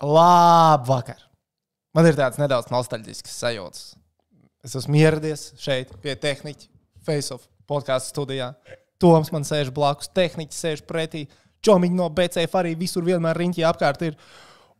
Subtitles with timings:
[0.00, 1.20] Labvakar!
[1.92, 3.80] Man ir tāds nedaudz nostalģisks sajūts.
[4.64, 6.68] Es esmu ieradies šeit pie tehniķa,
[7.04, 8.52] Face-Off podkāstu studijā.
[9.00, 11.26] Toms man sēž blakus, tehniķis sēž pretī.
[11.64, 14.16] Čomiņi no BCF arī visur vienmēr riņķī apkārt ir.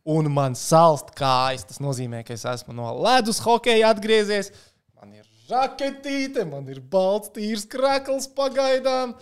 [0.09, 1.67] Un man salst kājas.
[1.69, 4.49] Tas nozīmē, ka es esmu no ledus hokeja atgriezies.
[4.97, 9.13] Man ir žaketīte, man ir balts, tīrs krekls pagaidām.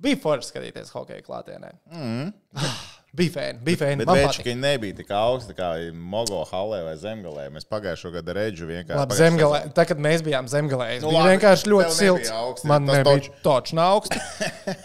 [0.00, 1.76] Bija forši skatīties hokeja klātienē.
[1.88, 2.32] Mm.
[3.16, 4.04] Bija fēni, bija fēni.
[4.04, 4.52] Bet patīk.
[4.60, 7.48] nebija tik augsti kā Mogo halē vai zemgalē.
[7.50, 9.00] Mēs pagājušo gadu redzu vienkārši.
[9.00, 12.30] Labi, zemgalē, sezonu- tā, kad mēs bijām zemgalē, es Nu, biju vienkārši ļoti silts.
[12.30, 13.30] augsti, Man nebija toč.
[13.42, 14.16] točs augsts.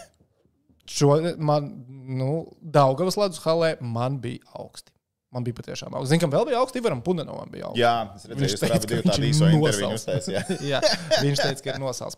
[0.96, 1.70] Šo, man,
[2.18, 4.90] nu, Daugavas ledus halē man bija augsti.
[5.34, 6.12] Man bija patiešām augsts.
[6.12, 7.80] Zinu, kam vēl bija augsts, Ivaram Punanovam bija augsts.
[7.82, 10.04] Jā, es redzēju, Viņš teica, ka viņš īso interviju nosals.
[10.06, 10.52] uztaisījāt.
[10.70, 10.80] Jā,
[11.24, 12.16] viņš teica, ka ir nosals.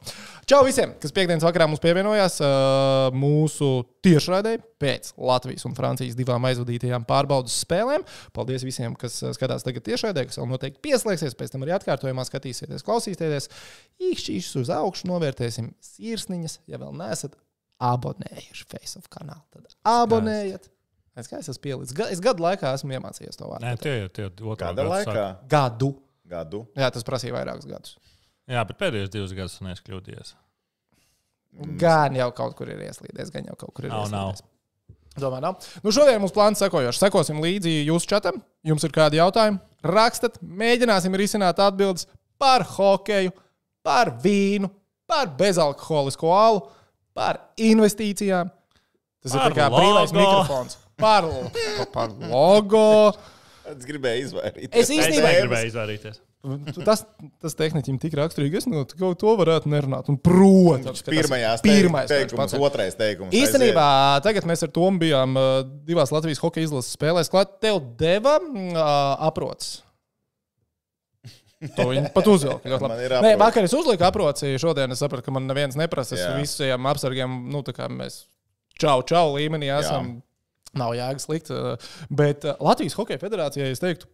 [0.52, 2.36] Čau visiem, kas piekdienas vakarā mums pievienojās
[3.16, 3.70] mūsu
[4.04, 4.52] tiešraidē
[4.84, 8.04] pēc Latvijas un Francijas divām aizvadītajām pārbaudas spēlēm.
[8.36, 12.84] Paldies visiem, kas skatās tagad tiešraidē, kas vēl noteikti pieslēgsies, pēc tam arī atkārtojumā skatīsieties,
[12.86, 13.48] klausīsieties.
[14.12, 17.34] Īkšķīšus uz augšu novērtēsim sirsniņas, ja vēl neesat
[17.82, 19.42] abonējuši Facebook kanālu.
[19.54, 20.68] Tad abonējiet!
[21.18, 21.94] Es kā es esmu pielicis.
[21.98, 23.64] Ga- Es gadu laikā esmu iemācījies to vārdu.
[23.66, 25.24] Nē, tie jau tie otrā Kāda laikā?
[25.50, 25.92] Gadu.
[26.28, 26.60] Gadu.
[26.78, 27.96] Jā, tas prasīja vairākus gadus.
[28.48, 30.34] Jā, bet pēdējos divus gadus neesmu kļūdījies.
[31.80, 34.30] Gan jau kaut kur ir ieslīdējis, gan jau kaut kur ir Nav, nav.
[34.34, 34.54] ieslīdējis.
[35.18, 35.68] Domāju, nav.
[35.82, 37.00] Nu, šodien mums plāns sekojošs.
[37.02, 38.36] Sekosim līdzi jūsu čatam.
[38.68, 39.58] Jums ir kādi jautājumi?
[39.82, 42.06] Rakstat, mēģināsim risināt atbildes
[42.38, 43.32] par hokeju,
[43.82, 44.70] par vīnu,
[45.10, 46.60] par bezalkoholisko alu,
[47.18, 48.52] par investīcijām.
[49.24, 50.76] Tas Par ir kā brīvais mikrofons.
[50.98, 51.26] Par,
[51.94, 52.86] par logo.
[53.68, 54.72] Es gribēju izvairīties.
[54.72, 56.24] Es Es īstenībā negribēju izvairīties.
[56.86, 57.02] Tas,
[57.42, 60.06] tas tehniķim tik raksturīgi, es no kaut to varētu nerunāt.
[60.08, 61.26] Un, protams, tas ir
[61.64, 63.34] pirmais teikums, otrais teikums.
[63.34, 63.88] Īstenībā
[64.24, 65.58] tagad mēs ar Tomu bijām uh,
[65.88, 67.30] divās Latvijas hokeja izlases spēlēs.
[67.32, 68.86] Klāt, tev deva uh,
[69.28, 69.80] aprots.
[71.74, 72.70] To viņi pat uzvilka.
[72.70, 73.10] ļoti labi.
[73.26, 74.54] Nē, vakar es uzliku aproci.
[74.62, 76.14] Šodien es sapratu, ka man neviens neprasa.
[76.14, 76.36] Es Jā.
[76.38, 78.22] visiem apsargiem, nu, tā kā mēs
[78.78, 80.20] čau, čau līmenī esam.
[80.76, 81.50] Nav jēgas likt.
[81.54, 81.76] uh,
[82.10, 84.08] Bet uh, Latvijas Hokeja federācijai es teiktu,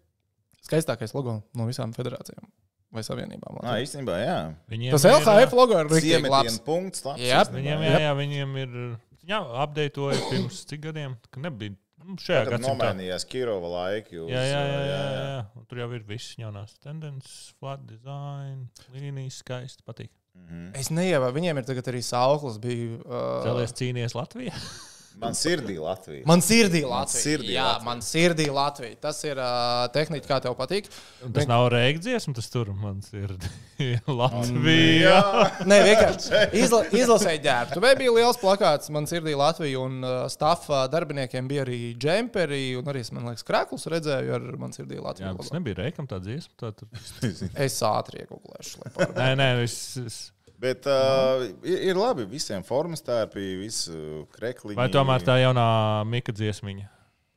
[0.65, 2.47] skaistākais logo no visām federācijām
[2.95, 3.57] vai savienībām.
[3.67, 4.37] Nā, īstenībā, jā.
[4.55, 6.59] Tas Viņiem ir, LHF logo ir rīktīgi labs.
[6.63, 7.03] punkts.
[7.09, 7.41] labs Jā.
[7.51, 8.77] Viņiem, jā, jā, viņiem ir.
[9.27, 11.75] Jā, apdeitoja pirms cik gadiem, ka nebija.
[12.05, 12.69] Nu, šajā gadsimtā.
[12.69, 14.19] nomainījās Kirova laiki.
[14.21, 15.39] Uz, Jā, jā, jā, jā, jā, jā.
[15.57, 19.81] Un Tur jau ir viss jaunās tendences, flat design, līnijas, skaisti.
[19.89, 20.11] Patīk.
[20.37, 20.67] Mhm.
[20.77, 22.61] Es neievēroju, viņiem ir tagad arī sauklis.
[22.61, 24.53] Bija, uh, Cēlies cīnījies Latvijā.
[25.23, 26.25] Man sirdī Latvija.
[26.27, 27.21] Man sirdī Latvija.
[27.23, 27.85] sirdī Jā, Latvija.
[27.87, 28.97] man sirdī Latvija.
[29.01, 30.89] Tas ir uh, tehnika, kā tev patīk.
[31.23, 33.31] Un tas Vien- nav rēkdziesma, tas tur man ir
[34.21, 35.21] Latvija.
[35.71, 37.83] Nē, vienkārši izla, izlasēji ģērbtu.
[37.85, 42.91] Vai bija liels plakāts, man sirdī Latvija, un uh, stāfa darbiniekiem bija arī džemperi, un
[42.93, 45.35] arī, es, man liekas, krāklus redzēju ar man sirdī Jā, Latviju.
[45.41, 46.53] tas nebija rēkam tā dziesma.
[46.61, 46.91] Tā, tur...
[47.65, 48.85] Es ātri iegūlēšu.
[49.15, 50.21] Nē, nē, es, es...
[50.61, 54.79] Bet uh, ir, ir labi visiem formas tērpi, visu krekliņu.
[54.79, 55.67] Vai tomēr tā jaunā
[56.09, 56.91] Mika dziesmiņa?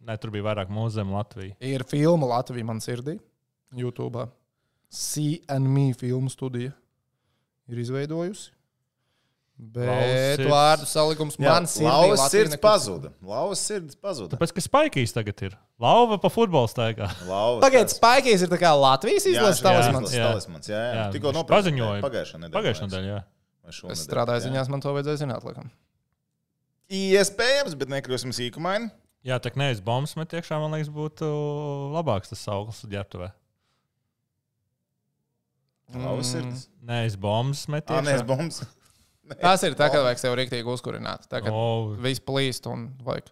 [0.08, 1.58] Nē, tur bija vairāk mūzēm Latvijā.
[1.60, 3.18] Ir filma Latvija man sirdī,
[3.76, 4.28] YouTube.
[4.94, 6.72] See and Me filmu studija
[7.68, 8.54] ir izveidojusi.
[9.58, 10.50] Bet Lauzs sirds.
[10.52, 13.10] vārdu salikums man sirdī Lauvas sirds pazuda.
[13.26, 14.36] Lauvas sirds pazuda.
[14.36, 17.08] Tāpēc, ka Spaikīs tagad ir lauva pa futbola staigā.
[17.26, 20.14] Lauvas Pagaidiet, Spēkīs ir tā kā Latvijas izlases talismans.
[20.14, 20.28] jā.
[20.30, 20.70] talismans.
[20.70, 20.94] Jā, jā.
[21.00, 22.06] Jā, Tikko nopirka paziņoja.
[22.06, 22.54] Pagājušā nedēļa.
[22.60, 23.18] Pagājušā nedēļā.
[23.18, 23.24] jā.
[23.98, 25.50] Es strādāju ziņās, man to vajadzēja zināt.
[25.50, 25.74] Laikam.
[26.94, 28.94] Iespējams, bet nekļūsim sīkumaini.
[29.26, 31.26] Jā, tā kā nevis bombas met iekšā, man liekas, būtu
[31.98, 33.34] labāks tas augsts ģērbtuvē.
[35.98, 36.68] Lauvas sirds.
[36.86, 37.96] Nē, es bombas metu.
[38.06, 38.62] Nē, es bombs.
[39.42, 41.26] Tas ir tā, ka vajag sev rīktīgi uzkurināt.
[41.32, 43.28] Tā kā Oh, viss plīst un vajag.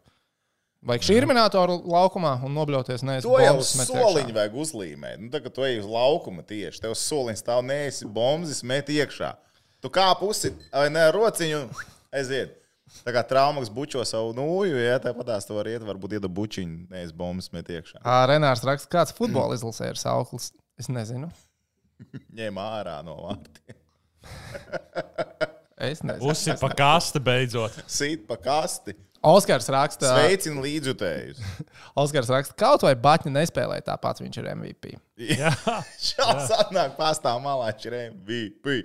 [0.86, 4.36] Vajag šī minētoru laukumā un nobļauties nevis To jau bombas uz met soliņa iekšā.
[4.38, 5.22] vajag uzlīmēt.
[5.24, 8.92] Nu, tā kā tu ej uz laukuma tieši, tev uz soliņa stāv neesi bombas, met
[8.94, 9.32] iekšā.
[9.82, 11.64] Tu kā pusi, vai ne, rociņu
[12.14, 12.54] aiziet.
[13.02, 16.86] Tā kā traumas bučo savu nūju, ja tāpat tās tu vari iet, varbūt iet bučiņu,
[16.94, 18.04] neesi bombas, met iekšā.
[18.06, 20.52] Ā, Renārs raksta, kāds futbola izlasē ir sauklis.
[20.80, 21.32] Es nezinu.
[22.38, 23.82] Ņem ārā no vārtiem.
[25.76, 26.32] Es nezinu.
[26.32, 27.76] Uzsit pa kaste beidzot.
[27.92, 28.96] Sīt pa kasti.
[29.26, 31.40] Oskars raksta, Sveicina līdzjutējus.
[32.04, 34.92] Oskars raksta, kaut vai Batņa nespēlēja tāpat, viņš ir MVP.
[35.34, 35.50] Jā,
[36.12, 38.78] Šāds atnāk pastāv malā, viņš ir MVP.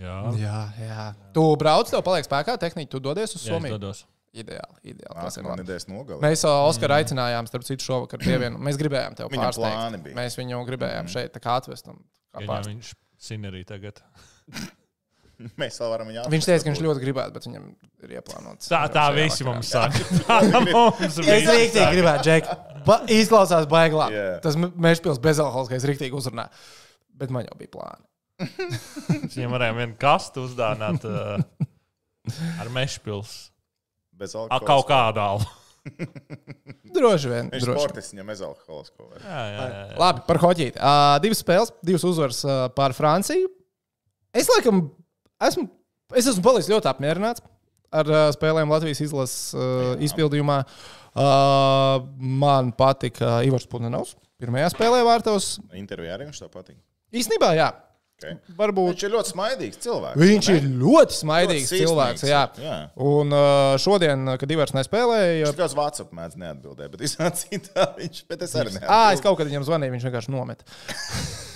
[0.00, 0.16] jā.
[0.40, 1.06] Jā, jā.
[1.36, 3.76] Tu brauc, tev paliek spēkā tehnika, tu dodies uz jā Somiju.
[3.76, 4.06] dodos.
[4.32, 5.12] Ideāli, ideāli.
[5.12, 6.22] Tas ir nedēļas nogalē.
[6.24, 8.56] Mēs Oskaru aicinājām, starp citu, šovakar pievienu.
[8.64, 10.14] Mēs gribējām tevi Viņam pārsteigt.
[10.16, 11.92] Mēs viņu gribējām šeit tā kā atvest.
[11.92, 12.00] un
[12.32, 12.70] kā pārsteigt.
[12.72, 12.94] viņš
[13.28, 14.00] sin arī tagad.
[15.60, 17.64] Mēs vēl varam viņu Viņš teica, ka viņš ļoti gribētu, bet viņam
[18.06, 18.68] ir ieplānots.
[18.70, 20.02] Tā, tā visi mums saka.
[20.68, 22.50] Mums Es rīktīgi gribētu, Džek.
[22.86, 24.08] ba izklausās baiglā.
[24.14, 24.26] Jā.
[24.44, 26.48] Tas mežpils bezalkoholiskais rīktīgi uzrunā.
[27.18, 28.06] Bet man jau bija plāni.
[29.34, 31.42] Viņam varēja vienu kastu uzdāvināt uh,
[32.62, 33.34] ar mešpils.
[34.18, 34.68] Bez A, alkohola.
[34.68, 35.28] kaut kādā.
[36.94, 37.48] Droši vien.
[37.50, 37.78] Viņš droši.
[37.80, 39.06] sportists viņam bez alkoholisko.
[39.18, 39.68] Jā, jā, jā.
[39.90, 39.96] jā.
[39.98, 40.78] Labi, par hoķīti.
[40.78, 43.48] Uh, divas spēles, divas uzvaras uh, pār Franciju.
[44.32, 44.84] Es laikam
[45.48, 45.66] esmu,
[46.18, 47.44] es esmu palicis ļoti apmierināts
[47.92, 50.62] ar uh, spēlēm Latvijas izlases uh, izpildījumā.
[51.12, 54.16] Uh, man patika Ivars Punenovs.
[54.40, 55.58] Pirmajā spēlē vārtos.
[55.76, 56.78] Intervijā arī viņš tā patīk.
[57.12, 57.68] Īsnībā, jā.
[58.22, 58.38] Okay.
[58.54, 60.18] Varbūt Viņš ir ļoti smaidīgs cilvēks.
[60.22, 60.56] Viņš ne?
[60.56, 62.24] ir ļoti smaidīgs Ļoti cilvēks.
[62.30, 62.42] Jā.
[62.62, 62.76] jā.
[63.02, 63.34] Un
[63.82, 67.02] šodien, kad Ivars nespēlēja, Viņš kāds WhatsApp mēdz neatbildēt, bet
[67.42, 69.24] citā viņš, bet es arī Ā, es neatbildēju.
[69.26, 70.62] kaut kad viņam zvanīju, viņš vienkārši nomet.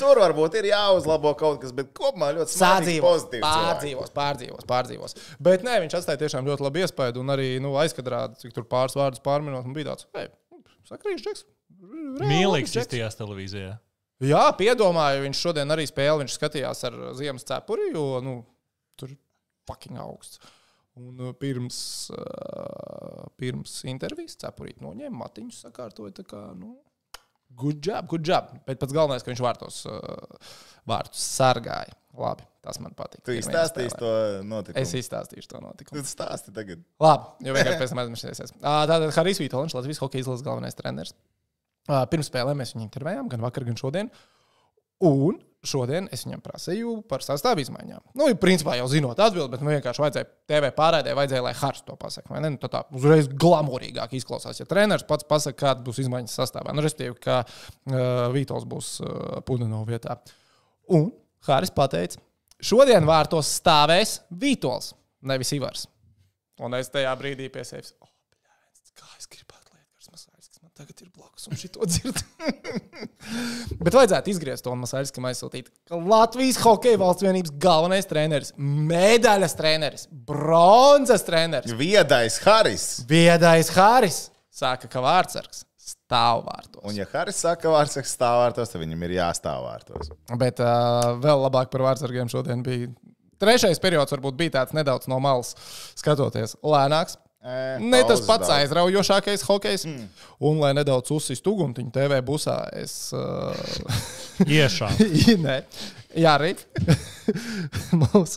[0.00, 5.16] Tur, varbūt ir jāuzlabo kaut kas, bet kopumā ļoti Sādzīvos, pozitīvs pārdzīvos, pārdzīvos, pārdzīvos.
[5.42, 7.18] Bet nē, viņš atstāja tiešām ļoti labu iespēju.
[7.22, 10.08] Un arī nu, aizkadrā, cik tur pāris vārdus pārminot, man bija tāds,
[10.90, 11.46] sakrīgs džeks.
[12.24, 13.76] Mīlīgs izstījās televīzijā.
[14.24, 18.36] Jā, piedomāju, viņš šodien arī spēlē, viņš skatījās ar ziemas cepuri, jo nu,
[19.00, 19.18] tur ir
[19.68, 20.38] fucking augsts.
[20.94, 21.76] Un uh, pirms,
[22.14, 26.76] uh, pirms intervijas cepurīt noņēma matiņus, sakārtoja tā kā, nu,
[27.58, 28.50] good job, good job.
[28.68, 30.56] Bet pats galvenais, ka viņš vārtos, uh,
[30.90, 31.94] vārtus sargāja.
[32.14, 33.24] Labi, tas man patīk.
[33.26, 34.10] Tu izstāstīsi to
[34.46, 34.82] notikumu.
[34.84, 35.98] Es izstāstīšu to notikumu.
[35.98, 36.84] Tu stāsti tagad.
[37.02, 38.54] Labi, jo vienkārši pēc tam aizmirsīsies.
[38.60, 41.16] Ā, Tātad Harijs Vitoļņš, Latvijas hokeja izlases galvenais treneris.
[41.90, 44.12] Ā, Pirms spēlēm mēs viņu intervējām, gan vakar, gan šodien.
[45.02, 48.02] Un šodien es viņam prasīju par sastāvu izmaiņām.
[48.18, 51.96] Nu, principā jau zinot atbildi, bet man vienkārši vajadzēja TV pārādē, vajadzēja, lai Hārs to
[52.00, 52.40] pasakā.
[52.44, 54.60] Nu, tā tā uzreiz glamūrīgāk izklausās.
[54.60, 57.98] Ja treneris pats pasakā, kāda būs izmaiņas sastāvā, nu, respektīvi, ka uh,
[58.34, 60.18] Vītols būs uh, Pudino vietā.
[60.92, 61.08] Un
[61.48, 62.20] Hāris pateica,
[62.64, 64.92] šodien vārtos stāvēs Vītols,
[65.28, 65.88] nevis Ivars.
[66.62, 68.10] Un es tajā brīdī pie sevis, oh,
[68.94, 71.10] kā es lai Edgars Masāļskis man tagad ir
[71.44, 72.20] blakus un šito dzird.
[73.84, 80.08] Bet vajadzētu izgriezt to un Masāļskam aizsūtīt, Latvijas hokeja valsts vienības galvenais treneris, medaļas treneris,
[80.10, 83.04] bronzas treneris, Viedais Haris.
[83.08, 86.84] viedais Hāris, saka, ka vārdsargs stāv vārtos.
[86.84, 90.12] Un ja Haris saka, ka vārds stāv vārtos, tad viņam ir jāstāv vārtos.
[90.40, 92.92] Bet uh, vēl labāk par vārdsargiem šodien bija.
[93.40, 95.52] Trešais periods varbūt bija tāds nedaudz no malas
[95.98, 97.18] skatoties, lēnāks.
[97.44, 98.54] E, Ne tas pats daudz.
[98.62, 99.84] aizraujošākais hokejs.
[99.84, 100.06] Mm.
[100.48, 102.94] Un, lai nedaudz uzsistu uguntiņu TV busā, es.
[103.12, 103.52] Uh,
[104.48, 104.88] Iešā.
[105.44, 105.58] Nē,
[106.14, 106.52] Jā, arī
[108.00, 108.36] mums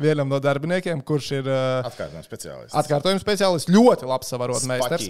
[0.00, 2.76] vienam no darbiniekiem, kurš ir uh, Atkārtojums speciālists.
[2.80, 5.04] atkārtojuma speciālists, ļoti labs savarot meistars.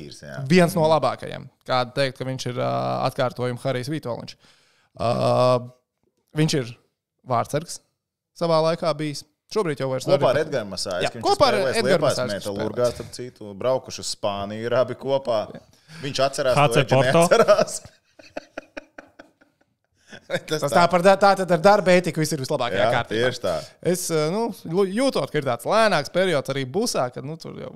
[0.50, 1.46] Viens no labākajiem.
[1.68, 4.34] Kāda teikt, ka viņš ir uh, atkārtojuma Harijs Vitoļņš.
[4.98, 5.68] Uh,
[6.36, 6.72] viņš ir
[7.30, 7.78] vārdsargs
[8.40, 9.22] savā laikā bijis.
[9.50, 10.38] Šobrīd jau vairs Kopā ar.
[10.44, 11.04] Edgars Masāļs.
[11.08, 15.40] Jā, kopā ar Edgars Masāļs Metalurgā, starp citu, braukuši uz Spāniju, ir abi kopā.
[16.04, 17.24] Viņš atcerās, HC to Porto.
[17.24, 17.80] neatcerās.
[20.46, 23.26] Tas Tas tā par tā tad ar darba ētiku viss ir vislabākajā Jā, kārtībā.
[23.30, 23.54] tieši tā.
[23.92, 24.44] Es eh, nu,
[24.86, 27.72] jūtos, ka ir tāds lēnāks periods arī busā, kad nu, tur jau.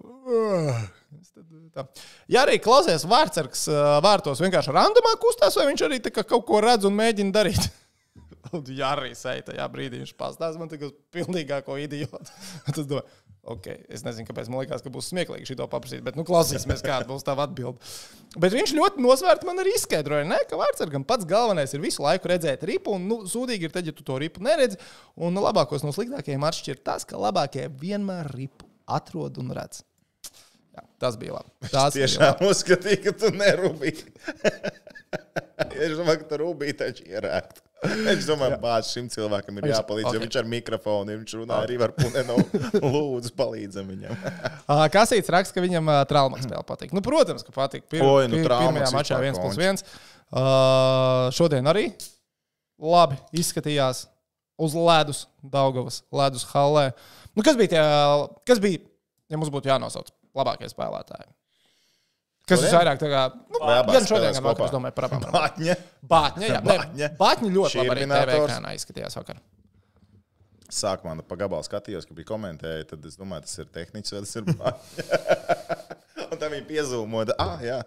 [1.18, 1.86] Es tad, tā.
[2.30, 6.62] Ja arī klausies vārdsargs eh, vārtos vienkārši randomā kustās, vai viņš arī tā kaut ko
[6.62, 7.66] redz un mēģina darīt?
[8.80, 10.00] Jā, arī sēž tajā brīdī.
[10.02, 12.34] Viņš pastāsta man uz pilnīgāko idiotu.
[12.74, 13.04] Tas domā,
[13.54, 17.08] ok, es nezinu, kāpēc man liekas, ka būs smieklīgi šito paprasīt, bet nu, klausīsimies, kāda
[17.08, 17.80] būs tā atbilde.
[18.40, 22.30] Bet viņš ļoti nosvērti man arī izskaidroja, ne, ka vārdsargam pats galvenais ir visu laiku
[22.32, 24.80] redzēt ripu, un nu, sūdīgi ir tad, ja tu to ripu neredzi.
[25.14, 29.84] Un labākos no sliktākajiem atšķir tas, ka labākie vienmēr ripu atrod un redz.
[30.74, 31.52] Jā, tas bija labi.
[31.70, 32.16] Tas bija labi.
[32.16, 34.08] Tiešām uzskatīja, ka tu nerūpīgi.
[35.84, 37.62] es domāju, ka tu rūpīgi taču ierēkt.
[38.14, 40.20] Es domāju, ka šim cilvēkam ir jāpalīdz, okay.
[40.20, 40.24] ok.
[40.24, 42.38] viņš ar mikrofonu, ja viņš runā arī ar punenu.
[42.94, 44.24] Lūdzu, palīdzam viņam.
[44.96, 46.94] Kasīts raksta, ka viņam traumas spēle patīk.
[46.96, 47.86] Nu, protams, ka patīk.
[47.92, 49.86] Pir, Oi, nu, pir, pirmajā mačā vispār 1 plus končs.
[49.94, 50.10] 1.
[50.34, 51.86] Uh, šodien arī
[52.80, 54.06] labi izskatījās
[54.60, 56.90] uz ledus, Daugavas ledus hallē.
[57.34, 57.84] Nu, kas bija tie,
[58.48, 58.82] kas bija,
[59.30, 61.30] ja mums būtu jānosauc labākie spēlētāji?
[62.44, 62.68] Kas Šodien?
[62.68, 63.20] visvairāk tā kā,
[63.54, 63.58] nu,
[63.88, 65.22] gan šodien, gan vakar, es domāju, par abām.
[65.38, 65.76] Bāķņa.
[66.10, 66.82] Bātņa, jā, Bātņa.
[66.84, 67.08] Bātņa.
[67.22, 69.38] Bātņa ļoti labi arī TV ekrānā izskatījās vakar.
[70.74, 74.36] Sākumā pa gabalu skatījos, ka bija komentēji, tad es domāju, tas ir tehnicis vai tas
[74.36, 75.10] ir bāķis.
[76.34, 77.38] Un tā viņa piezūmoja.
[77.40, 77.80] Ah, jā.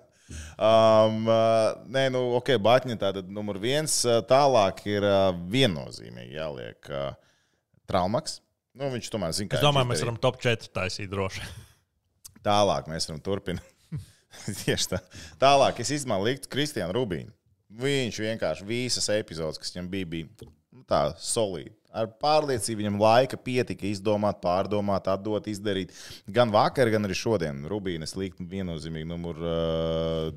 [0.57, 3.99] Um, uh, nē, nu, ok, Bāķiņa tātad numur viens.
[4.09, 7.13] uh, Tālāk ir uh, viennozīmīgi jāliek uh,
[7.87, 8.41] traumaks.
[8.77, 11.45] Nu, viņš tomēr zina, kā Es domāju, mēs varam top 4 taisīt droši.
[12.45, 13.76] Tālāk mēs varam turpināt.
[14.63, 15.01] Tieši tā.
[15.41, 17.33] Tālāk es izmantoju Kristiānu Rubīnu.
[17.77, 21.73] Viņš vienkārši visas epizodes, kas viņam bija, bija Nu, tā solīti.
[21.97, 25.93] Ar pārliecību viņam laika pietika izdomāt, pārdomāt, atdot, izdarīt.
[26.29, 27.63] Gan vakar, gan arī šodien.
[27.71, 30.27] Rubīnes likt viennozīmīgi numur uh,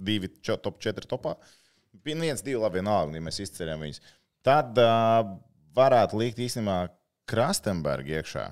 [0.00, 1.34] divi, čo, top 4 topā.
[2.06, 4.00] Viens, divi, labi, vienalga, ja mēs izceļam viņus.
[4.46, 5.34] Tad uh,
[5.76, 6.86] varētu likt īstenībā
[7.28, 8.46] Krastenbergu iekšā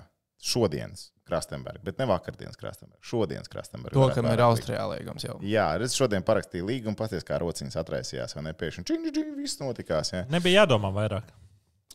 [0.45, 1.11] šodienas.
[1.25, 3.01] Krastenberga, bet ne vakardienas Krastenberga.
[3.01, 3.97] Šodienas Krastenberga.
[3.97, 5.39] To, kam ir Austrijā līgums jau.
[5.41, 8.53] Jā, es šodien parakstīju līgumu, paties kā rociņas atraisījās, vai ne?
[8.61, 10.13] Pēkšņi čing, čing, viss notikās.
[10.13, 10.27] Ja?
[10.29, 11.31] Nebija jādomā vairāk.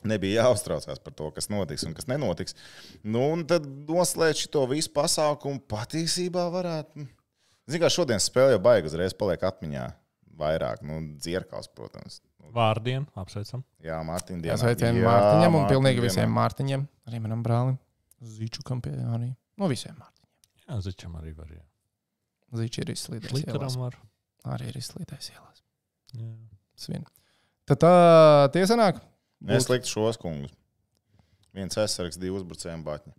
[0.10, 2.56] Nebija jāuztraucās par to, kas notiks un kas nenotiks.
[3.04, 7.06] Nu, un tad noslēgt šo visu pasākumu patiesībā varētu.
[7.70, 9.84] Ziniet, kā šodien spēle jau baigas uzreiz paliek atmiņā.
[10.40, 12.22] Vairāk, nu, dzirkals, protams.
[12.56, 13.62] Vārdien, apsveicam.
[13.84, 14.58] Jā, Mārtiņa Jā, dienā.
[14.64, 16.88] sveicienu Mārtiņam un pilnīgi visiem Mārtiņiem.
[17.12, 17.78] Arī manam brālim.
[18.20, 19.30] Zīčukam pie arī.
[19.60, 20.66] No visiem Mārtiņiem.
[20.70, 21.50] Jā, Zičam arī var.
[21.56, 21.64] jā.
[22.60, 23.36] Zīči ir izslīdējis.
[23.38, 23.98] Literam var.
[24.56, 25.64] Arī ir izslīdējis ielās.
[26.18, 26.30] Jā.
[26.80, 27.06] Svin.
[27.70, 27.94] Tad tā
[28.56, 29.00] tie sanāk.
[29.48, 30.52] Es liktu šos kungus.
[31.56, 33.14] Viens aizsargs, divi uzbrucēji batņi.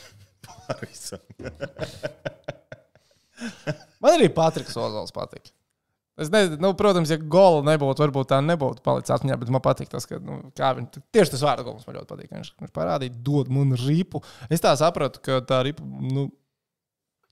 [0.46, 1.20] Pārvisam.
[4.00, 5.50] Man arī Patriks Ozols patīk.
[6.20, 9.88] Es nezinu, nu, protams, ja gola nebūtu, varbūt tā nebūtu palicis atmiņā, bet man patīk
[9.88, 12.34] tas, ka nu, kā viņš tieši tas vārdu gols man ļoti patīk.
[12.34, 14.20] Viņš, viņš parādīja, dod man ripu.
[14.52, 16.26] Es tā sapratu, ka tā ripa, nu,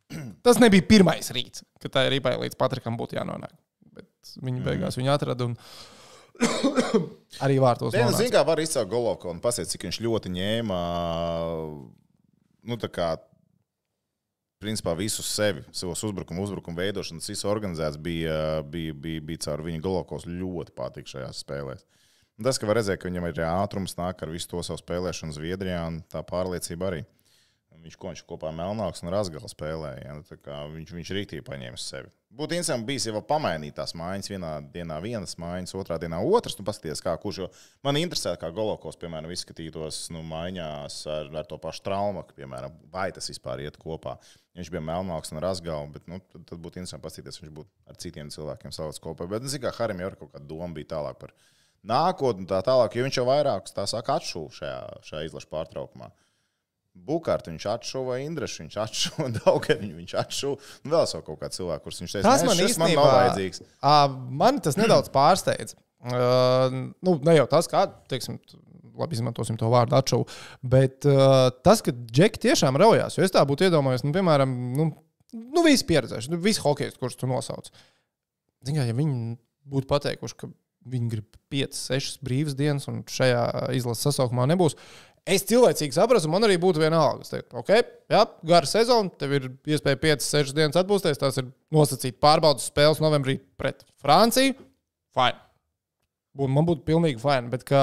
[0.47, 3.53] tas nebija pirmais rīts, ka tā ripai līdz Patrikam būtu jānonāk.
[3.93, 5.59] Bet viņi beigās viņu atrada un
[7.45, 7.93] arī vārtos.
[7.93, 8.23] Zinu, nonāca.
[8.23, 10.83] zin, kā var izcelt Golovku un pasakāt, cik viņš ļoti ņēma.
[12.69, 13.13] Nu, tā kā
[14.63, 19.83] principā visu sevi, savus uzbrukumu, uzbrukumu veidošanas, visu organizēts bija, bija, bija, bija caur viņa
[19.85, 21.87] Golovkovs ļoti patīk šajās spēlēs.
[22.39, 25.35] Un Tas, ka var redzēt, ka viņam ir ātrums, nāk ar visu to savu spēlēšanu
[25.35, 27.01] Zviedrijā, un tā pārliecība arī.
[27.79, 30.01] Viņš ko viņš kopā Melnāks un Rasgalu spēlēja.
[30.03, 30.15] Ja?
[30.19, 30.25] Nu,
[30.75, 32.11] Viņš, viņš rīktīgi paņēma sevi.
[32.39, 34.29] Būtu interesanti bijis jau pamainīt tās mājas.
[34.29, 36.59] Vienā dienā vienas mājas, otrā dienā otras.
[36.59, 37.47] Nu, paskaties, kā kurš.
[37.87, 43.09] Man interesē, kā Golovkovs, piemēram, izskatītos nu, maiņās ar, ar to pašu traumu, piemēram, vai
[43.17, 44.19] tas vispār iet kopā.
[44.59, 48.01] Viņš bija Melnāks un Rasgalu, bet nu, tad, tad būtu interesanti paskatīties, viņš būtu ar
[48.03, 49.31] citiem cilvēkiem savāds kopā.
[49.31, 51.35] Bet, zināmā mērā, Harim jau ir kaut kāda doma bija tālāk par
[51.87, 56.11] nākotni, tā tālāk, jo viņš jau vairākus tā saka atšūvu šajā, šajā izlaša pārtraukumā.
[57.09, 60.71] Bukārtu viņš atšuva, Indrešu viņš atšuva, Daugariņu viņš atšuva.
[60.85, 63.05] Nu, vēl savu kaut kādu cilvēku, kurš viņš teica, Tas "Nē, man šis man īstenībā
[63.05, 63.63] nav vajadzīgs.
[64.43, 65.77] Man tas nedaudz pārsteidz.
[65.99, 68.37] Uh, nu, ne jau tas, kā, teiksim,
[68.99, 70.29] labi, izmantosim to vārdu atšuvu,
[70.63, 73.19] bet uh, tas, ka džeki tiešām raujās.
[73.19, 74.89] Jo es tā būtu iedomājies, nu, piemēram, nu,
[75.35, 77.71] nu visi pieredzējuši, nu, visi hokeji, kurus tu nosauc.
[78.67, 79.37] Ziniet, ja viņi
[79.69, 80.51] būtu pateikuši, ka
[80.89, 83.43] viņi grib 5, 6 brīvas dienas, un šajā
[83.77, 84.79] izlases sasaukumā nebūs.
[85.29, 87.27] Es cilvēcīgi saprotu, man arī būtu vienalga.
[87.27, 87.73] Es teiktu, ok,
[88.13, 91.21] jā, gara sezona, tev ir iespēja 5, 6 dienas atpūsties.
[91.21, 94.57] Tās ir nosacīta pārbaudas spēles novembrī pret Franciju.
[95.17, 95.37] Fine.
[96.39, 97.51] Būtu, man būtu pilnīgi fini.
[97.53, 97.83] Bet kā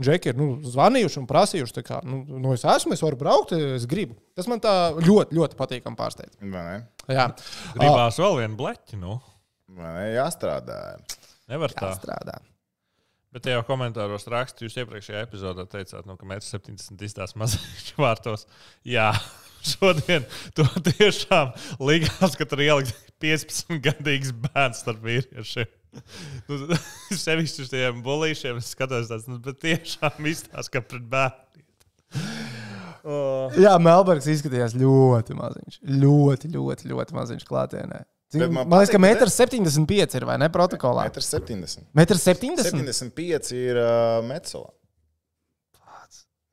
[0.00, 3.54] džeki ir nu, zvanījuši un prasījuši, tā kā, nu, nu, es esmu, es varu braukt,
[3.76, 4.16] es gribu.
[4.38, 6.38] Tas man tā ļoti, ļoti patīkami pārsteidz.
[6.40, 6.76] Vai ne?
[7.12, 7.28] Jā,
[7.76, 9.00] Gribās vēl vienu bleķi.
[9.02, 9.20] Nu.
[9.76, 10.04] Vai ne?
[10.16, 10.80] Jāstrādā.
[11.52, 11.92] Nevar tā.
[11.98, 12.40] strādā.
[13.34, 17.90] Bet te jau komentāros rakstījāt, jūs iepriekšējā epizodē teicāt, nu, ka 1,70 m izstāsta mazais
[17.98, 18.46] vārtos.
[18.86, 19.10] Jā,
[19.72, 20.24] šodien
[20.56, 21.52] to tiešām
[21.82, 25.74] likās, ka tur ielikt 15 gadīgs bērns starp vīriešiem.
[26.48, 26.78] Nu,
[27.26, 31.42] Sevišķi uz tiem bulīšiem es skatos, tāds, nu, tiešām izstāsta, ka pret bērnu.
[33.06, 33.54] Oh.
[33.54, 35.78] Jā, Melnbergs izskatījās ļoti maziņš.
[36.02, 38.00] Ļoti, ļoti, ļoti maziņš klātienē.
[38.26, 41.06] Cik, Bet man man liekas, ka patīk, ka 1,75 m ir vai ne protokolā?
[41.12, 41.86] 1,70 m.
[41.94, 42.88] 1,70 m.
[42.90, 44.72] 75 ir uh, Metzola.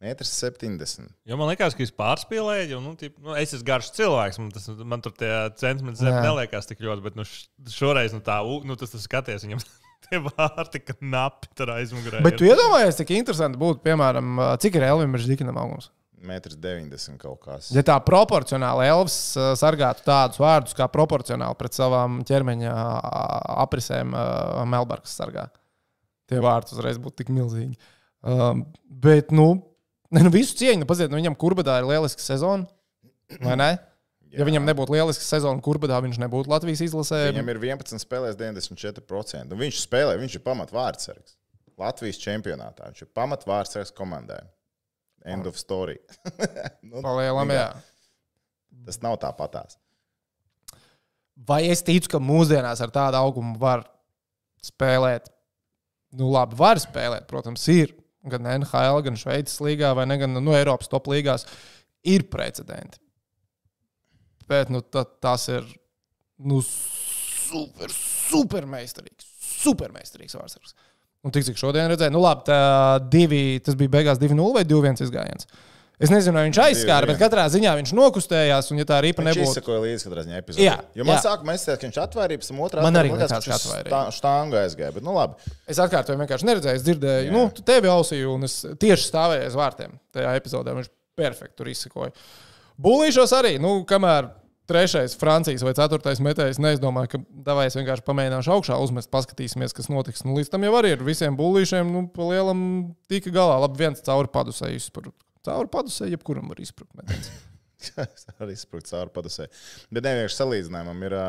[0.03, 1.07] 1,70 m.
[1.25, 4.39] Jo man liekas, ka jūs pārspīlējat, jo nu, tip, nu, es esmu garš cilvēks.
[4.41, 7.25] Man, tas, man tur tie centimetri zem neliekas tik ļoti, bet nu,
[7.71, 9.63] šoreiz nu, tā, nu, tas, tas skaties, viņam
[10.09, 12.21] tie vārti, ka napi tur aizmugurē.
[12.25, 12.53] Bet tu ir.
[12.53, 15.89] iedomājies, cik interesanti būtu, piemēram, cik ir Elvim Ždikinam augums.
[16.23, 17.69] 1,90 m kaut kas.
[17.75, 24.15] Ja tā proporcionāli Elvis uh, sargātu tādus vārdus, kā proporcionāli pret savām ķermeņa uh, aprisēm
[24.15, 25.49] uh, Melnbergs sargā,
[26.31, 27.75] tie vārdi uzreiz būtu tik milzīgi.
[28.23, 29.49] Um, bet, nu,
[30.13, 32.69] ne, nu visu cieņu, paziet, nu, viņam kurbadā ir lieliska sezona,
[33.43, 33.73] vai ne?
[34.33, 37.27] Ja viņam nebūtu lieliska sezona, kurbadā viņš nebūtu Latvijas izlasē.
[37.29, 39.53] Viņam ir 11 spēlēs, 94%.
[39.53, 41.35] Un viņš spēlē, viņš ir pamatvārdsargs.
[41.77, 44.39] Latvijas čempionātā viņš ir pamatvārdsargs komandai.
[45.25, 45.97] End of story.
[46.89, 47.67] nu, Palielam, jā.
[48.87, 49.77] tas nav tāpatās.
[51.47, 53.85] Vai es ticu, ka mūsdienās ar tādu augumu var
[54.63, 55.31] spēlēt?
[56.13, 57.95] Nu, labi, var spēlēt, protams, ir.
[58.29, 61.47] Gan NHL, gan Šveices līgā, vai ne, gan nu, Eiropas top līgās
[62.07, 63.01] ir precedenti.
[64.47, 65.65] Bet nu, ta, tas ir
[66.43, 69.27] nu, super, super meistarīgs.
[69.63, 70.75] Super meistarīgs vārds.
[71.23, 72.43] Un tik cik šodien redzēju, nu labi,
[73.13, 75.47] divi, tas bija beigās 2-0 vai 2-1 izgājiens.
[76.03, 77.21] Es nezinu, vai viņš aizskāra, bet 2-1.
[77.21, 79.51] katrā ziņā viņš nokustējās, un ja tā ripa Viņš nebūtu.
[79.53, 80.65] izsakoja līdzi katrā ziņā epizodē.
[80.65, 81.21] Jā, jo man jā.
[81.23, 81.99] sākumā teicu, ka viņš
[82.49, 83.93] tam otrā Man arī likās, ka viņš atvairīja.
[83.93, 84.91] stā- štāngu aizgāja.
[84.97, 85.53] Bet, nu labi.
[85.69, 89.55] Es atkārtoju, vienkārši neredzēju, es dzirdēju, nu, tu tevi ausīju, un es tieši stāvēju aiz
[89.55, 89.95] vārtiem.
[90.17, 92.11] Tajā epizodē viņš perfekti tur izsakoja.
[92.83, 94.31] Bulīšos arī, nu, kamēr
[94.69, 99.89] trešais, Francijas vai ceturtais metējs, neizdomāju, ka davai es vienkārši pamēģināšu augšā uzmest, paskatīsimies, kas
[99.91, 100.23] notiks.
[100.27, 102.61] Nu, līdz tam jau arī ar visiem bulīšiem, nu, pa lielam
[103.11, 103.59] tika galā.
[103.65, 105.17] Labi, viens cauri padusē izsprukt.
[105.43, 106.61] Cauri padusē jebkuram var.
[106.63, 109.49] Es arī saprotu, cauri padusē.
[109.91, 111.25] Bet nevienkārši salīdzinājumam ir ā,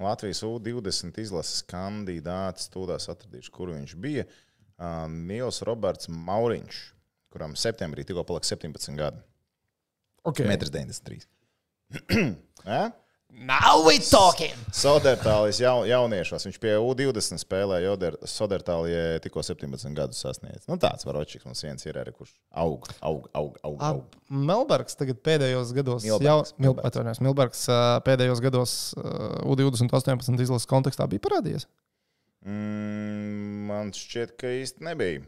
[0.00, 2.70] Latvijas U20 izlases kandidāts.
[2.72, 4.28] Tūlās atradīšu, kur viņš bija.
[4.78, 6.78] Ā, Nils Roberts Mauriņš,
[7.34, 9.20] kuram septembrī tikko palika 17 gadi.
[10.30, 10.46] Okay.
[10.46, 11.39] 1,93 m.
[13.30, 14.52] Now we talking!
[14.74, 16.44] Sodertālijas jaun, jauniešos.
[16.48, 17.94] Viņš pie U20 spēlēja
[18.28, 20.66] Sodertālijā tikko 17 gadus sasniedz.
[20.68, 23.80] Nu, tāds varočiks mums viens ir arī, kurš aug, aug, aug, aug.
[23.86, 24.18] aug.
[24.28, 26.90] Melbergs tagad pēdējos gados, Milbergs, jau Mil, Milbergs.
[26.90, 29.16] atvainojos, Milbergs ā, pēdējos gados ā,
[29.48, 31.66] U20 18 izlases kontekstā bija parādījies.
[32.44, 35.22] Mm, man šķiet, ka īsti nebija.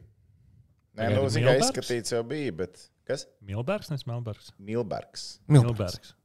[0.93, 1.71] Nē, Pagaidi, nu, Milbergs?
[1.71, 3.27] izskatīts jau bija, bet kas?
[3.41, 4.53] Milbergs, nevis Melbergs.
[4.59, 5.31] Milbergs.
[5.49, 5.71] Milbergs.
[5.71, 6.19] Milbergs.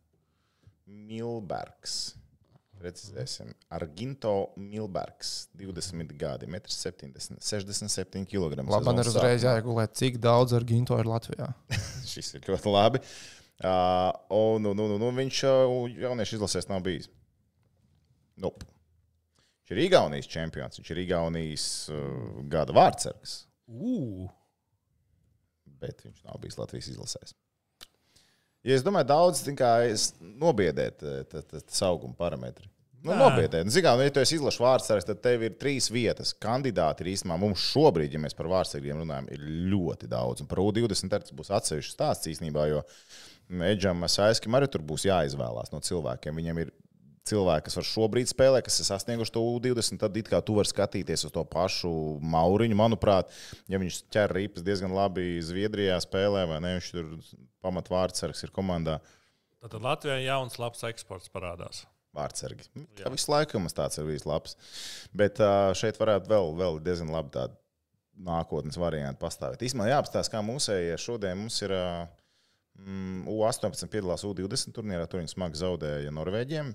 [2.78, 3.50] Precizēsim.
[3.74, 5.48] Arginto Milbergs.
[5.58, 8.60] 20 gadi, 1,70 67 kg.
[8.62, 11.50] Labi, man ir uzreiz jāiegulē, cik daudz ar Ginto ir Latvijā.
[12.12, 13.02] Šis ir ļoti labi.
[13.58, 17.10] Uh, un, nu, nu, nu, nu, viņš uh, jauniešu izlasēs nav bijis.
[18.38, 18.68] Nope.
[19.66, 24.30] Viņš ir Igaunijas čempions, viņš ir Igaunijas uh, gada vārdsargs, Ugh!
[25.82, 27.34] bet viņš nav bijis Latvijas izlasēs.
[28.66, 29.44] Ja es domāju, daudz
[30.42, 32.70] nobiedēt eh, tas auguma parametri.
[33.06, 33.64] Nu, nobiedēt.
[33.68, 36.34] Nu, zin kā, nu, ja tu esi izlaša vārdsargs, tad tev ir trīs vietas.
[36.42, 40.44] Kandidāti ir īstenībā mums šobrīd, ja mēs par vārdsargiem runājam, ir ļoti daudz.
[40.44, 42.82] Un par U20 tas būs atsevišķs stāsts īstenībā, jo
[43.70, 46.42] Edžam Saiskim arī tur būs jāizvēlās no cilvēkiem.
[46.42, 46.74] Viņam ir
[47.28, 50.72] cilvēki, kas var šobrīd spēlēt, kas ir sasnieguši to U20, tad it kā tu vari
[50.72, 51.92] skatīties uz to pašu
[52.36, 52.78] Mauriņu.
[52.80, 53.34] Manuprāt,
[53.72, 57.14] ja viņš ķer rīpas diezgan labi Zviedrijā spēlē, vai ne, viņš tur
[57.66, 58.98] pamatvārdsargs ir komandā.
[59.68, 61.84] Tad Latvijā jauns labs eksports parādās.
[62.18, 62.66] Vārdsargi.
[62.98, 64.56] Tā visu laiku mums tāds ir bijis labs.
[65.18, 65.42] Bet
[65.78, 67.58] šeit varētu vēl, vēl diezgan labi tādu
[68.26, 69.62] nākotnes variantu pastāvēt.
[69.68, 75.06] Īsumā jāapstāsta, kā mūsējie šodien mums ir mm, U18 piedalās U20 turnīrā.
[75.10, 76.74] Tur viņi smagi zaudēja Norvēģiem.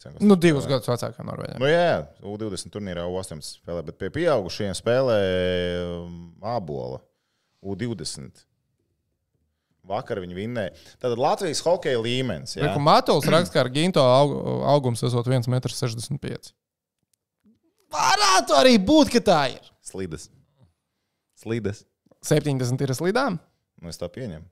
[0.00, 1.58] Cenšas Nu, divus gadus vecākā Norvēģijā.
[1.60, 5.18] Nu, jā, jā, U20 turnīrā U18 spēlē, bet pie pieaugušajiem spēlē
[5.86, 6.14] um,
[6.52, 7.00] Ābola
[7.64, 8.44] U20.
[9.90, 10.74] Vakar viņi vinnēja.
[11.02, 12.54] Tad Latvijas hokeja līmenis.
[12.56, 14.34] Jā, Reku Matols raksta, ka ar Ginto aug,
[14.70, 16.20] augums esot 1,65 m.
[17.90, 19.70] Varētu arī būt, ka tā ir.
[19.82, 20.28] slides.
[21.40, 21.84] Slides.
[22.22, 23.40] 70 ir slidām.
[23.80, 24.44] Nu, es tā pieņemu.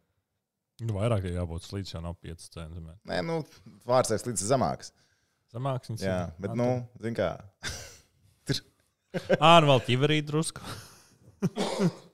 [0.88, 2.98] Nu, vairāk ir jābūt slīdam, jau nav 5 centimetri.
[3.10, 3.42] Nē, nu,
[3.86, 4.90] vārdsargs līdz zemāks.
[4.90, 5.07] Zemāks
[5.54, 6.68] viņas Jā, bet, nu,
[7.00, 7.30] zin kā.
[9.40, 10.60] Ā, nu vēl ķiverī drusku.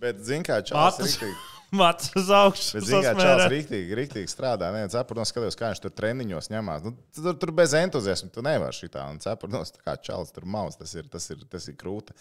[0.00, 1.12] Bet, zin kā, Čāls Matus.
[1.12, 1.36] rīktīgi.
[1.80, 2.78] Mats uz augšu.
[2.78, 4.70] Bet, zin kā, Čāls rīktīgi, rīktīgi strādā.
[4.74, 6.86] Nē, cepurnos skatījos, kā viņš tur treniņos ņemās.
[6.86, 9.04] Nu, tur, tur bez entuziasma tu nevari šitā.
[9.12, 12.16] Un cepurnos, tā kā Čāls tur maus, tas ir, tas ir, tas ir krūta.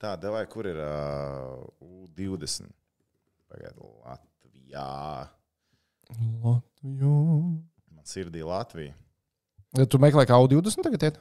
[0.00, 2.70] Tā, devai, kur ir uh, U20?
[3.50, 4.90] Pagaidu, Latvijā.
[6.46, 7.16] Latviju.
[8.06, 8.94] Sirdī Latvija.
[9.76, 11.20] Ja tu meklē, kā U20 tagad ir?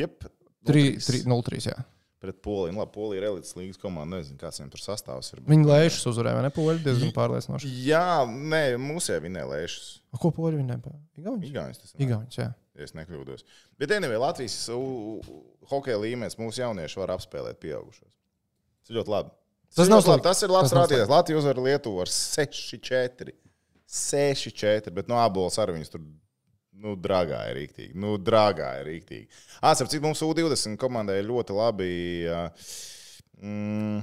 [0.00, 0.26] Jep.
[0.68, 1.66] 3-0-3.
[1.70, 1.78] jā.
[2.22, 2.70] Pret Poliju.
[2.76, 4.20] Nu, labi, Polija ir elites līnijas komanda.
[4.20, 5.40] Nezinu, kāds viņam tur sastāvs ir.
[5.48, 6.50] Viņi lēšas uzvarēja, vai ne?
[6.54, 7.70] Poļi diezgan pārliecinoši.
[7.82, 9.88] Jā, nē, mūsu jau vinēja lēšas.
[10.14, 10.60] A, Ko poļi?
[10.62, 11.48] Igauņus?
[11.50, 12.04] Igaunis tas ir.
[12.06, 12.46] Igauņus, jā.
[12.78, 13.42] Ja es nekļūdos.
[13.82, 14.54] Bet, anyway, Latvijas
[15.72, 18.14] hokeja līmenis mūsu jaunieši var apspēlēt pieaugušos.
[18.86, 19.34] Tas ļoti labi.
[19.74, 20.24] Tas ir nav labi.
[20.28, 21.10] Tas ir labs Tas rādītājs.
[21.10, 23.34] Latvija uzvar Lietuvu ar 6-4.
[23.92, 26.04] 6-4, bet no abolas arī viņas tur.
[26.82, 27.92] Nu, dragā ir rīktīgi.
[28.00, 29.28] Nu, dragā ir rīktīgi.
[29.60, 31.90] Atcerieties, cik mums U20 komandai ļoti labi
[32.32, 32.40] ā,
[33.38, 34.00] mm,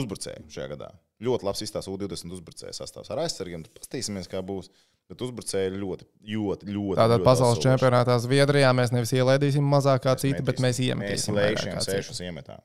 [0.00, 0.88] uzbrucēji šajā gadā.
[1.24, 3.66] Ļoti labs izstāsta U20 uzbrucēju sastāvs ar aizsargiem.
[3.66, 4.70] Tad Paskatīsimies, kā būs.
[5.10, 6.96] Bet uzbrucēji ļoti, ļoti, ļoti.
[6.96, 7.66] Tātad ļoti pasaules atsoļoši.
[7.68, 11.36] čempionātā Zviedrijā mēs nevis ielaidīsim mazāk kā citi, bet mēs Mēs iemetīsim.
[11.36, 11.98] kā citi.
[11.98, 12.62] sešus iemetām.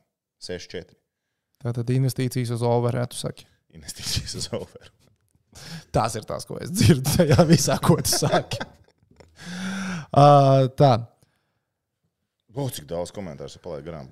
[0.47, 0.95] 6-4.
[1.65, 3.43] Tātad investīcijas uz overhead, tu saki.
[3.75, 4.87] Investīcijas uz over.
[5.95, 8.61] Tās ir tās, ko es dzirdu tajā visā, ko tu saki.
[10.13, 10.93] uh, tā,
[12.59, 14.07] O, cik daudz komentāru es palaidu garām.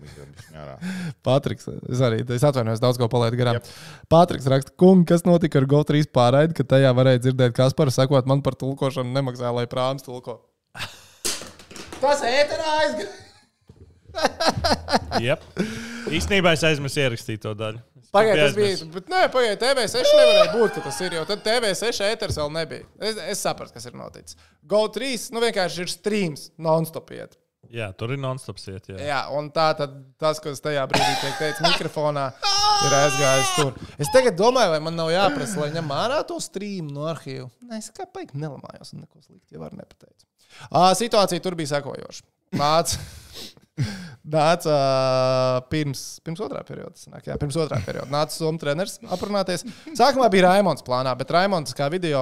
[1.25, 3.57] Patriks, es arī es atvainojos, daudz ko palaidu garām.
[3.57, 3.71] Yep.
[4.13, 8.29] Patriks raksta, kungi, kas notika ar GO3 pārraidi, ka tajā varēja dzirdēt, kas par sakot
[8.29, 10.37] man par tulkošanu nemaksā, lai prāms tulko.
[11.97, 13.26] Tas ēterā aizgāja.
[15.27, 15.43] Yep.
[16.13, 17.81] Īstenībā es aizmirsu ierakstīt to daļu.
[18.13, 18.89] Pagaidiet, tas bija.
[18.93, 21.17] Bet, nē, pagaidiet, TV6 nevarēja būt, ka tas ir.
[21.17, 22.85] Jo tad TV6 ēteris vēl nebija.
[23.01, 24.37] Es, es sapratu, kas ir noticis.
[24.69, 27.11] GO3 nu, vienkārši ir streams non-stop.
[27.17, 27.35] Iet.
[27.73, 28.87] Jā, tur ir non-stop iet.
[28.93, 28.99] Jā.
[29.03, 32.29] Jā, un tā tad tas, kas tajā brīdī tiek teikts mikrofonā,
[32.87, 33.73] ir aizgājis tur.
[33.99, 37.49] Es tagad domāju, vai man nav jāprasa, lai ņem ārā to streamu no arhīva.
[37.67, 40.23] Nē, es kā paigi nelamājos un neko slikti jau var nepateikt.
[40.71, 42.23] À, situācija tur bija sekojoša.
[42.55, 43.01] Nāca,
[44.37, 46.95] nāca ā, pirms, pirms otrā perioda.
[46.99, 48.09] Sanāk, jā, pirms otrā perioda.
[48.13, 49.65] Nāca Somijas treneris aprunāties.
[49.97, 52.21] Sākumā bija Raimons plānā, bet Raimons kā video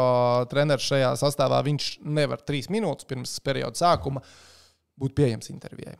[0.51, 4.23] treneris šajā sastāvā viņš nevar trīs minūtes pirms perioda sākuma
[4.99, 5.97] būt pieejams intervijai.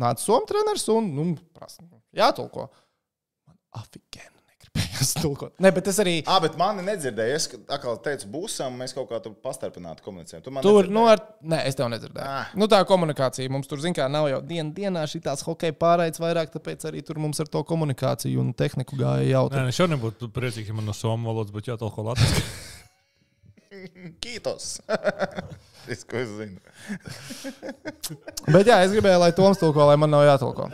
[0.00, 2.70] Nāca Somijas treneris un nu, prasa, jātulko.
[3.46, 4.33] Man afigēni
[4.74, 5.52] negribējās tulkot.
[5.62, 6.14] Ne, bet es arī.
[6.26, 7.36] Ah, bet mani nedzirdēja.
[7.38, 10.42] Es atkal teicu, būsim, mēs kaut kā tur pastarpināti komunicējam.
[10.44, 10.94] Tu man Tur, nedzirdēji?
[10.96, 11.22] nu, ar...
[11.54, 12.26] Nē, es tev nedzirdēju.
[12.26, 12.52] Ah.
[12.58, 16.22] Nu, tā komunikācija mums tur, zināmā mērā, nav jau dien, dienā šī tās hokeja pārraides
[16.22, 19.60] vairāk, tāpēc arī tur mums ar to komunikāciju un tehniku gāja jautri.
[19.60, 22.46] Nē, es jau nebūtu priecīgs, ja man no somu valodas būtu jātolko latviešu.
[24.24, 24.76] Kītos.
[25.84, 26.56] Es ko es zinu.
[28.48, 30.70] Bet jā, es gribēju, lai Toms tulko, lai man nav jātulko.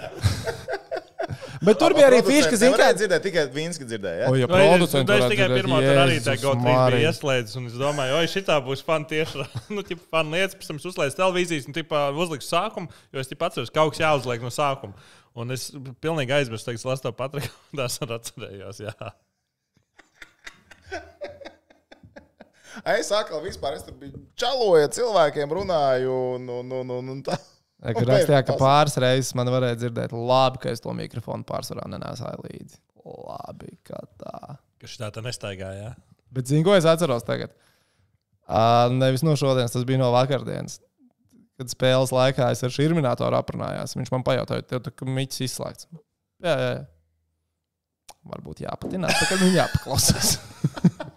[1.66, 2.18] Bet tur bija arī
[2.56, 2.98] zināmā Nevarēja mērā.
[2.98, 4.28] dzirdēt, tikai Vinski dzirdēja.
[4.30, 4.42] O, Ja?
[4.42, 4.48] ja
[4.80, 8.26] Nu, es, es tikai pirmā tur arī tā GO3 bija ieslēdzis, un es domāju, oi,
[8.32, 12.04] šitā būs fani tieši, nu, tipa, fani lietas, pēc tam es uzlaidu televīzijas, un, tipa,
[12.16, 15.10] uzliku sākumu, jo es, tipa, atceros, ka kaut kas jāuzliek no sākuma.
[15.38, 15.68] Un es
[16.02, 18.96] pilnīgi aizmirsu, ka es to patriku, un tās arī atcerējos, jā.
[22.86, 27.36] Es atkal vispār, es tur biju čaloja cilvēkiem, runāju un, un, un, un, un tā.
[27.80, 31.86] Ja, kad rakstījā, ka pāris reizes man varēja dzirdēt, labi, ka es to mikrofonu pārsvarā
[31.88, 32.76] nenesāju līdzi.
[33.08, 34.56] Labi, kā tā.
[34.80, 35.94] Ka šitā tā nestaigāja.
[36.34, 37.54] Bet zinu, ko es atceros tagad.
[38.50, 40.78] Uh, nevis no šodienas, tas bija no vakardienas.
[41.60, 45.44] Kad spēles laikā es ar šī minētoru aprunājos, viņš man pajautāja, tev tā kā miķis
[45.48, 45.88] izslēgts.
[46.44, 46.84] Jā, jā, jā.
[48.30, 50.34] Varbūt jāpatinās, tā kā viņu jāpaklausās.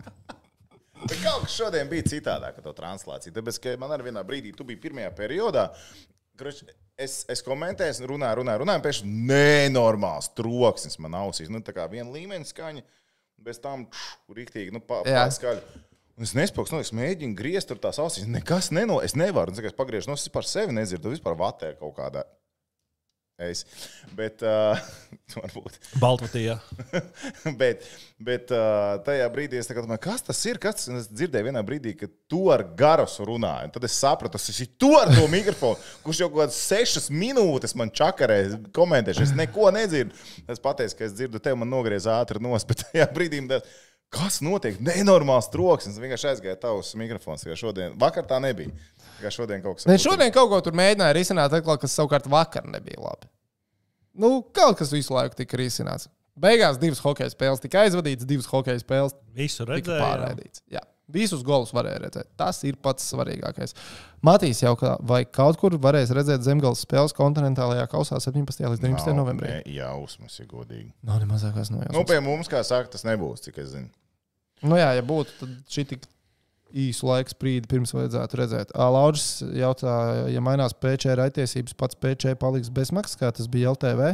[1.10, 3.34] Bet kaut kas šodien bija citādāk ar to translāciju.
[3.36, 5.66] Tāpēc, ka man arī vienā brīdī, tu biji pirmajā periodā,
[6.40, 6.64] Kruč,
[6.98, 11.52] es, es komentēju, es runāju, runāju, runāju, un pēkšņi nenormāls troksnis man ausīs.
[11.54, 12.86] Nu, tā kā viena līmeņa skaņa,
[13.44, 13.86] bez tam
[14.34, 15.84] rīktīgi, nu, pārskaļi.
[16.14, 18.30] Un es nespēju, nu, es mēģinu griezt tur tās ausīs.
[18.30, 19.54] Nekas neno, es nevaru.
[19.58, 22.26] Es pagriežu, no es par sevi nedzirdu, vispār vatē kaut kādā.
[23.42, 23.64] Es.
[24.14, 24.78] Bet, uh,
[25.40, 25.80] varbūt.
[25.98, 26.54] Baltvotījā.
[27.62, 27.88] bet,
[28.22, 30.60] bet uh, tajā brīdī es domāju, kas tas ir.
[30.62, 31.00] Kas tas ir?
[31.02, 33.72] Es dzirdēju vienā brīdī, ka tu ar garosu runāji.
[33.72, 37.10] Un Tad es sapratu, tas ir tu ar to mikrofonu, kurš jau kaut kādas sešas
[37.10, 38.38] minūtes man čakarē,
[38.76, 39.26] komentēšu.
[39.26, 40.14] Es neko nedzirdu.
[40.46, 43.64] Es pateicu, ka es dzirdu tevi, man nogriez ātri nos, bet tajā brīdī tā,
[44.14, 44.78] kas notiek?
[44.78, 45.98] Nenormāls troksnis.
[46.02, 47.48] Vienkārši aizgāja tavs mikrofons.
[47.48, 48.78] tikai Šodien, vakar tā nebija.
[49.20, 52.66] Tikai šodien kaut kas Ne, šodien kaut ko tur mēģināja risināt, atkal, kas savukārt vakar
[52.70, 53.30] nebija labi.
[54.14, 56.10] Nu, kaut kas visu laiku tika risināts.
[56.40, 60.00] Beigās divas hokeja spēles tika aizvadītas, divas hokeja spēles Visu tika redzēju.
[60.00, 60.02] jā.
[60.02, 60.64] pārraidītas.
[60.74, 60.82] Jā.
[61.14, 62.30] Visus golus varēja redzēt.
[62.40, 63.76] Tas ir pats svarīgākais.
[64.26, 68.64] Matīs jau kā, vai kaut kur varēs redzēt zemgājas spēles kontinentālajā kausā 17.
[68.72, 69.14] līdz 19.
[69.18, 69.52] novembrī.
[69.70, 70.94] Jā, uzmas ir godīgi.
[71.06, 71.94] Nav ne mazākās nojausmas.
[71.98, 73.92] Nu, pie mums, kā saka, tas nebūs, cik es zinu.
[74.64, 76.08] Nu, jā, ja būtu, tad šī tik
[76.74, 78.72] īsu laiku sprīdi pirms vajadzētu redzēt.
[78.76, 79.26] Lauģis
[79.60, 79.94] jautā,
[80.34, 84.14] ja mainās PC raitiesības, pats PC paliks bezmaksas, kā tas bija LTV.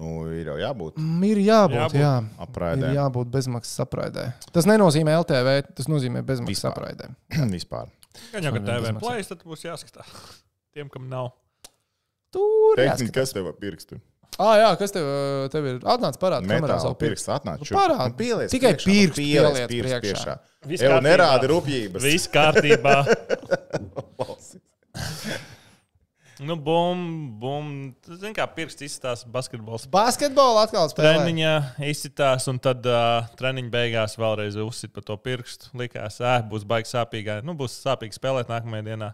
[0.00, 2.00] Nu, ir jau jābūt Mm, Ir jābūt, Jābūt.
[2.00, 2.12] jā.
[2.40, 2.90] apraidē.
[2.90, 4.26] Ir jābūt bezmaksas apraidē.
[4.52, 6.72] Tas nenozīmē LTV, tas nozīmē bezmaksas Vispār.
[6.72, 7.08] apraidē.
[7.56, 7.88] Vispār.
[8.32, 10.08] Gan jau, ka TV plēs, tad būs jāskatās.
[10.74, 11.30] Tiem, kam nav.
[12.32, 13.12] Tur jāskatās.
[13.14, 14.00] kas tev ir pirksti?
[14.38, 15.04] Ah, jā, kas tev,
[15.52, 15.76] tev ir?
[15.90, 16.98] Atnāc parādi kamerā pirkstu.
[17.02, 17.58] pirksts atnāc.
[17.60, 18.08] Nu, parādi.
[18.12, 20.34] Nu, pieliec Tikai priekšā, nu, pirkstu pieliec pieliec pirkstu priekšā.
[20.70, 21.08] Viss Ev, kārtībā.
[21.08, 22.00] nerādi rupjības.
[22.04, 22.96] Viss kārtībā.
[26.48, 27.02] nu, bum,
[27.42, 27.66] bum.
[28.06, 29.84] Zini, kā pirksts izsitās basketbols.
[29.92, 31.16] Basketbolu atkal spēlē.
[31.18, 31.52] Treniņā
[31.90, 35.72] izsitās, un tad uh, treniņa beigās vēlreiz uzsit pa to pirkstu.
[35.80, 37.40] Likās, ē, būs baigi sāpīgi.
[37.44, 39.10] Nu, būs sāpīgi spēlēt nākamajā dienā.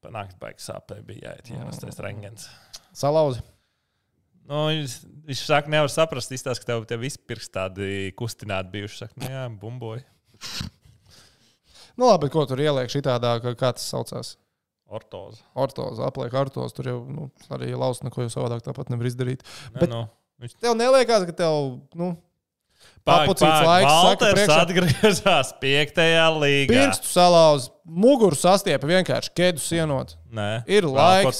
[0.00, 2.48] Panākt, baigi sāpēji bija jāiet, ierastais rengens.
[2.96, 3.42] Salauzi.
[4.50, 4.94] Nu, viņš,
[5.30, 8.96] viņš saka, nevar saprast, izstāst, ka tev, tev visi pirksti tādi kustināti bijuši.
[9.04, 10.02] Saka, nu, jā, bumboji.
[11.98, 14.32] Nu, labi, ko tur ieliek šitādā, ka- kā tas saucās?
[14.90, 15.42] Ortoza.
[15.54, 16.72] Ortoza, apliek ortos.
[16.74, 19.44] Tur jau nu, arī lausa neko jau savādāk tāpat nevar izdarīt.
[19.74, 20.00] Ne, Bet- nu,
[20.42, 22.16] viņš Tev neliekas, ka tev, nu,
[23.06, 24.56] Papucīts laiks, Valters priekšā.
[24.64, 26.72] atgriezās piektajā līgā.
[26.72, 30.16] pirkstu salauz, muguru sastiepa vienkārši ķēdu sienot.
[30.32, 31.38] Nē, Ir laiks.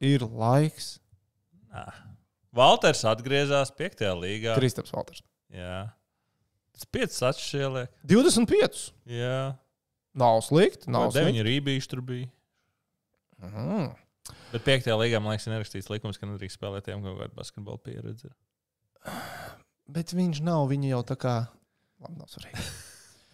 [0.00, 0.98] Ir laiks.
[2.56, 4.56] Valters atgriezās piektajā līgā.
[4.56, 5.22] Kristaps Valters.
[5.52, 5.86] Jā.
[6.76, 7.92] Tas piecas atšķirīgi ieliek.
[8.08, 8.82] 25.
[9.08, 9.38] Jā.
[10.16, 10.88] Nav slikti.
[10.92, 11.20] Nav slikti.
[11.20, 12.28] deviņi rībīši tur bija.
[13.44, 13.90] Mm.
[14.52, 17.80] Bet piektajā līgā, man liekas, ir nerakstīts likums, ka nedrīkst spēlēt tiem kaut kādu basketbalu
[17.84, 18.32] pieredzi.
[19.96, 21.34] Bet viņš nav, viņa jau tā kā.
[22.02, 22.64] Labi, nav svarīgi.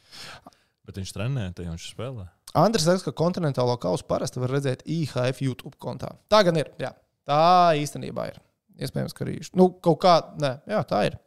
[0.87, 2.27] Bet viņš trenē, tad viņš spēlē.
[2.59, 6.11] Andris saka, ka kontinentālo kausu parasti var redzēt IHF YouTube kontā.
[6.29, 6.69] Tā gan ir.
[6.83, 6.91] Jā.
[7.29, 8.41] Tā īstenībā ir.
[8.83, 9.39] Iespējams, ka arī.
[9.59, 10.17] Nu, kaut kā.
[10.43, 11.19] Nē, jā, tā ir.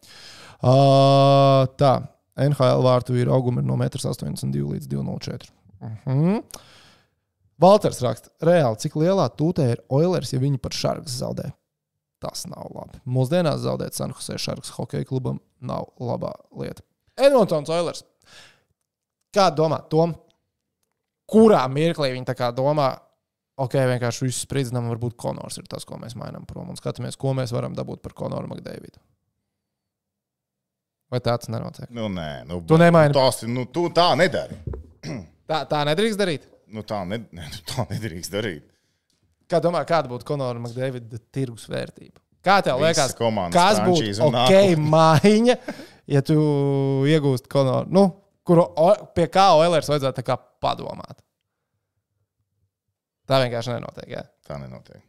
[0.59, 1.97] Uh, tā.
[2.35, 5.53] NHL vārtu ir auguma no 1,82 m līdz 2,04 m.
[5.85, 6.63] Uh -huh.
[7.61, 11.53] Valters raksta, reāli, cik lielā tūtē ir Oilers, ja viņi par šarks zaudē.
[12.19, 12.99] Tas nav labi.
[13.05, 16.81] Mūsdienās zaudēt Sanhusē šarks hokeja klubam nav labā lieta.
[17.15, 18.03] Edmontons Oilers.
[19.35, 20.15] Kā domā, Tom?
[21.31, 22.91] Kurā mirklī viņi tā kā domā,
[23.61, 27.33] ok, vienkārši viss spridzinām, varbūt Konors ir tas, ko mēs mainām prom un skatāmies, ko
[27.37, 28.99] mēs varam dabūt par Konoru Makdēvidu.
[31.13, 31.87] Vai tāds nenotiek?
[31.93, 33.13] Nu, nē, nu, Tu nemaini.
[33.15, 34.57] Tas, nu, tu tā nedari.
[35.45, 36.47] Tā, tā nedrīkst darīt.
[36.73, 38.63] Nu, tā, ne, ne, tā nedrīkst darīt.
[39.45, 42.17] Kā domā, kāda būtu Konora Makdēvida tirgus vērtība?
[42.45, 44.55] Kā tev Visas liekas, kas būtu ok
[44.93, 45.55] maiņa,
[46.13, 46.35] ja tu
[47.09, 47.89] iegūsti Konoru?
[47.93, 48.07] Nu,
[48.45, 48.65] kuru,
[49.17, 50.25] pie kā Oilers vajadzētu
[50.61, 51.21] padomāt?
[53.29, 54.09] Tā vienkārši nenotiek.
[54.13, 54.23] Jā.
[54.45, 55.03] Tā nenotiek.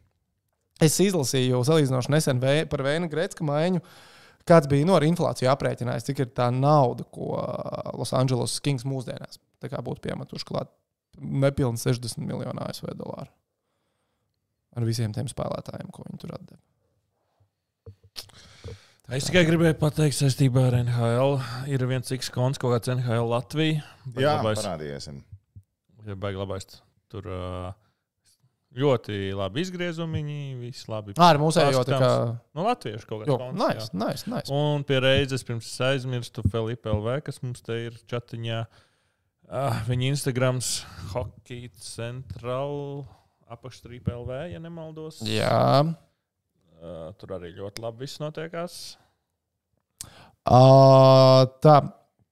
[0.83, 3.81] Es izlasīju salīdzinoši nesen par Vēnu Grēcka maiņu.
[4.47, 7.35] Kāds bija no ar inflāciju aprēķinājis, cik ir tā nauda, ko
[7.97, 10.71] Losandželosas Kings mūsdienās tā kā būtu piemetuši klāt
[11.17, 13.31] nepilni 60 miljonu ASV dolāru.
[14.77, 16.61] Ar visiem tiem spēlētājiem, ko viņi tur atdeva.
[19.17, 21.37] Es tikai gribēju pateikt, saistībā ar NHL
[21.71, 23.85] ir viens X konts, kaut kāds NHL Latvija.
[24.03, 25.09] Baigi Jā, parādījies.
[26.07, 26.67] Ja baigi labais.
[27.11, 27.71] Tur uh,
[28.77, 30.23] ļoti labi izgriezumi,
[30.61, 31.15] viss labi.
[31.21, 32.11] Ar mūsējo tā kā.
[32.57, 34.53] No latviešu kaut konts, nice, nice, nice.
[34.53, 38.63] Un pie reizes pirms es aizmirstu Filipa LV, kas mums te ir čatiņā.
[39.47, 40.71] Uh, viņa Instagrams
[41.13, 43.05] Hockey Central
[43.47, 45.21] apakšstrīpa LV, ja nemaldos.
[45.23, 45.85] Jā.
[46.77, 48.97] Uh, tur arī ļoti labi viss notiekās.
[50.47, 51.79] Uh, tā,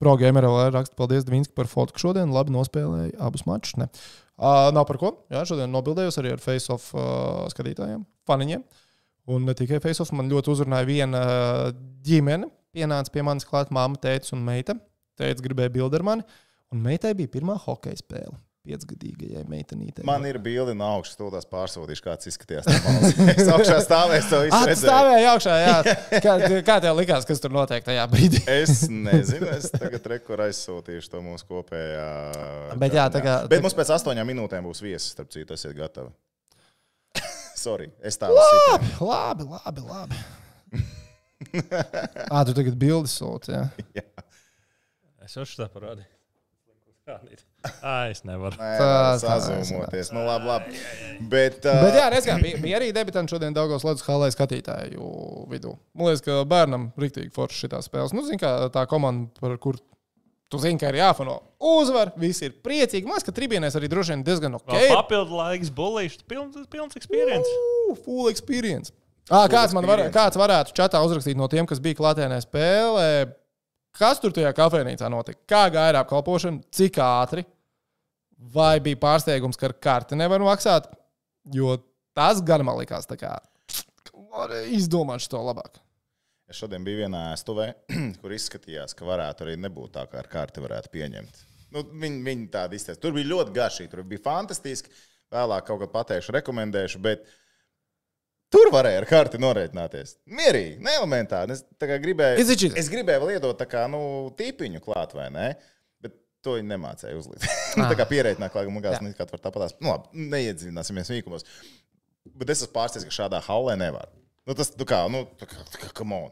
[0.04, 2.32] ProGamer vēl raksta, paldies Dvīnski par fotku šodien.
[2.36, 3.78] Labi nospēlēja abus mačus.
[3.80, 3.90] Ne.
[4.36, 5.12] Uh, nav par ko.
[5.32, 8.66] Jā, šodien nobildējos arī ar face-off uh, skatītājiem, faniņiem.
[9.32, 11.22] Un ne tikai face-off, man ļoti uzrunāja viena
[12.06, 12.52] ģimene.
[12.76, 14.76] Pienāca pie manis klāt māma, tēvs un meita.
[15.16, 16.28] Tēvs gribēja bildi ar mani.
[16.76, 18.36] Un meitai bija pirmā hokeja spēle.
[18.66, 20.04] Piecgadīgajai meitenītei.
[20.10, 22.66] Man ir bildi no augšas, to tās pārsūtīšu, kāds izskatījās.
[23.36, 24.72] Es augšā stāvēju, to visu redzēju.
[24.74, 25.76] Atstāvēja augšā, jā.
[26.26, 26.34] Kā,
[26.66, 28.42] kā tev likās, kas tur notiek tajā brīdī?
[28.50, 32.08] Es nezinu, es tagad rekur aizsūtīšu to mūsu kopējā.
[32.82, 36.10] Bet jā, tā kā- Bet mums pēc astoņām minūtēm būs viesis, starp citu, esiet gatavi.
[37.66, 39.06] Sorry, es tādu situ.
[39.06, 40.24] Labi, labi, labi.
[42.32, 43.54] Ā, tu tagad bildi sūti.
[43.96, 44.06] Jā.
[45.26, 46.10] Es jau šitā parādīju.
[47.86, 48.58] Ai, es nevaru.
[48.58, 48.70] Nē,
[49.22, 50.10] Sazūmoties.
[50.14, 50.80] Nu, labi, labi.
[51.30, 55.10] Bet, Bet uh, jā, redz, kā, bija, bija arī debitanti šodien Daugos Latvijas halē skatītāju
[55.52, 55.76] vidū.
[55.94, 58.14] Man liekas, ka bērnam rīktīgi forši šitā spēles.
[58.16, 59.78] Nu, zin, kā tā komanda, par kur
[60.50, 63.06] tu zini, ka ir jāfano uzvar, visi ir priecīgi.
[63.06, 64.74] Man liekas, ka tribīnēs arī droši vien diezgan ok.
[64.74, 67.50] Vēl papildu laiks, bulīšs, pilns, pilns experience.
[67.86, 68.94] Ū, Full experience.
[69.30, 70.14] À, kāds man var, experience.
[70.18, 73.08] kāds varētu čatā uzrakstīt no tiem, kas bija klātienē spēlē?
[73.96, 75.40] Kas tur tajā kafejnīcā notika?
[75.48, 76.66] Kā gāja ar apkalpošanu?
[76.76, 77.46] Cik ātri?
[78.56, 80.90] Vai bija pārsteigums, ka ar karti nevar maksāt?
[81.56, 81.78] Jo
[82.16, 83.32] tas gan man likās, tā kā
[84.36, 85.80] varēja izdomāt to labāk.
[86.50, 87.72] es šodien biju vienā ēstuvē,
[88.22, 91.42] kur izskatījās, ka varētu arī nebūt tā, kā ar kārti varētu pieņemt.
[91.76, 93.02] Nu, viņi, viņi tādi izteica.
[93.02, 94.92] Tur bija ļoti garšīgi, tur bija fantastiski.
[95.34, 97.02] Vēlāk kaut ko pateikšu, rekomendēšu.
[97.04, 97.26] Bet
[98.56, 100.16] tur varēja ar karti norēķināties.
[100.40, 101.56] Mierīgi, neelementāri.
[101.58, 102.78] Es kā gribēju, cheating?
[102.82, 104.02] es gribēju vēl iedot tā kā nu,
[104.40, 105.48] tīpiņu klāt, vai ne?
[106.04, 106.16] Bet
[106.46, 107.46] to viņi nemācīja uzlikt.
[107.76, 109.04] Nu, tā kā pierēķināt, kā gājās, Jā.
[109.04, 109.74] nekad var tāpatās.
[109.84, 111.44] Nu, labi, neiedziļināsimies vīkumos.
[112.40, 114.08] Bet es esmu pārsteigts, ka šādā hallē nevar.
[114.48, 116.32] Nu, tas, nu kā, nu, tā kā, tā kā, come on.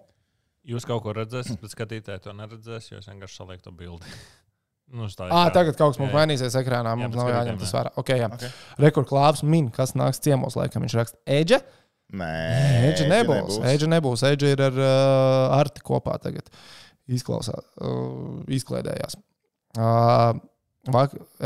[0.72, 4.08] Jūs kaut ko redzēsiet, bet skatītāji to neredzēs, jo es vienkārši salieku to bildi.
[4.94, 5.54] Nu, tā À, tā.
[5.56, 6.20] tagad kaut kas mums Jā, jā.
[6.20, 6.92] mainīsies ekrānā.
[6.92, 7.76] Jā, Mums bet nav jāņem tas jā.
[7.80, 7.92] vērā.
[8.02, 8.28] Okay, jā.
[8.36, 8.50] Okay.
[8.84, 11.18] Rekur klāps min, kas nāks ciemos, laikam viņš raksta.
[11.34, 11.60] Eģe?
[12.14, 12.32] Nē,
[12.92, 13.60] Eģe nebūs.
[13.66, 14.24] Eģe nebūs.
[14.30, 16.50] Eģe ir ar uh, Arti kopā tagad.
[17.10, 19.18] Izklausās, uh, izklaidējās.
[19.74, 20.38] Uh,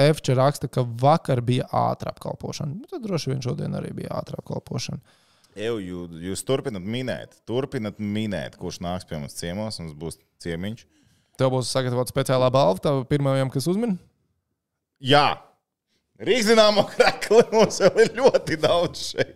[0.08, 2.74] Efča raksta, ka vakar bija ātrā apkalpošana.
[2.74, 5.00] Nu, tad droši vien šodien arī bija ātrā apkalpošana.
[5.58, 9.80] Eju, jūs, jūs turpināt minēt, turpināt minēt, kurš nāks pie mums ciemos.
[9.82, 10.84] Mums būs ciemiņš.
[11.38, 13.96] Tev būs sagatavota speciālā balva tam pirmajam, kas uzmin.
[14.98, 15.38] Jā,
[16.18, 19.36] Rīgzināmo krakli mums vēl ir ļoti daudz šeit.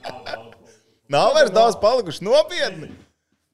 [1.10, 2.90] Nav vairs daudz palikuši nopietni.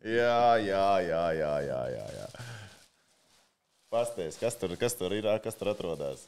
[0.04, 1.80] Jā, jā, jā, jā, jā.
[1.94, 2.26] jā, jā.
[3.90, 6.26] Pasties, kas tur, kas tur ir, kas tur atrodas?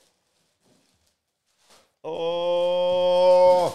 [2.06, 3.68] O!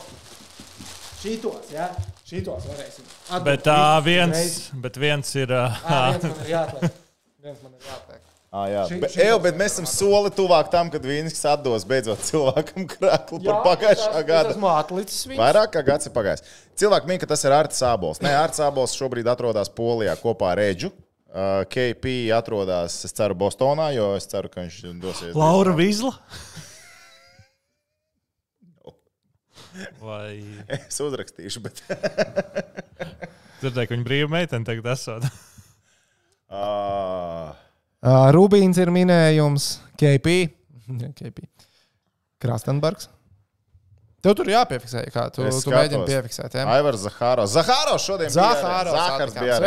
[1.22, 1.92] Šitos, jā,
[2.28, 3.06] šitos varēsim.
[3.30, 5.54] atdot Bet, uh, viens, bet viens ir.
[5.54, 7.02] Uh, Ā, viens man ir jāatliek.
[7.44, 8.33] Viens man ir jāatliek.
[8.54, 11.86] Ah, jā, Šī- bet, šī eju, bet mēs esam soli tuvāk tam, kad Vīnskis atdos
[11.90, 14.52] beidzot cilvēkam krāklu par Jā, pagājušā es gada.
[14.54, 15.40] esmu atlicis viņu.
[15.42, 16.44] Vairāk kā gads ir pagājis.
[16.78, 18.22] Cilvēki min, ka tas ir Arts Sābols.
[18.22, 20.92] Nē, Arts Sābols šobrīd atrodas Polijā kopā ar Reģu.
[21.34, 25.34] Uh, KP atrodas, es ceru, Bostonā, jo es ceru, ka viņš dosies.
[25.34, 26.14] Laura Vizla.
[29.98, 30.44] Vai
[30.86, 31.82] Es uzrakstīšu, bet.
[33.64, 35.26] dzirdēju, ka viņa brīva meitene tagad esot?
[36.54, 37.50] Uh,
[38.04, 40.38] Uh, Rubīns ir minējums, KP.
[41.20, 41.46] KP.
[42.44, 43.08] Krastenbergs.
[44.24, 46.12] Tev tur jāpiefiksē, kā tu, Es tu mēģini skatos.
[46.12, 46.54] piefiksēt.
[46.56, 46.64] Ja?
[46.78, 47.52] Aivars Zahāros.
[47.58, 48.32] Zahāros šodien.
[48.32, 49.58] Zahārs bija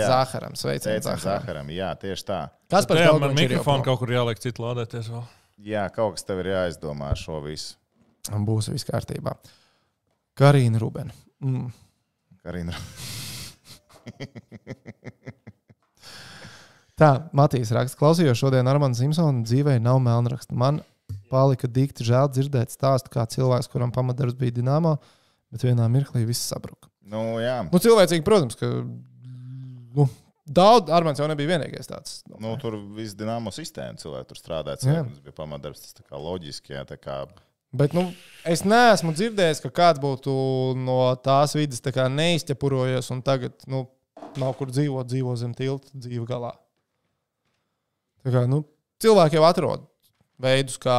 [0.00, 0.06] Jā.
[0.08, 0.54] Zaharam.
[0.56, 1.42] Sveiciens Zaharam.
[1.44, 1.72] Zaharam.
[1.76, 2.38] Jā, tieši tā.
[2.72, 3.20] Kas par tevi?
[3.20, 5.26] man mikrofonu kaut kur jāliek citu lādēties vēl.
[5.68, 7.76] Jā, kaut kas tev ir jāizdomā šo visu.
[8.48, 9.36] Būs viss kārtībā.
[10.36, 11.12] Karina Rubena.
[11.44, 11.68] Mm.
[12.40, 12.72] Karina.
[16.96, 20.56] Tā, Matīs raksta, klausījos šodien Armāna Simpsona dzīvē, nav melnraksta.
[20.56, 20.80] Man
[21.28, 24.94] palika dikti žēl dzirdēt stāstu, kā cilvēks, kuram pamatdarbs bija Dienāmo,
[25.52, 26.88] bet vienā mirklī viss sabruka.
[27.04, 27.58] Nu, jā.
[27.68, 30.08] Nu, cilvēcīgi, protams, ka nu,
[30.48, 32.22] daudz Armāns jau nebija vienīgais tāds.
[32.32, 34.80] Nu, tur viss dīnāmo sistēma cilvēki tur strādāja.
[34.86, 36.78] Tas bija pamatdarbs, tas tā kā loģiski.
[36.78, 37.26] Jā, tā kā
[37.76, 38.08] Bet nu,
[38.48, 40.32] es neesmu dzirdējis, ka kāds būtu
[40.80, 43.84] no tās vidas tā neizķepurojies un tagad nu,
[44.40, 46.54] nav kur dzīvot, dzīvo zem tilta dzīve galā.
[48.26, 48.64] Kā, nu,
[49.02, 49.84] cilvēki jau atrod
[50.42, 50.96] veidus, kā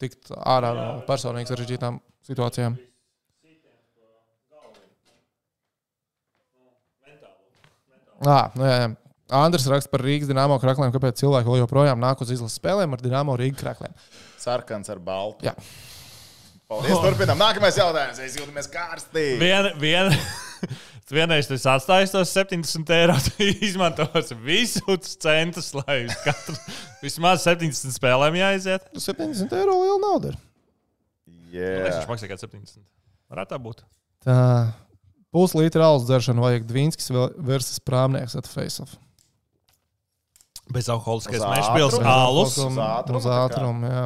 [0.00, 2.78] tikt ārā no personīgi sarežģītām situācijām.
[8.18, 8.88] À, nu, jā, jā.
[9.38, 13.36] Andris raksta par Rīgas dīnāmo krākliem, kāpēc cilvēki joprojām nāk uz izlases spēlēm ar dīnāmo
[13.38, 13.94] Rīgas krākliem.
[14.40, 15.44] sarkans ar baltu.
[15.46, 15.52] Jā.
[16.68, 17.38] Paldies, turpinām.
[17.40, 18.18] Nākamais jautājums.
[18.24, 19.38] Es jūtamies karstīgi.
[19.40, 20.10] Vien, vien,
[21.18, 23.16] vienreiz tas atstājis tos 70 eiro,
[23.68, 26.56] izmantos visus centus, lai uz katru
[27.02, 28.90] vismaz 70 spēlēm jāiziet.
[28.96, 30.34] 70 eiro liela nauda.
[30.34, 30.42] ir.
[31.48, 31.78] Yeah.
[31.80, 32.84] Jā, Viņš maksā kā 70.
[33.32, 33.82] Varētu tā būt.
[34.24, 34.38] Tā
[35.34, 37.12] puslītra alus dzeršana vajag Dvīnskis
[37.44, 38.96] versus prāmnieks at face-off.
[40.72, 42.56] Bezalkoholiskais mešpils alus.
[42.60, 44.04] Uz ātrumu Uz ātrumu, jā.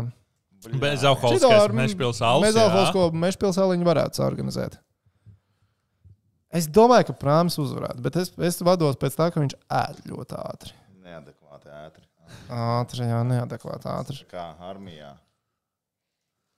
[0.83, 2.47] Bezalkoholiskais mešpils alus.
[2.47, 2.67] Mēs jā.
[2.69, 4.79] alkoholisko mešpilsēliņu varētu organizēt.
[6.53, 10.37] Es domāju, ka prāms uzvarētu, bet es, es vados pēc tā, ka viņš ēd ļoti
[10.37, 10.75] ātri.
[11.07, 12.05] Neadekvāti ātri.
[12.53, 14.19] Ātri, jā, neadekvāti ātri.
[14.31, 15.15] Kā armijā.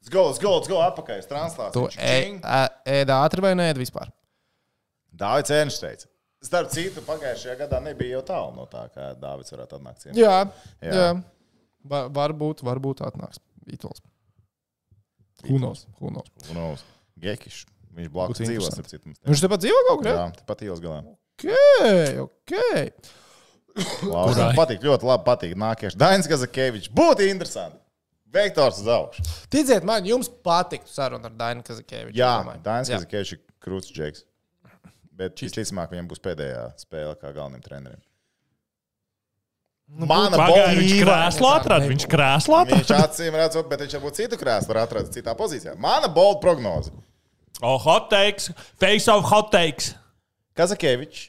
[0.02, 1.22] Let's go, let's go, let's go atpakaļ.
[1.22, 1.94] Tu Translācija.
[1.96, 4.10] ē- ē- ēd ātri vai nē, vispār?
[5.14, 6.10] Dāvids Ernsts teica.
[6.44, 10.02] Starp citu, pagājušajā gadā nebija jau tālu no tā, kā Dāvids varētu atnākt.
[10.02, 10.18] ciemos.
[10.18, 10.34] Jā,
[10.82, 10.92] Jā.
[10.92, 11.22] jā.
[11.88, 14.02] Va, varbūt, varbūt atnāks Vitols.
[15.48, 16.84] Hunos, hunos.
[17.20, 17.64] Gekišs.
[17.94, 19.04] Viņš blakus Būtu dzīvo.
[19.28, 20.10] Viņš tepat dzīvo kaut kur?
[20.10, 21.02] Jā, tepat ielas galā.
[21.44, 22.54] ok, ok.
[24.06, 25.54] Labi, man patīk, ļoti labi patīk.
[25.58, 26.92] Nākamais Dainis Kazakevičs.
[26.94, 27.80] Būtu interesanti.
[28.34, 29.22] Vektors uz augšu.
[29.50, 32.16] Ticiet man, jums patiktu saruna ar Dainu Kazakēviču.
[32.18, 32.32] Jā.
[32.62, 32.98] Dainis Jā.
[32.98, 34.24] Kazakevičs ir krūts džeks.
[35.14, 38.02] Bet visticamāk, viņam būs pēdējā spēle kā galvenajam trenerim.
[39.94, 41.88] Nu, Mana Pagaidā bolda viņš krēslā atrada.
[41.90, 42.80] Viņš krēslā atrada.
[42.80, 45.76] Viņš acīm redzot, bet viņš varbūt citu krēslu atrast citā pozīcijā.
[45.78, 46.90] Mana bolda prognoze.
[47.62, 49.94] O, hot takes, face of hot takes.
[50.58, 51.28] Kazakevičs,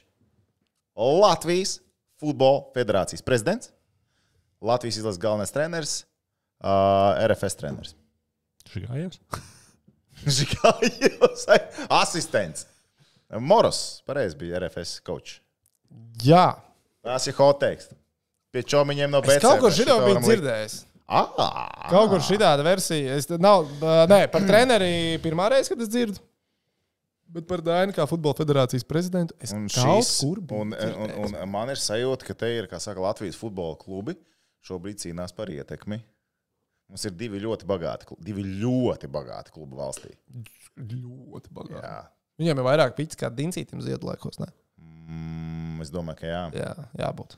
[0.96, 1.80] Latvijas
[2.20, 3.70] Futbola Federācijas prezidents,
[4.62, 6.04] Latvijas izlases galvenais treneris,
[6.64, 7.94] uh, RFS treneris.
[8.72, 9.20] Šigājos.
[10.26, 11.46] Žigājos,
[12.02, 12.66] asistents.
[13.42, 15.40] Moros, pareizi bija RFS coach.
[16.22, 16.54] Jā.
[17.06, 17.90] Tas ir hot takes.
[18.54, 19.40] Pie čomiņiem no BC.
[19.42, 20.30] kaut biju varam likt.
[20.40, 20.76] dzirdējis.
[21.06, 23.14] Ah, Kaut kur šī tāda versija.
[23.14, 23.68] Es, nav,
[24.10, 26.18] nē, par treneri pirmā reize, kad es dzirdu.
[27.36, 32.26] Bet par Dainu kā futbola federācijas prezidentu es un, un, un, un man ir sajūta,
[32.28, 34.14] ka te ir, saka, Latvijas futbola klubi
[34.66, 35.98] šobrīd cīnās par ietekmi.
[36.86, 40.12] Mums ir divi ļoti bagāti, divi ļoti bagāti klubi valstī.
[40.78, 41.82] ļoti bagāti.
[41.82, 42.04] Jā.
[42.38, 44.38] Viņiem ir vairāk pīcis kā Dincītam ziedlaikos.
[44.78, 47.34] Mm, es domāju, ka jā, Jā, jābūt.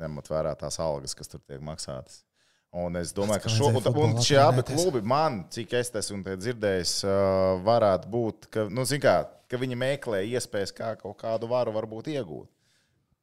[0.00, 2.22] ņemot vērā tās algas, kas tur tiek maksātas.
[2.70, 6.92] Un es domāju, ka šo, un, un šie abi klubi, man, cik es esmu dzirdējis,
[7.66, 9.14] varētu būt, ka, nu, kā,
[9.50, 12.46] ka viņi meklē iespējas, kā kaut kādu varu varbūt iegūt.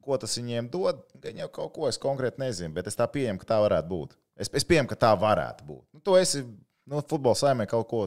[0.04, 1.00] Ko tas viņiem dod?
[1.22, 4.12] Gan jau kaut ko es konkrēti nezinu, bet es tā pieņemu, ka tā varētu būt.
[4.36, 5.84] Es, es pieņemu, ka tā varētu būt.
[5.96, 8.02] Nu, tu esi nu, futbola saimē kaut ko.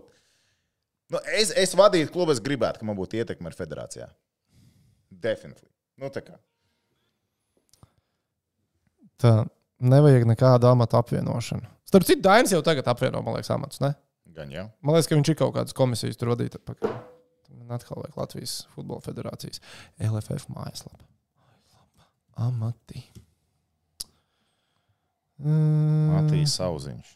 [1.12, 4.12] Nu, es, es vadītu klubu, es gribētu, ka man būtu ietekme ar federācijā.
[5.26, 5.72] Definitīvi.
[6.02, 6.38] Nu, tā kā.
[9.22, 9.34] Tā
[9.82, 11.68] nevajag nekādu amatu apvienošanu.
[11.90, 13.82] Starp citu, Dainis jau tagad apvieno, man liekas, amatus.
[13.84, 13.94] Ne?
[14.36, 14.68] Gan jau.
[14.80, 16.56] Man liekas, ka viņš ir kaut kādas komisijas tur vadīt.
[17.52, 19.60] Man atkal vajag Latvijas Futbola Federācijas
[20.00, 21.04] LFF mājaslapa.
[22.42, 23.04] Amati.
[25.42, 27.12] Mm, Matīs Sauziņš.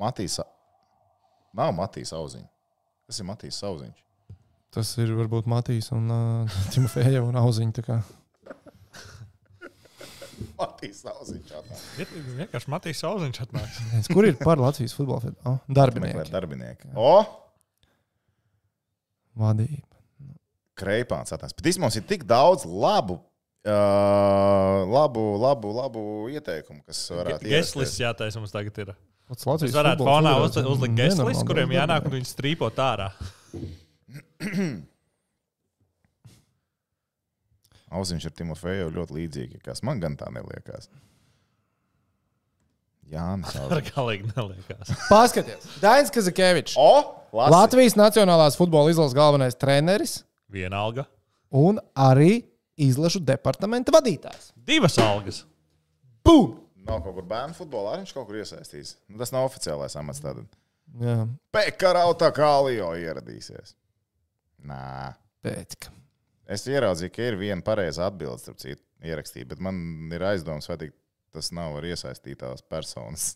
[0.00, 0.40] Matīs.
[1.56, 2.50] Nav Matīs Sauziņš.
[3.06, 4.02] Kas ir Matīs Sauziņš?
[4.74, 8.00] Tas ir varbūt Matīs un uh, Timofeja un Auziņa.
[10.76, 11.52] Matīs Sauziņš.
[11.60, 11.82] atnāk.
[12.04, 12.10] Ir
[12.42, 13.80] vienkārši Matīs Sauziņš atnāks.
[13.98, 15.48] Es- Kur ir par Latvijas Futbola Federāciju?
[15.48, 16.30] Oh, Meklē darbinieki.
[16.34, 16.90] darbinieki.
[16.94, 17.14] O!
[19.36, 19.96] Vadība.
[20.76, 21.56] Kreipāns atnāks.
[21.56, 23.18] Bet īstenībā mums ir tik daudz labu,
[23.64, 26.02] uh, labu, labu, labu
[26.32, 28.92] ieteikumu, kas varētu Geslis jātaisa mums tagad ir.
[29.32, 33.08] Jūs Latvijas varētu Futbola fonā uzlikt geslis, kuriem jānāk un viņi strīpot ārā.
[37.94, 40.88] Auziņš ar Timofeju ļoti līdzīgi, kas man gan tā neliekās.
[43.06, 44.90] Jā, Ar galīgi neliekās.
[45.12, 46.10] Paskaties, Dainis!
[47.36, 47.52] Lasi.
[47.52, 51.04] Latvijas Nacionālās futbola izlases galvenais treneris Vienalga.
[51.54, 52.40] un arī
[52.80, 54.50] izlašu departamenta vadītājs.
[54.66, 55.42] Divas algas.
[56.26, 56.56] Bum!
[56.86, 58.94] Nav kaut kur bērnu futbolā, arī viņš kaut kur iesaistīs.
[59.10, 60.22] Nu, tas nav oficiālais amats.
[60.22, 60.42] Tad
[61.02, 61.16] Jā,
[61.52, 63.74] Pekarauta Kalio ieradīsies.
[64.66, 65.14] Nā.
[65.44, 65.94] pēc tam.
[66.46, 69.78] Es ieraudzīju, ka ir viena pareiza atbilde, starp citu, ierakstīta, bet man
[70.14, 70.90] ir aizdoms, vai
[71.34, 73.32] tas nav ar iesaistītās personas.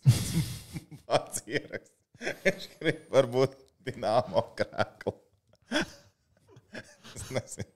[1.10, 1.96] Pats ieraksts.
[2.44, 3.56] Viņš grib varbūt
[3.88, 5.14] dināmo krēklu.
[7.16, 7.68] es nezinu.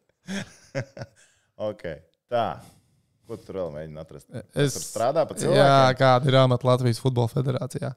[1.69, 1.85] ok,
[2.31, 2.47] tā.
[3.25, 4.29] Ko tu vēl mēģini atrast?
[4.53, 5.99] Es Tur strādā pa Jā, cilvēkiem.
[5.99, 7.95] kāda ir amata Latvijas Futbola Federācijā?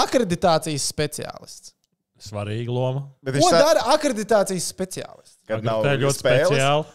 [0.00, 1.75] Akreditācijas speciālists.
[2.22, 3.02] Svarīga loma.
[3.24, 5.36] Bet Ko viņš tā, dara akreditācijas speciālists?
[5.46, 6.86] kad nav Tā ļoti spēles, speciāli.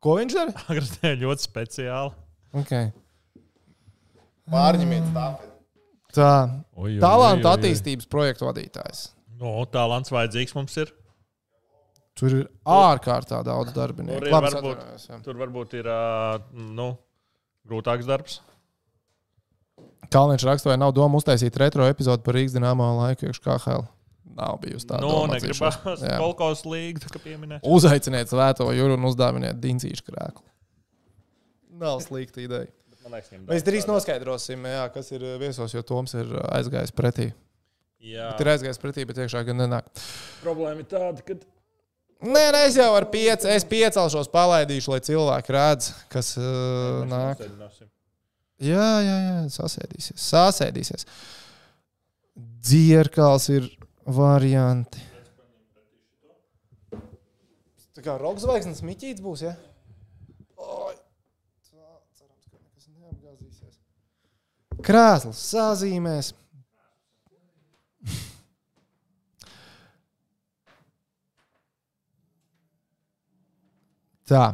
[0.00, 0.54] Ko viņš dara?
[0.72, 2.14] Agrāk ļoti speciāli.
[2.62, 2.88] Okay.
[4.50, 5.50] Pārņemiet stāvēt.
[6.10, 6.30] Tā.
[6.74, 7.58] Oi, oi, Talantu oi, oi.
[7.58, 9.04] attīstības projektu vadītājs.
[9.40, 10.90] No, talants vajadzīgs mums ir.
[12.18, 14.26] Tur ir ārkārtā daudz darbinieku.
[14.26, 15.86] Tur, varbūt, tur varbūt ir
[16.52, 16.90] nu,
[17.70, 18.40] grūtāks darbs.
[20.10, 23.86] Kalniņš raksta, vai nav doma uztaisīt retro epizodu par Rīgas dīnāmo laiku iekšā KHL.
[24.40, 25.02] Nav bijusi tāda.
[25.04, 27.66] Nu, doma negribas līgu, tā kā pieminēt.
[27.66, 30.46] Uzaiciniet svēto jūru un uzdāviniet dincīšu krēklu.
[31.80, 32.70] Nav slikta ideja.
[33.48, 37.30] Mēs drīz noskaidrosim, jā, kas ir viesos, jo Toms ir aizgājis pretī.
[38.00, 39.88] Jā, Bet ir aizgājis pretī, bet iekšā gan nenāk.
[40.44, 41.36] problēma ir tāda, ka
[42.20, 47.40] Nē, nē, es jau ar pieci, es piecelšos, palaidīšu, lai cilvēki redz, kas uh, nāk.
[48.60, 50.20] Jā, jā, jā, sasēdīsies.
[50.20, 51.06] Sasēdīsies.
[52.60, 53.70] Dzirkals ir
[54.04, 55.00] varianti.
[57.96, 59.54] Tā kā rokas zvaigznes miķīts būs, ja?
[60.60, 60.94] Oi.
[61.70, 61.84] Tā,
[62.16, 63.74] cerams, ka nekas neapgāzīsies.
[64.84, 66.32] Krēsls sazīmēs.
[74.28, 74.44] Tā.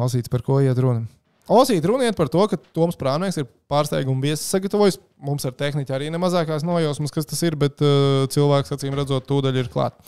[0.00, 1.04] Lasīts, par ko iet runa.
[1.44, 4.96] Osīt, runiet par to, ka Toms Prāvnieks ir pārsteiguma viesis sagatavojis.
[5.20, 9.60] Mums ar tehniku arī nemazākās nojausmas, kas tas ir, bet uh, cilvēks acīm redzot, tūdaļ
[9.60, 9.98] ir klāt.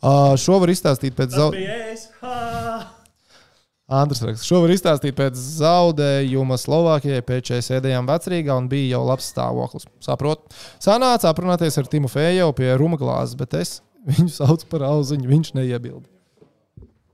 [0.00, 2.88] Uh, šo var izstāstīt pēc zaudējuma.
[3.92, 7.20] Andrs raksta, šo var izstāstīt pēc zaudējuma Slovākijai.
[7.28, 9.84] Pēc šīs sēdējām vecrīgā un bija jau labs stāvoklis.
[10.00, 10.48] Saprotu.
[10.80, 13.74] Sanāca aprunāties ar Timu Fejo pie ruma glāzes, bet es
[14.08, 16.08] viņu saucu par auziņu, viņš neiebilda.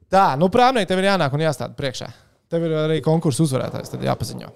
[0.09, 2.13] Tā, nu prāvnieki tev ir jānāk un jāstāda priekšā.
[2.49, 4.49] Tev ir arī konkursu uzvarētājs, tad jāpaziņo.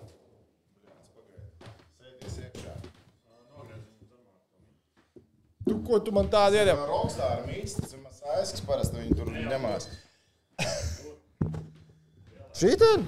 [5.62, 6.80] Tu, ko tu man tādu iedod?
[6.88, 9.90] Rokstāra mīts, tas ir mans aizsaks, parasti viņi tur ņemās.
[12.58, 13.04] Šī tad?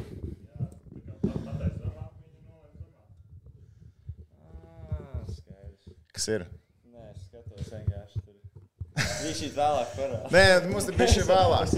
[6.15, 6.45] Kas ir?
[6.93, 8.37] Nē, es skatos vienkārši tur.
[8.95, 10.31] Viņš šī vēlāk parādās.
[10.31, 11.71] Nē, mums ir bijis vēlāk.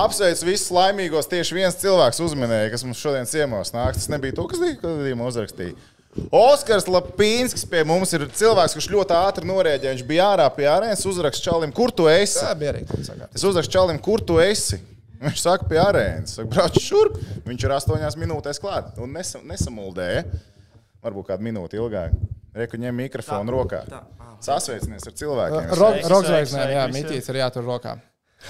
[0.00, 1.26] Apsveicu visus laimīgos.
[1.30, 3.96] Tieši viens cilvēks uzminēja, kas mums šodien ciemos nāk.
[3.98, 5.74] Tas nebija tu, kas gadījumā uzrakstīja.
[6.34, 9.96] Oskars Lapīnskis pie mums ir cilvēks, kurš ļoti ātri norēģēja.
[9.96, 12.40] Viņš bija ārā pie arēnas, uzrakst čalim, kur tu esi.
[12.42, 13.34] Tā bija arī tā sakāt.
[13.38, 14.80] Es uzrakstu čalim, kur tu esi.
[15.22, 16.36] Viņš saka, pie arēnas.
[16.38, 17.18] Saka, brauc šurp.
[17.46, 20.24] Viņš ir astoņās minūtēs klāt un nesam, nesamuldēja.
[21.02, 22.14] Varbūt kādu minūti ilgāk.
[22.58, 23.84] Reku ņem mikrofonu rokā.
[24.44, 25.74] Sasveicinies ar cilvēkiem.
[26.12, 27.98] Rokzvaigznēm, jā, mitīts ir jātur rokā.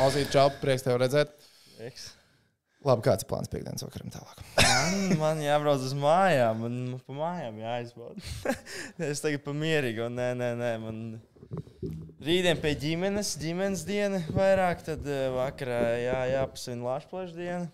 [0.05, 1.33] Ozīt, čau, prieks tev redzēt.
[1.87, 2.11] Eks.
[2.87, 4.43] Labi, kāds ir plāns piekdienas vakaram tālāk?
[4.63, 8.55] Man, man jābrauc uz mājām, man pa mājām jāizbauda.
[9.09, 11.01] es tagad pamierīgi, un nē, nē, nē, man
[12.23, 17.67] rītdien pie ģimenes, ģimenes diena vairāk, tad eh, vakarā jā, jāpasvin Lāšplaša diena.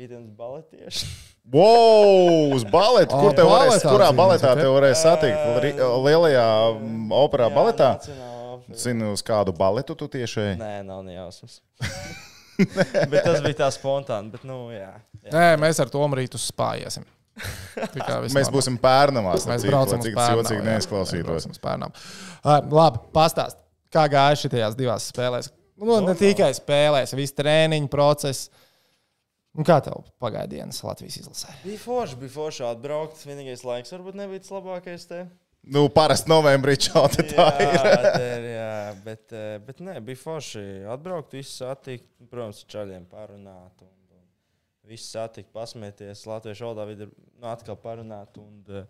[0.00, 1.10] Rītdienas baletieši.
[1.50, 3.16] Wow, uz baletu.
[3.16, 4.60] Kur O, te varēs, baletā kurā baletā ok.
[4.60, 5.80] te varēs satikt?
[6.04, 6.44] Lielajā
[6.76, 7.88] mm, operā Jā, baletā?
[8.78, 10.52] Zini, uz kādu baletu tu tieši?
[10.60, 11.58] Nē, nav ne jausmas.
[13.10, 14.30] bet tas bija tā spontāni.
[14.34, 14.92] Bet, nu, jā,
[15.24, 15.32] jā.
[15.32, 17.08] Nē, mēs ar to rītu spājiesim.
[18.36, 19.46] Mēs būsim pērnamās.
[19.48, 20.66] Mēs cik, braucam uz cik jocīgi jā.
[20.66, 21.48] Mēs neizklausītos.
[21.56, 21.90] uz.
[22.44, 23.58] Uh, labi, pastāst,
[23.92, 25.50] kā gāja šajās divās spēlēs.
[25.80, 26.18] Nu, ne Normāli.
[26.20, 28.50] tikai spēlēs, viss treniņu process.
[29.58, 31.52] Un kā tev pagāja dienas Latvijas izlasē?
[31.64, 33.22] Bija forši, bija forši atbraukt.
[33.26, 35.06] Vienīgais laiks varbūt nebija tas labākais.
[35.10, 35.24] Te.
[35.74, 37.72] Nu, parasti novembrī čauta tā ir.
[37.74, 40.62] Jā, tā ir, jā, bet, eh, bet nē, bija forši
[40.94, 43.82] atbraukt, visus satikt, protams, ar čaļiem parunāt.
[43.84, 44.22] Un, un
[44.88, 48.38] visus satikt, pasmieties, latviešu valodā vidū nu, atkal parunāt.
[48.38, 48.86] Un, eh,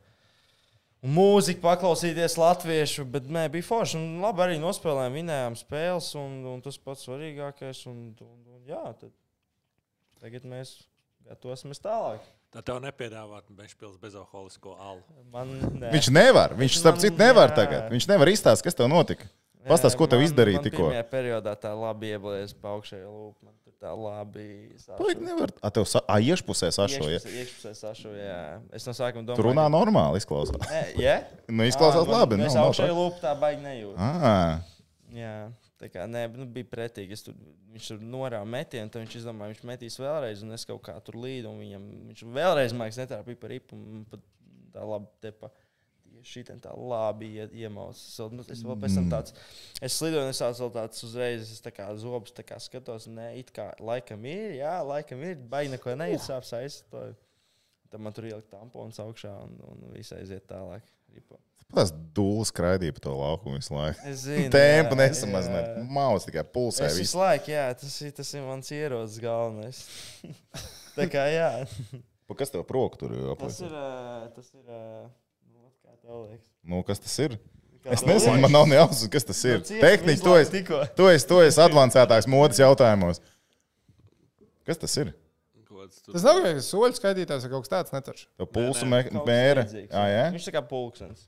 [1.00, 3.96] un mūziku paklausīties latviešu, bet nē, bija forši.
[3.96, 7.82] Un labi arī nospēlējām, vinējām spēles, un, un tas pats svarīgākais.
[7.88, 9.16] Un, un, un, jā, tad
[10.22, 10.76] tagad mēs
[11.28, 12.22] gatavosimies tālāk.
[12.50, 15.02] Tā tev nepiedāvāt Bešpils bezalkoholisko alu.
[15.30, 15.92] Man, nē.
[15.94, 16.56] Viņš nevar.
[16.58, 17.60] Viņš, starp citu, nevar jā.
[17.60, 17.84] tagad.
[17.92, 19.28] Viņš nevar izstāstīt, kas tev notika.
[19.68, 20.88] Pastāst, ko tev izdarīja tikko.
[20.88, 23.44] Pirmajā periodā tā labi ieblēs pa augšējo lūpu.
[23.44, 24.46] Man tur tā labi
[24.96, 25.52] Paik, nevar.
[25.60, 26.00] A, tev sa...
[26.08, 27.20] A, iešpusē sašo, ja?
[27.20, 28.40] Iekšpusē- Iekšpusē sašu, jā.
[28.72, 29.36] Es no sākuma domāju.
[29.36, 30.64] Tu runā normāli, izklausās.
[30.64, 31.16] Nē, jā?
[31.52, 32.40] Nu, izklausās Ā, labi.
[32.40, 32.98] Man, Nu, es augšējo tā.
[32.98, 33.94] lūpu tā baigi nejūtu.
[34.00, 34.34] Ā,
[35.14, 35.36] Jā.
[35.80, 37.16] Tā kā nē, nu, bija pretīgi.
[37.24, 37.36] Tur,
[37.72, 41.16] viņš tur norāva metienu, tad viņš izdomāja, viņš metīs vēlreiz, un es kaut kā tur
[41.22, 41.54] līdu.
[41.56, 43.78] Viņam, viņš vēlreiz mākslinieks netrāpīja par ripu.
[44.74, 45.50] Tā labi tepa.
[46.20, 48.02] Šī tā labi ie- iemaucas.
[48.28, 49.32] Nu, es vēl pēc tam tāds,
[49.80, 53.30] es slidoju, un es vēl tāds uzreiz, es tā kā zobus tā kā skatos, nē,
[53.40, 57.16] it kā laikam ir, jā, laikam ir, baigi neko neiet sāpes aizstoju.
[57.90, 60.84] Tad man tur ielikt tampons augšā un, un viss aiziet tālāk.
[61.14, 61.40] Ripo.
[61.70, 64.02] Tas dūlis skraidīja pa to laukumu visu laiku.
[64.10, 64.48] Es zinu.
[64.56, 65.76] Tempu nesamazināt.
[65.86, 66.88] Maus tikai pulsē.
[66.88, 69.82] Es visu laiku, jā, tas ir, tas ir mans ierocis galvenais.
[70.98, 71.50] tā kā jā,
[72.30, 73.70] Pa Kas tev proku tur tas apliek?
[73.70, 73.72] ir,
[74.36, 74.60] tas ir,
[75.50, 76.44] nu, kā tev liekas.
[76.62, 77.32] Nu, kas tas ir?
[77.82, 78.42] Kā Es nezinu, liekas?
[78.44, 79.58] man nav ne jausmas, kas tas ir.
[79.62, 80.78] Nu, Tehniski, visu to laiku es, tikko.
[80.98, 83.18] to es, to es advancētāks modes jautājumos.
[84.68, 85.10] Kas tas ir?
[86.10, 87.94] Tas nav kāds soļu skaitītājs vai kaut kas tāds
[88.92, 89.64] mē- Kaut kas mēra.
[89.90, 90.30] Ah?
[90.34, 91.26] Viņš tā kā pulkstenis.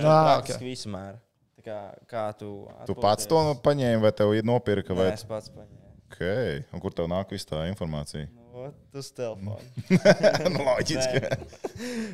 [0.00, 0.26] Jā, ok.
[0.28, 1.20] Praktiski visu mēru.
[1.58, 1.78] Tā kā,
[2.10, 2.50] kā tu.
[2.88, 4.96] Tu pats to paņēmi, vai tev ir nopirka?
[4.96, 5.14] Vai Vai...
[5.18, 5.80] es pats paņēmu?
[6.12, 6.62] Okay.
[6.72, 8.26] Un kur tev nāk viss tā informācija?
[8.28, 9.56] Nu, ot, uz telefona.
[10.52, 11.22] nu, loģiski.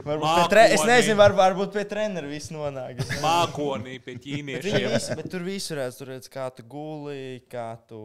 [0.06, 0.64] Varbūt pie tre...
[0.76, 3.00] Es nezinu, var, varbūt pie treneru viss nonāk.
[3.22, 4.86] Mākonī pie ķīniešiem.
[4.94, 8.02] visi, bet tur viss redz, tur redz, kā tu guli, kā tu.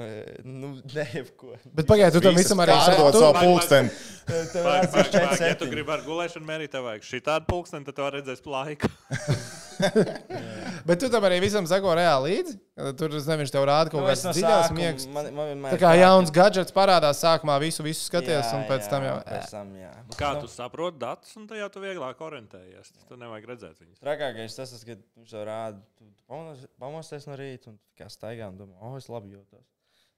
[0.00, 0.10] e,
[0.48, 1.54] Nu, nejebko.
[1.70, 3.94] Bet pagaidi, tu tam visam arī tu, savu pulksteni.
[4.26, 7.98] Tev ir ja 4 tu gribi ar gulēšanu mērīt, tev vajag šī tāda pulksteni, tad
[7.98, 8.90] tu redzēt laiku.
[10.88, 12.54] bet tu tam arī visam sako reāli līdzi.
[12.98, 15.06] Tur nezinu, viņš tev rāda kaut Nu, kādas no sākuma- miegas.
[15.10, 18.84] man- man vienmēr Tā kā jauns gadgets parādās sākumā, visu, visu skaties, Jā, un pēc
[18.86, 19.16] jā, tam jau.
[19.26, 19.90] Pēc tam, jā.
[20.18, 22.92] Kā Nu, tu saproti datus, un tajā tu vieglāk orientējies.
[23.08, 23.98] Tu nevajag redzēt viņus.
[24.04, 28.06] Trakākais tas, ka viņš tev rāda, tu tu pamos- pamosties no rīta un tu kā
[28.12, 29.66] staigā un domā, oh, es labi jūtos.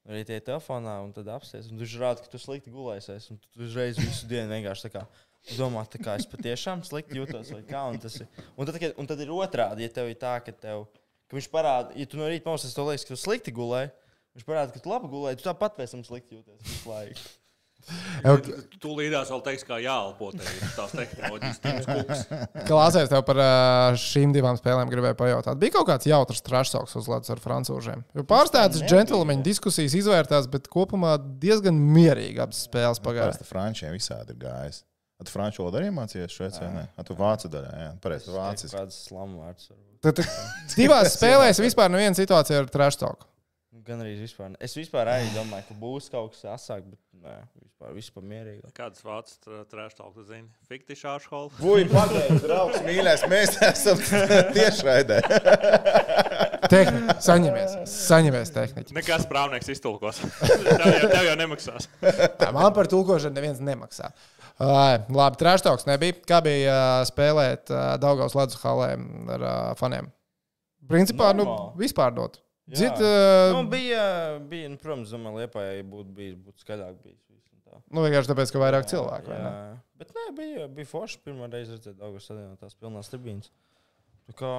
[0.09, 1.71] Arī tie telefonā, un tad apsēs.
[1.71, 3.31] Un viņš rāda, ka tu slikti gulēsies.
[3.31, 5.07] Un tu uzreiz visu dienu vienkārši tā kā
[5.57, 7.53] domā, tā kā es patiešām slikti jūtos.
[7.55, 10.37] vai kā, Un, tas ir, un, tad, un tad ir otrādi, ja tev ir tā,
[10.45, 10.87] ka, tev,
[11.31, 13.93] ka viņš parāda, ja tu no rīta pamosies, tev liekas, ka tu slikti gulēji.
[14.37, 17.31] Viņš parāda, ka tu labi gulēji, tu tāpat pēc tam slikti jūties visu laiku.
[18.81, 22.25] Tu līdās vēl teiks, kā jāelpo tās tehnoloģijas, tīms kuks.
[22.69, 23.41] Klāsies tev par
[24.01, 25.59] šīm divām spēlēm, gribēju pajautāt.
[25.61, 28.05] Bija kaut kāds jautrs trašsauks uzlēts ar francūžiem.
[28.17, 33.31] Jo Pārstāvis džentlmeņu diskusijas izvērtās, bet kopumā diezgan mierīgi abas spēles pagāja.
[33.31, 34.85] Parasti frančiem visādi ir gājis.
[35.21, 36.85] A tu franču valodu arī mācījies vai ne?
[36.97, 37.91] A tu vācu daļā, jā.
[38.01, 38.73] Pareizi, vācis.
[38.73, 39.69] Kāds slamvārds.
[39.69, 39.99] varbūt.
[40.07, 40.23] Tad,
[40.81, 43.27] divās spēlēs vispār neviena situācija ar trašsauku.
[43.85, 44.51] Gan arī vispār.
[44.53, 44.59] ne.
[44.61, 48.73] Es vispār arī domāju, ka būs kaut kas asāk, bet nē, vispār, vispār mierīgi.
[48.77, 49.39] Kādas vācis
[49.71, 50.49] trēštālu tu zini?
[50.69, 51.53] Fikti šāšholu.
[51.61, 54.01] Vuj, pagaidi, draugs, mīļais, mēs esam
[54.57, 55.21] tiešraidē.
[56.71, 58.95] Tehniski, saņemies, saņemies tehniski.
[58.95, 60.21] Nekas prāvnieks iztulkos.
[60.21, 61.89] tev, jau, tev jau nemaksās.
[62.39, 64.13] Tā, Man par tulkošanu neviens nemaksā.
[64.61, 66.19] Labi, trāšauks nebija.
[66.29, 66.77] Kā bija
[67.09, 67.71] spēlēt
[68.03, 68.91] Daugaus Latvijas halē
[69.37, 69.45] ar
[69.81, 70.11] faniem?
[70.91, 71.79] Principā, nu, Normāli.
[71.85, 72.41] vispār dot.
[72.71, 72.77] Jā.
[72.77, 74.03] Dzird, uh, Nu, bija,
[74.51, 77.19] bija nu, protams, domāju, Liepā, ja būtu bijis, būtu skaļāk bijis.
[77.31, 77.81] viss un tā.
[77.91, 79.31] nu, vienkārši tāpēc, ka vairāk cilvēku.
[79.33, 79.51] vai ne?
[79.51, 81.19] Jā, bet nē, bija, bija forši.
[81.25, 83.51] Pirmā reize redzēt, Daugas stadionā tās pilnās tribīnas.
[84.31, 84.53] Tā kā,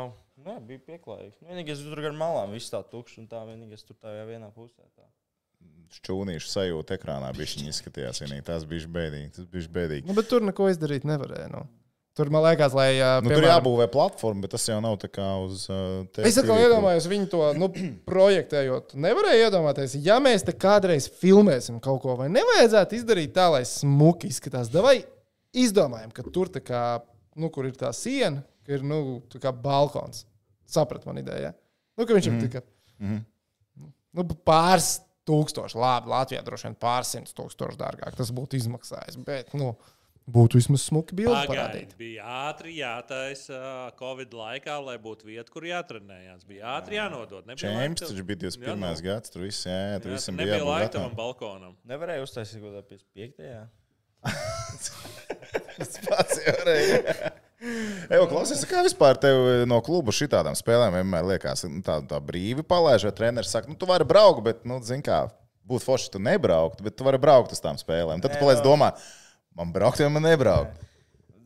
[0.43, 1.35] nē, bija pieklājīgi.
[1.39, 4.83] Nu, Vienīgais, tur gar malām viss tā tukšs un tā vienīgais tur tā vienā pusē.
[4.97, 5.07] Tā.
[5.91, 8.21] Šķūnīšu sajūta ekrānā bija izskatījās.
[8.23, 8.45] Vienīgi.
[8.47, 9.31] Tas bija bēdīgi.
[9.35, 10.07] Tas bija bēdīgi.
[10.07, 11.49] Nu, bet tur neko izdarīt nevarēja.
[11.51, 11.65] Nu.
[12.15, 12.89] Tur man liekas, lai.
[12.99, 15.65] Uh, Nu, tur jābūvē platforma, bet tas jau nav tā kā uz.
[15.71, 17.69] Uh, Es atkal iedomājos viņu to nu,
[18.09, 18.95] projektējot.
[19.03, 24.31] Nevarēju iedomāties, ja mēs te kādreiz filmēsim kaut ko, vai nevajadzētu izdarīt tā, lai smuki
[24.31, 24.71] izskatās.
[24.75, 24.97] Vai
[25.55, 26.81] izdomājam, ka tur, tā kā,
[27.39, 30.25] nu, kur ir tā siena, ka ir nu, tā kā balkons.
[30.71, 31.53] Saprat man ideja.
[31.99, 32.65] Nu, ka viņš ir tikai
[33.01, 33.23] Mhm.
[34.19, 34.99] nu, pāris
[35.31, 35.79] tūkstoši.
[35.79, 39.17] Labi, Latvijā droši vien pārsimts tūkstoši dārgāk tas būtu izmaksājis.
[39.25, 39.73] Bet, nu,
[40.31, 41.95] būtu vismaz smuki bildi parādīt.
[41.99, 46.45] Bija ātri jātaisa Covid laikā, lai būtu vieta, kur jātrenējās.
[46.47, 47.47] Bija ātri jānodod.
[47.49, 48.69] Laika- taču bija 21.
[48.69, 49.05] Jā, nu.
[49.07, 51.77] gads, tur viss, jā, tur visam bija nebija laika jābūt tam balkonam.
[51.89, 53.69] Nevarēja uztaisīt kaut kādā 55.
[55.77, 57.31] Tas pats jau varēja.
[58.41, 63.03] Klausies, kā vispār tev no kluba šitādām spēlēm vienmēr liekas, nu, tā, tā brīvi palaiž,
[63.05, 65.19] vai treneris saka, nu, tu vari braukt, bet, nu, zini kā,
[65.69, 68.17] būtu forši, tu nebrauktu, bet tu vari braukt uz tām spēlēm.
[68.23, 68.71] Tad tu Nē, paliec no.
[68.71, 68.87] domā,
[69.59, 70.81] man braukt, vai man nebraukt.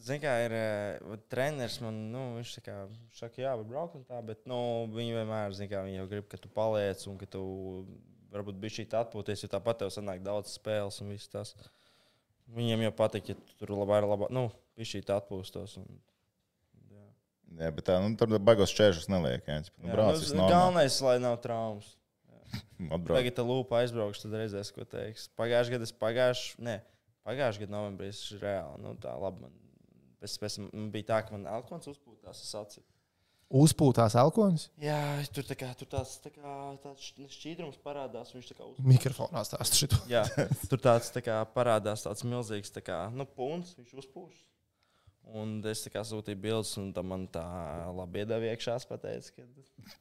[0.07, 2.77] Ziniet, kā ir uh, treneris, man, nu, viņš tā kā
[3.19, 4.61] saka, jā, var braukt un tā, bet, nu,
[4.95, 7.45] viņi vienmēr, zina, kā viņi jau grib, ka tu paliec un ka tu
[8.31, 11.57] varbūt bija šī atpūties, jo tāpat tev sanāk daudz spēles un viss tas.
[12.55, 14.47] Viņiem jau patīk, ja tu tur labāk, labāk, nu,
[14.79, 15.81] bija šī atpūstos.
[15.83, 16.05] Un,
[17.59, 17.69] jā.
[17.75, 19.45] Bet tā, nu, tur baigos čēršus neliek.
[19.49, 21.91] Jā, nu, Jā, brauc, nu, galvenais, lai nav traumas.
[23.07, 25.29] Tagad tā lūpa aizbraukšu, tad redzēs, ko teiks.
[25.39, 26.79] Pagājušajā gadā es pagājušajā, ne,
[27.27, 29.45] pagājušajā gadā novembrī es reāli, nu, tā labi.
[29.45, 29.55] Man,
[30.23, 32.91] pēc, pēc, man bija tā, ka man elkons uzpūtās, es atceros.
[33.55, 34.63] Uzpūtās elkonis.
[34.81, 34.97] Jā,
[35.35, 38.31] tur, tā kā, tur tāds, tā kā, tāds šķ- šķīdrums parādās.
[38.33, 38.79] Viņš tā kā uz...
[38.81, 39.99] Mikrofonā stāsta šito.
[40.09, 40.23] Jā,
[40.71, 44.39] tur tāds tā kā, parādās tāds milzīgs tā kā, nu, punkts, viņš uzpūš.
[45.33, 47.43] Un es tā kā sūtīju bildes, un tam man tā
[47.95, 48.75] labi iedeva iekšā.
[48.77, 49.45] Es pateicu, ka,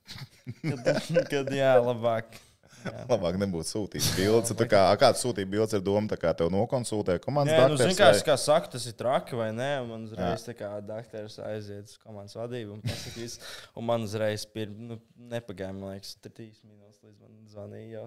[0.85, 2.37] kad, kad jā, labāk.
[2.85, 3.07] Jā.
[3.09, 4.53] Labāk nebūtu sūtīt bildes.
[4.59, 7.95] Tā kā, kāds sūtīja bildes ar domu, tā kā tev nokonsultē komandas Nē, nu, zini,
[7.97, 8.27] kā, dakteris.
[8.27, 9.71] kā saku, tas ir traki vai nē.
[9.89, 13.39] Man uzreiz tā kā dakteris aiziet uz komandas vadību un pasakīs,
[13.73, 15.01] un man uzreiz pir, nu,
[15.33, 18.07] nepagāja, man liekas, trīs minūtes līdz man zvanīja jau.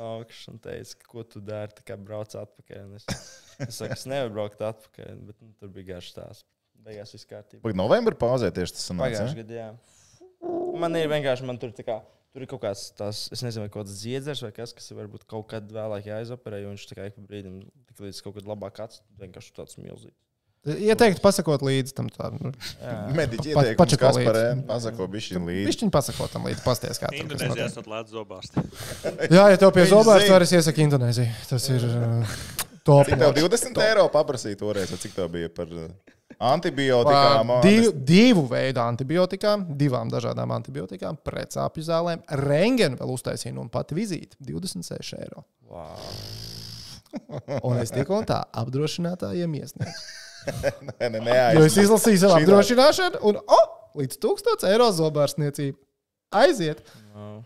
[0.00, 2.96] Augšs un teica, ko tu dari, tā kā brauc atpakaļ.
[2.98, 3.06] Es,
[3.68, 6.48] es saku, es nevaru braukt atpakaļ, bet nu, tur bija garš stāsts.
[6.84, 7.62] Beigās viss kārtībā.
[7.64, 9.06] Pag novembrī pauzē tieši tas sanāca.
[9.14, 10.74] Pagājušajā gadā, jā.
[10.82, 12.00] Man ir vienkārši, man tur tā kā.
[12.34, 15.46] Tur ir kaut kāds tāds, es nezinu, kaut kāds dziedzers vai kas, kas varbūt kaut
[15.52, 18.80] kad vēlāk jāizoperē, jo viņš tā kā ik pa brīdim, tik līdz kaut kad labāk
[18.82, 20.18] acis, vienkārši tāds milzīgs.
[20.64, 22.54] Ieteiktu pasakot līdzi tam tādam.
[22.80, 22.92] Jā.
[23.12, 25.64] Mediķi Pa- ieteikums, pačako kas par ēnu pasako bišķiņ līdzi.
[25.68, 28.64] Višķiņ pasakot tam līdzi, pasties kā Indonēzijā esat lēts zobārsti.
[29.36, 31.34] Jā, ja tev pie zobārsta var, es iesaku Indonēziju.
[31.50, 32.32] Tas ir uh,
[32.80, 33.04] top.
[33.10, 35.92] Cik tev 20 eiro paprasīja toreiz, vai cik tev bija par uh,
[36.48, 37.52] antibiotikām?
[37.58, 42.24] Ā, Divu, divu veidu antibiotikām, divām dažādām antibiotikām, pret sāpju zālēm.
[42.40, 45.44] Rengenu vēl uztaisīja un pati vizīte- 26 eiro.
[45.68, 46.00] Wow.
[47.68, 49.92] Un es tikko tā apdrošinātājiem iesniedzu.
[50.44, 53.66] Nē, nē, nē, Jo es izlasīju savu apdrošināšanu, un oh,
[54.00, 55.78] līdz 1000 eiro zobārstniecība
[56.44, 56.82] aiziet.
[57.14, 57.42] Wow.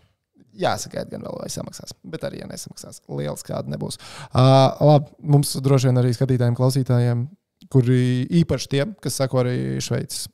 [0.59, 1.93] Jāsagaida, gan vēl vai samaksās.
[2.03, 3.99] Bet arī, ja nesamaksās, liels kāda nebūs.
[4.33, 7.23] Uh, labi, mums droši vien arī skatītājiem, klausītājiem,
[7.71, 8.01] kuri
[8.41, 10.27] īpaši tiem, kas sako arī Šveices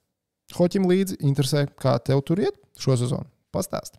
[0.53, 3.28] hoķim līdzi, interesē, kā tev tur iet šo sezonu.
[3.55, 3.97] Pastāst.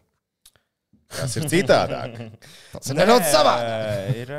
[1.11, 2.17] Tas ir citādāk.
[2.75, 4.17] Tas ir nedaudz savādāk.
[4.23, 4.33] Ir,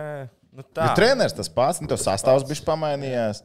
[0.52, 0.90] nu, tā.
[0.90, 3.42] Jo treneris tas pats, nu, tas sastāvs bija pamainījies.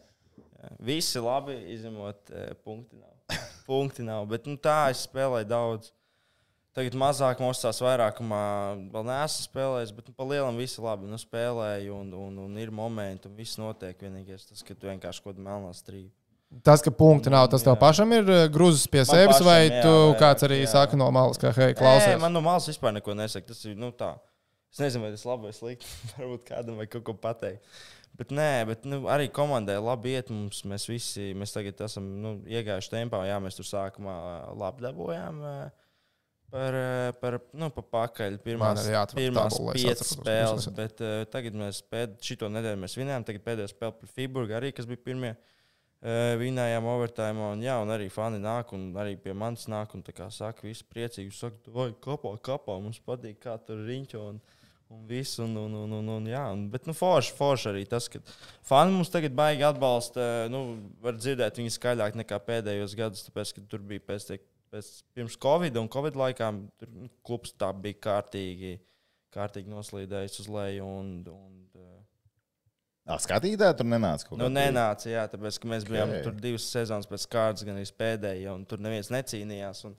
[0.83, 3.01] Visi labi, izņemot uh, punkti.
[3.01, 3.41] Nav.
[3.69, 4.27] Punkti nav.
[4.31, 5.93] Bet nu, tā es spēlēju daudz.
[6.73, 8.43] Tagad mazāk mums tās vairākumā
[8.95, 12.73] vēl neesmu spēlējis, bet nu, pa lielam visi labi nu, spēlēju un, un, un ir
[12.73, 13.99] momenti, un viss notiek.
[14.01, 16.09] Vienīgais tas, ka tu vienkārši kaut kādā melnā strīdā.
[16.65, 17.81] Tas, ka punkti nav, tas tev Jā.
[17.81, 20.69] pašam ir uh, grūzis pie sevis, pašam, vai jā, tu vairāk, kāds arī jā.
[20.75, 22.19] saka no malas, ka, hei, Nē, klausies.
[22.21, 23.49] man no malas vispār neko nesaka.
[23.49, 24.11] Tas ir nu, tā.
[24.73, 25.89] Es nezinu, vai tas ir labi vai slikti.
[26.17, 27.65] Varbūt kādam vai kaut ko pateikt.
[28.19, 30.29] Bet nē, bet nu, arī komandai labi iet.
[30.33, 33.23] Mums, mēs visi mēs tagad esam nu, iegājuši tempā.
[33.29, 34.17] Jā, mēs tur sākumā
[34.61, 35.41] labi dabūjām.
[36.53, 36.77] Par,
[37.23, 38.37] par, nu, pa pakaļ.
[38.45, 38.85] Pirmās,
[39.17, 40.69] pirmās piecas spēles.
[40.77, 43.25] Bet uh, tagad mēs pēd, šito nedēļu mēs vinējām.
[43.31, 45.33] Tagad pēdējā spēle pret Fiburgu arī, kas bija pirmie.
[45.33, 45.49] Uh,
[46.03, 50.11] vinējām overtime, un, jā, un arī fani nāk, un arī pie manis nāk, un tā
[50.17, 54.41] kā saka, visi priecīgi, saka, vai kapā, kapā, mums patīk, kā tur riņķo, un,
[54.93, 58.09] un viss, un, un, un, un, un jā, un, bet, nu, forši, forši arī tas,
[58.13, 58.21] ka
[58.69, 60.63] fani mums tagad baigi atbalsta, nu,
[61.03, 65.39] var dzirdēt viņi skaļāk nekā pēdējos gados, tāpēc, ka tur bija pēc, tiek, pēc pirms
[65.43, 68.77] Covid un Covid laikā, tur nu, klubs tā bija kārtīgi,
[69.33, 72.01] kārtīgi noslīdējis uz leju, un, un uh,
[73.03, 76.15] Ā, Skatītāji tur nenāca Nu, nenāca, jā, tāpēc, ka mēs bijām Ok.
[76.15, 76.27] okay.
[76.29, 79.81] tur divas sezonas pēc kārtas, gan arī pēdējā, un tur neviens necīnījās.
[79.89, 79.97] Un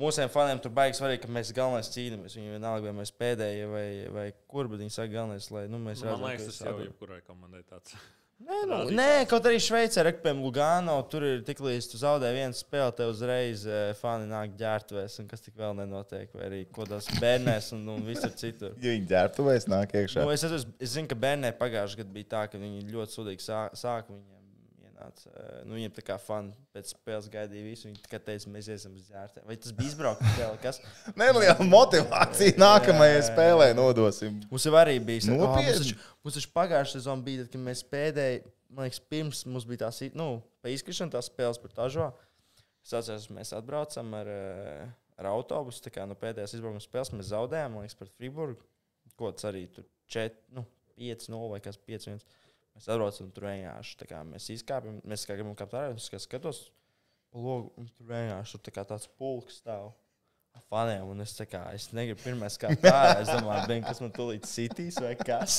[0.00, 2.36] mūsiem faniem tur baigs svarīgi, ka mēs galvenais cīnāmies.
[2.38, 3.86] Viņi vienalga, vai mēs pēdējie vai,
[4.18, 6.74] vai kur, bet viņi saka, galvenais, lai nu, mēs Man redzam, liekas, ka tas jau
[6.76, 6.86] atver.
[6.90, 7.96] jebkurai komandai tāds.
[8.36, 8.96] Nē, nu, rādītājs.
[8.98, 13.06] nē, kaut arī Šveicē, Rekpēm, Lugano, tur ir tik līdz tu zaudē vienu spēli, te
[13.08, 17.86] uzreiz eh, fani nāk ģērbtuvēs, un kas tik vēl nenotiek, vai arī kodās bērnēs un,
[17.94, 18.74] un visur citur.
[18.84, 20.26] Ja viņi ģērbtuvēs nāk iekšā.
[20.28, 23.46] Nu, es, es, es zinu, ka bērnē pagājušajā gadā bija tā, ka viņi ļoti sūdīgi
[23.48, 24.35] sā- sāka viņiem
[24.96, 25.30] ienāca.
[25.66, 27.88] Nu, viņiem tā kā fani pēc spēles gaidīja visu.
[27.88, 29.42] Viņi tikai teica, mēs iesim uz zārtē.
[29.46, 30.58] Vai tas bija izbraukums spēle?
[30.62, 30.80] Kas?
[31.20, 34.38] Neliela motivācija nākamajai spēlē nodosim.
[34.50, 35.96] Mums jau arī bija tā, Nopietni?
[36.24, 40.30] mums taču, pagājušā sezonā bija, kad mēs pēdēji, man liekas, pirms mums bija tās, nu,
[40.64, 42.12] pa izkrišanu tās spēles par tāžo.
[42.86, 44.30] Es atceros, mēs atbraucam ar,
[45.18, 48.62] ar autobusu, tā kā no pēdējās izbraukuma spēles mēs zaudējām, man liekas, pret Friburgu.
[49.16, 50.62] Ko tas arī tur 4, nu,
[51.00, 52.20] 5, 0 vai kas 5, 1.
[52.76, 56.20] Mēs atbraucam tur vienkārši, tā kā mēs izkāpjam, mēs kā gribam kāpt ārā, es kā
[56.20, 56.66] skatos
[57.32, 59.94] pa logu, un tur vienkārši tur tā kā tāds pulks stāv.
[60.72, 64.12] Faniem, un es, tā kā, es negribu pirmais kā tā, es domāju, ben, kas man
[64.16, 65.58] tulīt sitīs vai kas.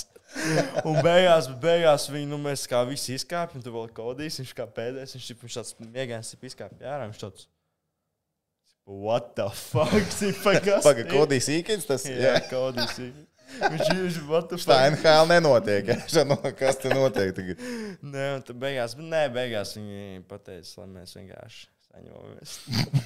[0.81, 5.13] Un beigās, beigās viņi, nu, mēs kā visi izkāpjam, tur vēl kodīs, viņš kā pēdējais,
[5.13, 7.45] viņš, viņš tāds miegains izkāpj ārā, viņš tāds,
[8.89, 10.81] what the fuck, zipa, kas?
[10.89, 12.43] Pagaid, kodīs īkins, tas Jā, jā.
[12.49, 12.97] kodīs.
[13.57, 14.01] Viņš ir,
[14.51, 14.81] the Tā?
[14.91, 15.93] NHL nenotiek.
[15.93, 16.25] jā.
[16.27, 17.63] Nu, Kas te notiek tagad?
[18.03, 21.65] Nē, un tad beigās, nē, beigās viņi pateica, lai mēs vienkārši
[21.97, 22.55] saņemamies.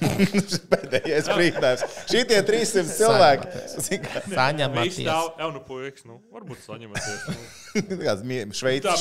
[0.72, 1.96] Pēdējais brīdinājums.
[2.10, 3.62] Šitie 300 cilvēki.
[4.34, 4.98] Saņematies.
[5.40, 7.24] jau nu, puikas, nu, varbūt saņematies.
[7.30, 7.38] Nu.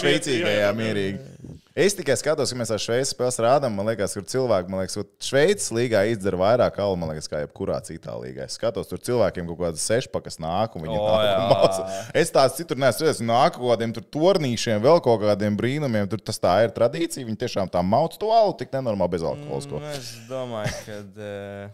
[0.02, 1.58] Šveicīgajā jā, jā, jā.
[1.72, 3.72] Es tikai skatos, ka mēs ar Šveices spēles rādām.
[3.78, 7.78] Man liekas, tur cilvēki, man liekas, Šveices līgā izdara vairāk kalu, man liekas, kā jebkurā
[7.88, 8.44] citā līgā.
[8.50, 11.94] Es skatos, tur cilvēkiem kaut kādas sešpakas nāk, un viņi O, nāk un.
[12.20, 13.24] Es tāds citur neesmu redzējis.
[13.24, 16.10] Nāk kaut kādiem tur tornīšiem, vēl kaut kādiem brīnumiem.
[16.12, 17.24] Tur tas tā ir tradīcija.
[17.30, 19.80] Viņi tiešām tā mauc to alu tik nenormāli bezalkoholisko.
[19.80, 21.00] Nu, es domāju, ka.
[21.16, 21.72] Uh,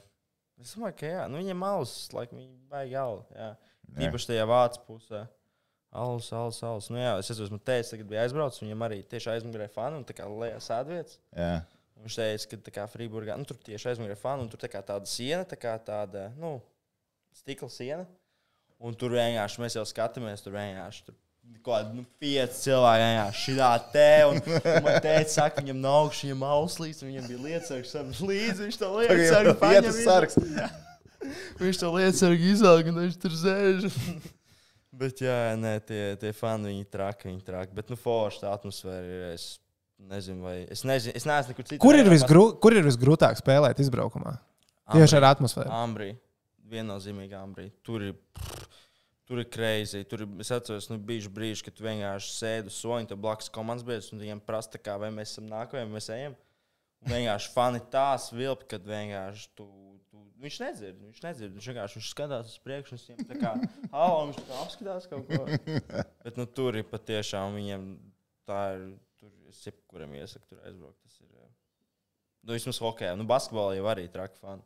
[0.62, 3.26] es domāju, ka jā, nu, viņiem malas, laikam, viņi baigi alu.
[3.98, 5.26] Īpaši tajā vācu pusē.
[5.92, 6.90] Alus, alus, alus.
[6.92, 10.16] Nu, jā, es man teica, tagad bija aizbraucis, viņam arī tieši aizmugurē fani un tā
[10.18, 11.20] kā lejā sēdvietas.
[11.32, 11.54] Jā.
[12.04, 14.84] Viņš teica, ka tā kā Frīburgā, nu, tur tieši aizmugurē fani un tur tā kā
[14.86, 16.58] tāda siena, tā kā tāda, nu,
[17.40, 18.06] stikla siena.
[18.78, 21.08] Un tur vienkārši mēs jau skatāmies, tur vienkārši.
[21.08, 21.18] Tur
[21.66, 24.10] kādi nu, pieci cilvēki vienkārši šitā te.
[24.30, 28.22] Un, un man teica, saka, viņam nav augsts, viņam auslīs, un viņam bija lietas sargs
[28.22, 28.68] līdzi.
[28.68, 30.84] Viņš to lietas sargu Vietas paņem.
[31.64, 33.88] Viņš to lietas sargu izauga, un viņš tur sēž.
[34.98, 37.76] Bet, jā, nē, tie, tie fani, viņi traki, viņi traki.
[37.78, 39.26] Bet, nu, forši tā atmosfēra ir.
[39.36, 39.48] Es
[39.98, 40.56] nezinu, vai.
[40.74, 41.82] Es nezinu, es neesmu nekur citur.
[41.84, 44.38] Kur ir, visgrū, kur ir visgrūtāk spēlēt izbraukumā?
[44.94, 45.70] Tieši ar atmosfēru.
[45.74, 46.12] Ambrī.
[46.72, 47.70] Viennozīmīgi Ambrī.
[47.86, 48.18] Tur ir.
[49.28, 50.00] Tur ir krāsa.
[50.08, 53.84] Tur ir, es atceros, nu, bija brīži, kad vienkārši sēdi uz soņa, tur blakus komandas
[53.88, 56.38] biedrs, un viņiem prasa, kā, vai mēs esam nākamie, vai mēs ejam.
[57.04, 59.68] Un vienkārši fani tās vilpi, kad vienkārši tu.
[60.44, 61.54] Viņš nedzird, viņš nedzird.
[61.58, 63.52] Viņš vienkārši viņš skatās uz priekšu, viņam tā kā
[63.94, 65.42] halo, viņš tā apskatās kaut ko.
[66.28, 67.88] Bet nu, tur ir patiešām viņiem
[68.50, 68.88] tā ir.
[69.18, 71.00] Tur es jebkuram iesaku tur aizbraukt.
[71.02, 71.30] Tas ir.
[71.42, 71.48] eh,
[72.46, 73.16] Nu, vismaz hokeja.
[73.18, 74.62] Nu, basketbolā jau arī traki fani.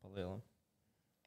[0.00, 0.40] Palielam.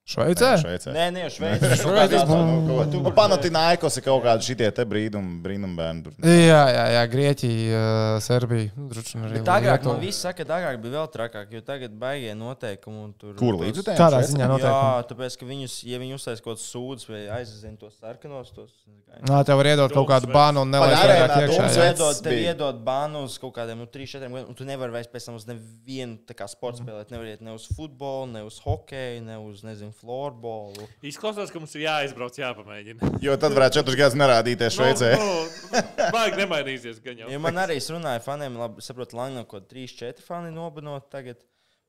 [0.03, 0.47] Šveicē?
[0.59, 0.91] Šveicē.
[0.91, 1.67] Nē, nē, Šveicē.
[1.79, 2.23] Šveicē.
[2.27, 6.11] Nu, Panathinaikos ir kaut kādi šitie te brīnumi, brīnumbērni.
[6.27, 7.83] Jā, jā, jā Grieķija,
[8.25, 8.73] Serbija.
[8.75, 9.93] Nu, agrāk Lietuva.
[9.93, 12.99] man viss saka, ka agrāk bija vēl trakāk, jo tagad baigie noteikumi.
[13.03, 13.95] un Tur, Kur tos- līdzutēji?
[14.01, 14.83] Kādā ziņā noteikumi?
[14.83, 18.75] Jā, tāpēc, ka viņus, ja viņi uztais kaut kādas sūdzes vai aizsadzina tos sarkanos, tos
[19.23, 21.67] Nā, tev var iedot kaut kādu bānu un nelaist vairāk iekšā.
[21.85, 25.07] Iedod, tev iedod bānu uz kaut kādiem nu, 3, 4 gadiem, un tu nevari vairs
[25.11, 27.13] pēc tam uz nevienu tā kā sporta spēlēt.
[27.13, 30.87] Nevar iet ne uz futbolu, ne uz hokeju, ne uz, nezinu, florbolu.
[31.05, 33.13] Izklausās, ka mums ir jāizbrauc, jāpamēģina.
[33.23, 35.13] Jo tad varētu četrus gadus nerādīties Šveicē.
[35.19, 35.31] Nu,
[35.71, 35.83] nu,
[36.13, 37.31] Baigi nemainīsies, gan jau.
[37.31, 41.09] Ja man arī es runāju faniem, labi, saprotu, Langam kaut kādi 3, 4 fani nobanot
[41.13, 41.41] tagad.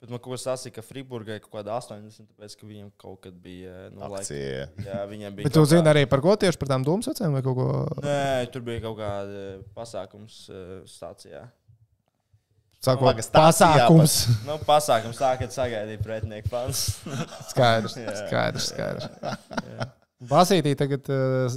[0.04, 3.36] Bet man kaut kas sasīja, ka Friburgai kaut kāda 80, tāpēc, ka viņiem kaut kad
[3.40, 4.18] bija, nu, laika.
[4.20, 4.66] Akcija.
[4.84, 5.46] Jā, viņiem bija.
[5.48, 7.68] Bet tu zini kā- arī par ko tieši par tām dūmsacēm vai kaut ko?
[8.04, 9.44] Nē, tur bija kaut kāda
[9.78, 11.46] pasākums uh, stācijā.
[12.84, 14.16] Sākot, stācijā pasākums.
[14.44, 16.82] Nu, pasākums tā, kad sagaidīja pretinieku fans.
[17.52, 18.16] Skaidrs, Jā.
[18.24, 19.08] skaidrs, skaidrs.
[20.30, 21.08] Basītī tagad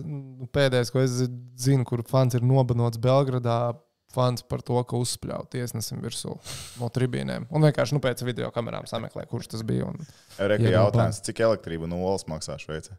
[0.07, 1.19] nu, pēdējais, ko es
[1.61, 3.75] zinu, kur fans ir nobanots Belgradā.
[4.15, 6.31] Fans par to, ka uzspļāva tiesnesim virsū
[6.79, 7.49] no tribīnēm.
[7.51, 9.89] Un vienkārši nu, pēc video kamerām sameklē, kurš tas bija.
[9.91, 10.07] Un...
[10.39, 12.95] Iedod jautājums, cik elektrība no olas maksā Šveicē?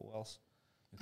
[0.00, 0.38] Olas.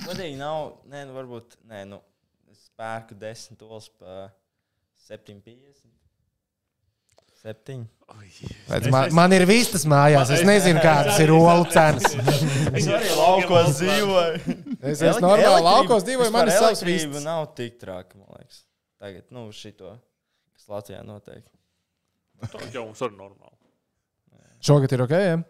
[0.03, 2.03] Godīgi nav, nē, nu, varbūt, nē, nu,
[2.51, 4.27] es pērku 10 olas pa
[5.07, 6.00] 7,50.
[7.41, 7.87] 7.
[8.69, 10.29] Redz, man, man ir vistas mājās.
[10.35, 12.05] Es nezinu, kādas ir olu cenas.
[12.77, 14.57] Es arī laukos dzīvoju.
[14.91, 17.25] Es esmu normāli laukos dzīvoju, man ir savs vistas.
[17.25, 18.61] nav tik traki, man liekas.
[19.01, 19.95] Tagad, nu, šito,
[20.53, 21.47] kas Latvijā notiek.
[22.45, 23.57] Tā jau mums ir normāli.
[24.65, 25.17] Šogad ir ok.
[25.17, 25.41] Ja?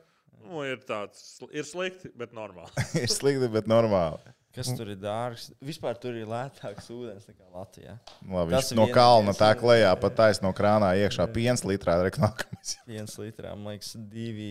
[0.46, 2.86] Nu, ir tāds, ir slikti, bet normāli.
[3.02, 4.34] ir slikti, bet normāli.
[4.54, 5.50] Kas tur ir dārgs?
[5.62, 7.92] Vispār tur ir lētāks ūdens nekā Latvijā.
[8.26, 11.94] Labi, Tas ir no kalna tā klējā, pat taisa no krānā iekšā piens litrā.
[12.02, 12.74] Reknākums.
[12.90, 14.50] Viens litrā, man liekas, divi,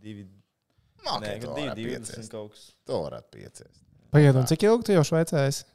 [0.00, 0.24] divi,
[1.04, 2.70] Nā, nē, to divi, divdesmit kaut kas.
[2.88, 3.82] To varētu pieciest.
[4.14, 5.66] Pagaidiet, un cik ilgi tu jau Šveicē esi?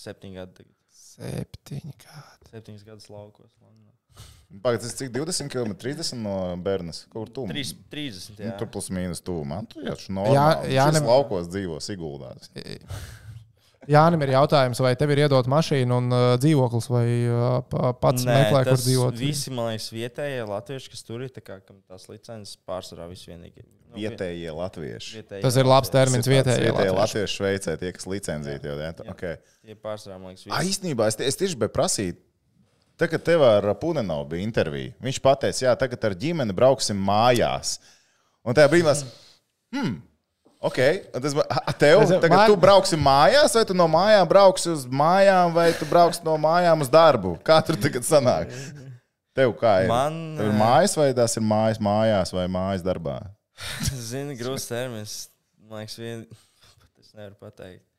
[0.00, 0.74] Septiņi gadi tagad.
[1.02, 2.50] Septiņi gadi.
[2.54, 3.52] Septiņas gadus laukos.
[3.60, 3.89] Londonā.
[4.50, 7.04] Pagaid, tas cik 20 km, 30 no Bernas.
[7.12, 7.44] Kur tu?
[7.46, 8.40] 3, 30.
[8.42, 9.44] Nu, tur plus mīnus tuvu.
[9.46, 10.34] Man tur jau Jā, normāli.
[10.34, 12.50] jā, Jā, ne- laukos dzīvo Siguldās.
[13.90, 18.26] Jānim ir jautājums, vai tev ir iedot mašīnu un uh, dzīvoklis, vai uh, pa- pats
[18.28, 19.16] Nē, meklē, kur tas dzīvot?
[19.18, 23.64] Visi, man liekas, vietējie latvieši, kas tur ir, tā kā, kam tās licences pārsvarā visvienīgi.
[23.64, 25.16] Nu, vi- Vietējie latvieši.
[25.22, 26.68] vietējie Tas ir labs termins vietējie.
[26.68, 27.00] Vietējie latvieši.
[27.00, 28.76] latvieši Šveicē, tie, kas licencēti jau.
[28.84, 28.92] Jā.
[29.10, 29.40] okay.
[29.64, 30.74] Tie pārsvarā, man liekas, A, visi.
[30.76, 32.20] īstenībā es, es tieši biju prasīt.
[33.00, 34.92] Tagad tev ar Punenu bija intervija.
[35.00, 37.78] Viņš teica, jā, tagad ar ģimeni brauksim mājās.
[38.44, 39.00] Un tajā brīdī mēs.
[39.72, 39.94] Hmm,
[40.60, 40.80] ok,
[41.14, 42.04] un tas bija tev.
[42.10, 46.24] Tagad man- tu brauksi mājās, vai tu no mājām brauksi uz mājām, vai tu brauksi
[46.24, 47.38] no mājām uz darbu?
[47.42, 48.52] Kā tur tagad sanāk?
[49.32, 49.88] Tev kā ir?
[49.88, 53.20] Man, Tev ir eh, mājas, vai tas ir mājas mājās, vai mājas darbā?
[54.10, 55.28] Zini, grūts termins.
[55.68, 56.26] Man liekas, vien...
[57.00, 57.89] es nevaru pateikt.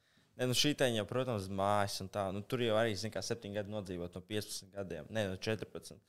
[0.42, 2.24] Ne, nu šī teņa, jau, protams, mājas un tā.
[2.34, 5.10] Nu, tur jau arī, zini, kā 7 gadi nodzīvot no 15 gadiem.
[5.14, 6.00] Nē, no 14.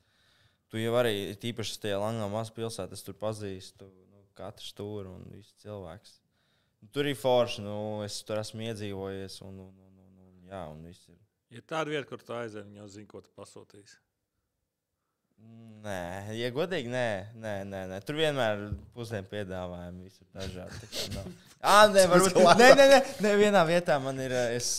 [0.73, 5.27] Tu jau arī, tīpaši tajā langā mazā pilsētā, es tur pazīstu nu, katru stūri un
[5.35, 6.15] visu cilvēku.
[6.81, 7.75] Nu, tur ir forši, nu,
[8.07, 11.21] es tur esmu iedzīvojies un, un, un, un, un, jā, un viss ir.
[11.53, 14.01] Ja tāda vieta, kur tu aizēji, jau zina, ko tu pasūtīsi.
[15.83, 15.99] Nē,
[16.39, 17.97] ja godīgi, nē, nē, nē, nē.
[18.07, 20.05] tur vienmēr ir pusdienu piedāvājumi.
[20.07, 20.87] Visur dažādi.
[21.59, 22.37] Ā, nē, varbūt.
[22.59, 24.77] Nē, nē, nē, nē, vienā vietā man ir es,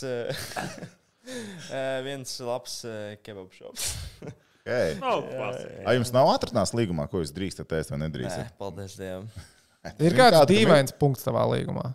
[2.07, 3.91] viens labs eh, kebab šops.
[4.65, 4.95] Okay.
[4.97, 5.81] Nav klasika.
[5.85, 8.55] A, jums nav atrunāts līgumā, ko jūs drīkstat ēst vai Nē, nedrīkstat?
[8.57, 9.27] paldies Dievam.
[10.01, 11.91] Ir kāds dīvains punkts tavā līgumā.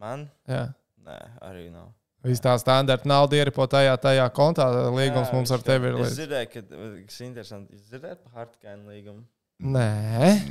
[0.00, 0.22] Man?
[0.48, 0.70] Jā.
[1.04, 1.90] Nē, arī nav.
[2.26, 4.66] Viss tā standarta nauda ieripo tajā, tajā kontā.
[4.90, 7.76] Līgums Jā, mums ar tevi ir Es dzirdēju, ka tas ir interesanti.
[7.78, 9.22] Jūs dzirdējāt par Hartkainu līgumu?
[9.58, 9.86] Nē,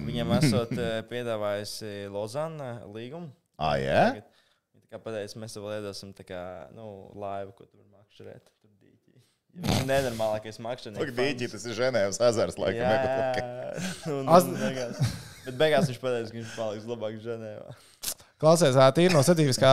[0.07, 3.30] Viņam esot eh, piedāvājusi Lozana līgumu.
[3.59, 4.01] Ah, jā?
[4.13, 4.34] Tagad
[4.78, 6.41] Viņa tā kā pateica, mēs tev iedosim tā kā,
[6.76, 6.88] nu,
[7.20, 8.47] laivu, ko makšķerēt.
[8.47, 8.68] Tur.
[9.57, 11.01] Ja Nenormālākais makšķernieks.
[11.01, 12.84] Lūk, dīķi, tas ir Ženēvas ezers, laikam.
[12.84, 13.93] Jā, ne?
[14.13, 14.99] un, Az- un beigās,
[15.47, 17.74] bet beigās viņš pateica, ka viņš paliks labāk Ženēvā.
[18.41, 19.71] Klausies, tīri no sadzīves, kā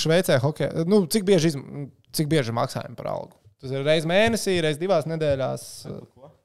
[0.00, 0.84] Šveicē hokeja.
[0.88, 1.88] Nu, cik, bieži izm...
[2.14, 3.36] cik bieži maksājumi par algu?
[3.64, 5.66] Tas ir reizes mēnesī, reizes divās nedēļās.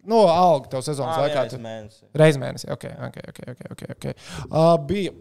[0.09, 1.41] No alga tev sezonas Ah, laikā.
[1.51, 2.05] tu- mēnesī.
[2.17, 2.69] Reizes mēnesī.
[2.71, 3.39] Ok, ok, ok.
[3.53, 4.13] okay, okay, okay.
[4.47, 5.11] Uh, bija.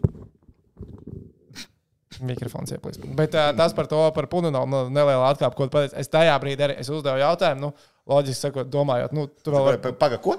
[2.25, 3.03] Mikrofons ieplīst.
[3.15, 5.95] Bet uh, tas par to, par Puninu, nu, nelielu atkāpu, ko tu pateici.
[6.01, 7.61] Es tajā brīdī arī es uzdevu jautājumu.
[7.69, 7.69] Nu,
[8.09, 9.91] Loģiski sakot, domājot, nu, tu vēl vari.
[9.99, 10.33] Pagaid, ko?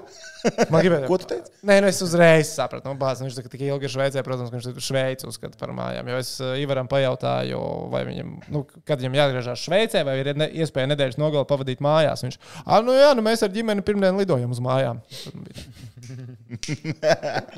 [0.73, 1.53] Man gribēja, Ko tu teici?
[1.67, 4.57] Nē, nu es uzreiz sapratu, nu, bāz, viņš saka, tik ilgi ir Šveicē, protams, ka
[4.57, 6.09] viņš ir Šveici uzskata par mājām.
[6.11, 7.61] Jo es uh, Ivaram pajautāju,
[7.93, 12.25] vai viņam, nu, kad viņam jāatgriežas Šveicē, vai ir ne, iespēja nedēļas nogali pavadīt mājās.
[12.25, 14.99] Viņš, ah, nu jā, nu mēs ar ģimeni pirmdien lidojam uz mājām.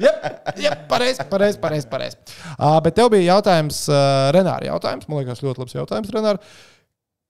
[0.04, 0.12] Jā,
[0.60, 1.88] jā, pareizi, pareizi, pareizi.
[1.90, 2.18] Pareiz.
[2.54, 5.08] Uh, bet tev bija jautājums, uh, Renāri, jautājums.
[5.10, 6.54] Man liekas, ļoti labs jautājums, Renāri.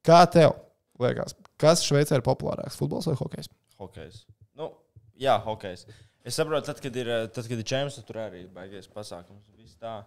[0.04, 0.58] Kā tev
[1.00, 3.52] liekas, kas Šveicē ir populārāks, futbols vai hokejs?
[3.82, 4.24] Hokejs.
[4.58, 4.72] Nu,
[5.20, 5.88] jā, hokejs.
[6.24, 9.50] Es saprotu, tad, kad ir, tad, kad ir čempions, tur arī ir baigies pasākums.
[9.60, 10.02] Viss tā.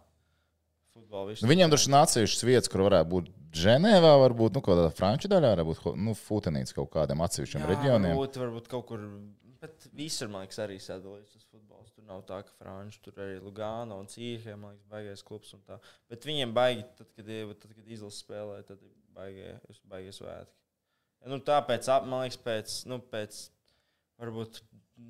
[0.96, 4.86] Futbola, viss Nu, Viņiem tur ir atsevišķas vietas, kur varētu būt Ženēvā, varbūt nu, kādā
[4.96, 8.14] franču daļā, varbūt nu, Futenīts kaut kādiem atsevišķiem Jā, reģioniem.
[8.16, 9.04] Varbūt, varbūt kaut kur.
[9.60, 11.92] Bet visur, man liekas, arī sadalīts tas futbols.
[11.96, 15.62] Tur nav tā, ka Frančija tur arī Lugāna un Cīhē, man liekas, baigais klubs un
[15.68, 15.78] tā.
[16.12, 17.30] Bet viņiem baigi, tad, kad,
[17.62, 19.54] tad, kad izlases spēlē, tad ir baigie,
[19.88, 20.65] baigie svētki.
[21.26, 23.38] Nu, tāpēc, ap- man liekas, pēc, nu, pēc
[24.22, 24.60] varbūt,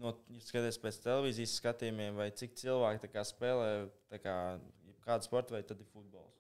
[0.01, 3.71] no, ja skaties pēc televīzijas skatījumiem, vai cik cilvēki kā spēlē
[4.23, 4.37] kā,
[5.05, 6.33] kādu sporta veidu, tad ir futbols.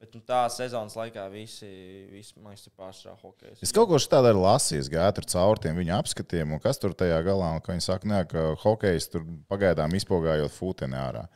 [0.00, 1.68] Bet nu, tā sezonas laikā visi,
[2.08, 3.60] visi man liekas, ir pārstrā hokejs.
[3.60, 6.94] Es kaut ko tādu arī lasīju, gāju tur caur tiem viņa apskatiem, un kas tur
[6.96, 11.26] tajā galā, un ka viņi saka, nē, ka hokejs tur pagaidām izpogājot futeni ārā.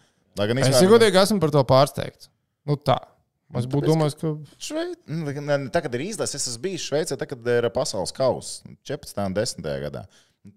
[0.40, 2.30] Lai gan Es godīgi esmu par to pārsteigts.
[2.64, 2.96] Nu, tā.
[3.52, 4.30] Es būtu domājis, ka.
[4.62, 4.94] Šveic...
[5.10, 9.20] nu, ne, ne, Tagad ir izlases, es esmu bijis Šveicē, tagad ir pasaules kausa 14.
[9.28, 9.68] un 10.
[9.84, 10.04] gadā.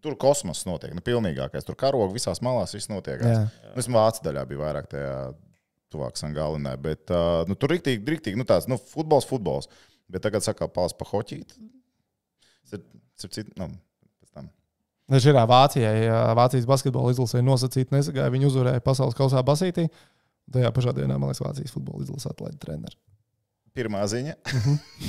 [0.04, 1.68] Tur kosmoss notiek, nu, pilnīgākais.
[1.68, 3.22] Tur karogi visās malās, viss notiek.
[3.24, 3.36] Nu,
[3.80, 5.14] es Vācu daļā biju vairāk tajā
[5.94, 9.70] tuvāk Sangalinē, bet uh, nu, tur rīktīgi, rīktīgi, nu tāds, nu, futbols, futbols.
[10.12, 11.56] Bet tagad saka, pals pa hoķīt.
[13.58, 13.70] Nu,
[14.36, 14.50] tam.
[15.12, 15.96] Viņš ir Vācijai,
[16.36, 18.32] Vācijas basketbola izlasē nosacīta nesagāja.
[18.34, 19.88] Viņi uzvarēja pasaules kausā Basītī.
[20.54, 22.96] Tajā pašā dienā, man liekas, Vācijas futbola izlases atlaida treneru.
[23.78, 24.34] Pirmā ziņa.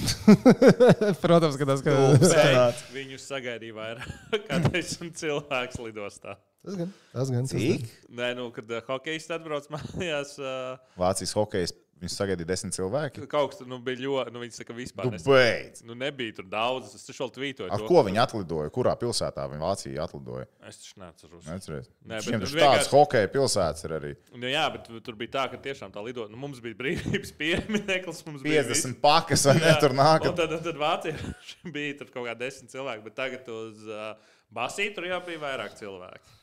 [1.23, 2.83] Protams, ka tas ir.
[2.93, 4.11] Viņu sagaidīja vairāk
[4.49, 6.37] kā desmit cilvēks lidostā.
[6.67, 6.91] Tas gan.
[7.15, 7.47] Tas gan.
[7.49, 7.87] tas Cik?
[7.87, 8.19] gan.
[8.19, 11.73] Nē, nu, kad uh, hokejs atbrauc mājās, uh, Vācijas hokejs.
[11.99, 13.25] Viņus sagaidīja desmit cilvēki.
[13.27, 15.09] kaut kas nu, bija ļoti, nu, viņi saka, vispār.
[15.11, 15.83] Nu, beidz!
[15.83, 17.71] Nu, nebija tur daudz, es taču vēl tvītoju.
[17.75, 17.89] Ar to.
[17.91, 18.71] ko viņi atlidoja?
[18.71, 20.47] Kurā pilsētā viņi Vācijā atlidoja?
[20.71, 21.43] Es taču neatceros.
[21.49, 21.91] Neatceries.
[22.07, 24.13] Nē, Viņiem nu, taču vienkārši- hokeja pilsētas ir arī.
[24.37, 26.31] Nu, jā, bet tur bija tā, ka tiešām tā lidota.
[26.31, 30.31] Nu, mums bija brīvības piemineklis, mums bija 50 pakas vai ne tur nāk.
[30.31, 31.19] Un tad, tad Vācijā
[31.77, 34.13] bija tur kaut kā desmit cilvēki, bet tagad uz uh,
[34.55, 36.38] Basī tur jau bija vairāk cilvēku.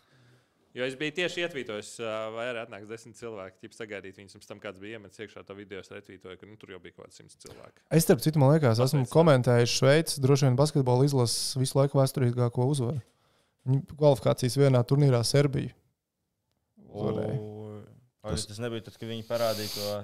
[0.75, 1.89] Jo es biju tieši ietvītojis,
[2.35, 5.55] vai arī atnāks desmit cilvēki, ja sagaidīt viņus, pēc tam kāds bija iemetis iekšā to
[5.55, 7.79] video, es retvītoju, ka nu, tur jau bija kaut kāds simts cilvēku.
[7.87, 9.13] Es, starp citu, man liekas, esmu Pasveic.
[9.13, 12.99] komentējis Šveices droši vien basketbola izlases visu laiku vēsturīgāko uzvaru.
[13.71, 15.71] Viņa kvalifikācijas vienā turnīrā Serbiju.
[16.91, 17.39] uzvarēja.
[18.25, 19.95] Vai tas nebija tad, kad viņi parādīja to?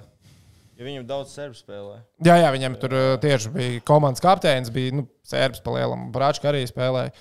[0.78, 1.98] Jo viņam daudz serbu spēlē.
[2.24, 6.62] Jā, jā, viņam tur uh, tieši bija komandas kapteinis, bija nu, Serbs palielam, Brāčka arī
[6.70, 7.12] spēlēja.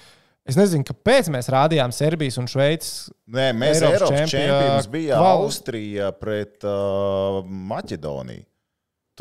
[0.50, 3.10] Es nezinu, kāpēc mēs rādījām Serbijas un Šveices.
[3.30, 8.46] Nē, mēs Eiropas Eiropas čempionā- čempions bija Kval- Austrija pret uh, Maķedoniju.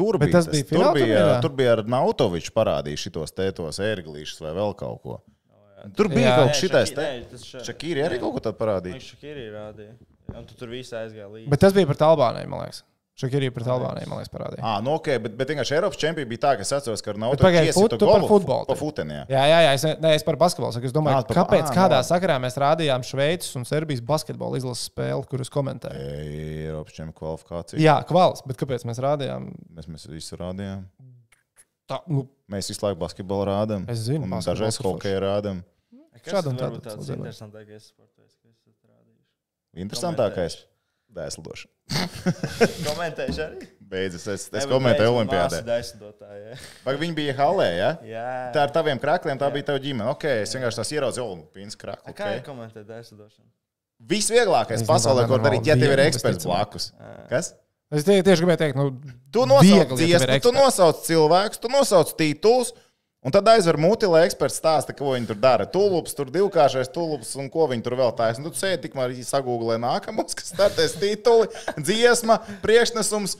[0.00, 1.40] Tur Bet bija, tas bija tur, bija, turnīrā?
[1.44, 5.18] tur bija ar Nautoviču parādījis šitos tētos ērglīšus vai vēl kaut ko.
[5.96, 6.36] Tur bija Jā.
[6.38, 6.92] kaut kas šitais.
[6.92, 7.26] Shaki- Te...
[7.34, 8.96] tas Šakīri arī kaut ko tādu parādīja.
[8.96, 9.94] Viņš Šakīri rādīja.
[10.36, 11.48] Un tu tur viss aizgāja līdzi.
[11.52, 12.82] Bet tas bija pret Albāniju, man liekas.
[13.20, 14.62] Šakirī pret Albāniju, man liekas, parādīja.
[14.64, 17.16] Ah, nu ok, bet, bet vienkārši Eiropas čempions bija tā, ka es atceros, ka ar
[17.20, 18.78] pagaidi, Nautoviču fut- par futbolu Pa te.
[18.80, 19.24] futeni, jā.
[19.28, 20.86] Jā, jā, jā es, ne, es par basketbolu saku.
[20.88, 22.06] Es domāju, Ah, par- kāpēc ah, kādā no.
[22.08, 26.00] sakarā mēs rādījām Šveices un Serbijas basketbola izlases spēli, kuras komentēju.
[26.00, 27.78] Eiropas čempions kvalifikācija.
[27.78, 29.50] Jā, kvals, bet kāpēc mēs rādījām?
[29.76, 30.86] Mēs, mēs visu rādījām.
[31.90, 33.84] Tā, nu, Mēs visu laiku basketbolu rādām.
[33.90, 35.60] Es zinu, un dažreiz hokeju rādām.
[36.20, 37.20] Tāds cilvēku.
[37.20, 38.32] interesantākais sports, kas
[38.66, 39.84] esat rādījuši?
[39.84, 40.56] Interesantākais-
[41.16, 41.72] dēslidošana.
[42.88, 43.68] Komentējuši arī?
[43.90, 45.62] Beidzas, es, es komentēju Olimpijādē.
[46.84, 47.88] Vai viņi bija halē, ja?
[48.06, 48.26] Jā.
[48.54, 49.54] Tā ar taviem krākliem, tā Jā.
[49.56, 50.12] bija tava ģimene.
[50.12, 52.14] Ok, es vienkārši tās ieraudzīju, o, pīns krāklis.
[52.14, 52.44] Kā ir Okay.
[52.46, 53.48] komentēt daisdošanu?
[54.10, 56.92] Visvieglākais pasaulē, ko darīt, ja tev ir eksperts blakus.
[57.28, 57.50] Kas?
[57.90, 58.92] es tie, tieši gribēju teikt, nu,
[59.34, 62.72] Tu nosauc dziesmu, tu nosauc cilvēkus, tu nosauc titulus.
[63.20, 65.66] Un tad aizver muti, lai eksperts stāsta, ko viņi tur dara.
[65.68, 68.40] Tulups, tur divkāršais tulups un ko viņi tur vēl taisa.
[68.40, 73.36] Nu, tu sēdi tikmēr sagūglē nākamos, kas startēs tituli, dziesma, priekšnesums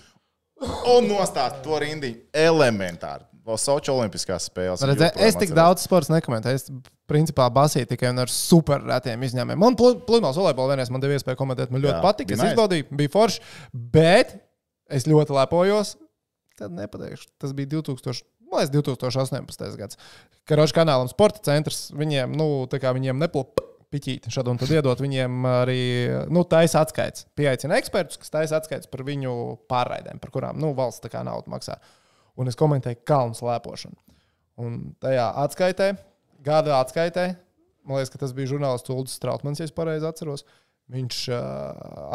[0.93, 2.26] un nostāst to rindiņu.
[2.37, 3.24] Elementāri.
[3.41, 4.83] Vēl Sochi olimpiskās spēles.
[4.85, 6.61] Redz, es tik daudz sporta nekomentēju.
[6.61, 6.68] Es
[7.09, 9.62] principā basīju tikai ar super retiem izņēmumiem.
[9.64, 11.72] Man pludmales volejbola vienreiz man deva iespēju komentēt.
[11.72, 12.37] Man ļoti Jā, patika.
[12.37, 12.53] Es nice.
[12.53, 13.41] izbaudīju, bija forši.
[13.97, 14.37] Bet
[14.93, 15.97] es ļoti lepojos.
[16.61, 17.31] Tad nepateikšu.
[17.41, 18.20] Tas bija 2000.
[18.51, 19.78] Man liekas, 2018.
[19.78, 19.98] gads.
[20.48, 21.88] Karoča kanālam sporta centrs.
[21.94, 25.82] Viņiem, nu, tā kā viņiem neplūpa piķīt šādu un tad iedot viņiem arī,
[26.30, 27.26] nu, taisa atskaits.
[27.38, 29.34] Pieaicina ekspertus, kas taisa atskaits par viņu
[29.70, 31.78] pārraidēm, par kurām, nu, valsts tā kā naudu maksā.
[32.38, 33.98] Un es komentēju kalnu slēpošanu.
[34.62, 35.92] Un tajā atskaitē,
[36.46, 37.26] gada atskaitē,
[37.88, 40.46] man liekas, ka tas bija žurnālists Ulrichs Strautmans, ja es pareizi atceros.
[40.91, 41.41] Viņš uh,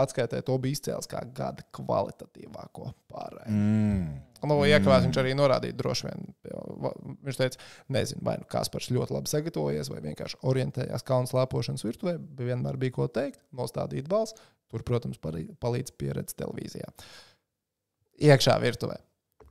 [0.01, 3.53] atskaitē to bija izcēlis kā gada kvalitatīvāko pārēju.
[3.53, 4.17] Mm.
[4.45, 6.25] Nu, iekavās viņš arī norādīja, droši vien.
[7.25, 7.61] Viņš teica,
[7.95, 12.17] nezinu, vai nu Kaspars ļoti labi sagatavojies, vai vienkārši orientējās kalnu slēpošanas virtuvē.
[12.41, 14.37] Vienmēr bija ko teikt, nostādīt balss.
[14.69, 16.91] Tur, protams, palīdz pieredze televīzijā.
[18.27, 18.99] Iekšā virtuvē.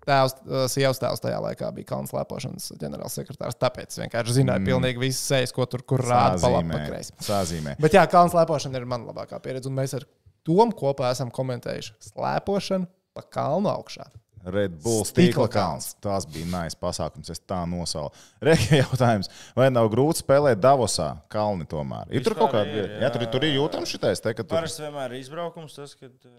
[0.09, 0.35] Tēvs,
[0.73, 3.61] sievas tēvs tajā laikā bija kalnu slēpošanas ģenerālsekretārs.
[3.61, 4.69] Tāpēc es vienkārši zināju, mm.
[4.73, 7.17] pilnīgi visas sejas, ko tur kur rāda pa labi, pa kreisi.
[7.25, 7.79] Sāzīmē.
[7.81, 9.71] Bet jā, kalnu slēpošana ir mana labākā pieredze.
[9.71, 10.07] Un mēs ar
[10.45, 14.05] Tomu kopā esam komentējuši slēpošanu pa kalnu augšā.
[14.45, 15.87] Red Bull Stikla stīkla kalns.
[16.05, 17.31] Tas bija nais pasākums.
[17.33, 18.19] Es tā nosaucu.
[18.45, 22.11] Reikā jautājums, vai nav grūti spēlēt Davosā kalni tomēr?
[22.13, 23.01] Ir tur Vispār kaut kāda ir, vieta.
[23.01, 26.13] Jā, tur, tur ir jūtams šitais, te, ka tur Parasti vienmēr ir izbraukums, tas, kad
[26.13, 26.37] uh,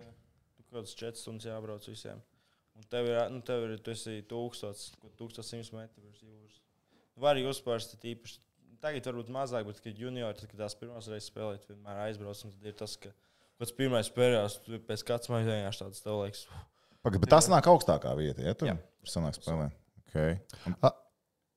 [0.59, 2.21] kaut kāds 4 stundas jābrauc visiem.
[2.75, 6.57] Un tev ir, nu, tev ir tu esi 1000, 1100 metru virs jūras.
[7.23, 8.41] Var jūs parasti tīpaši.
[8.83, 12.43] Tagad varbūt mazāk, bet, kad juniori, tad, kad tās pirmās reizes spēlēt, vienmēr aizbrauc.
[12.45, 13.13] un Tad ir tas, ka
[13.61, 16.43] pats pirmais periods, tu pēc kāds man vienkārši tāds tev liekas.
[17.05, 18.43] Pagad, bet tas nāk augstākā vieta.
[18.45, 18.75] Ja, tur
[19.09, 19.71] sanāk spēlē.
[20.05, 20.37] Okay.
[20.67, 20.75] Un,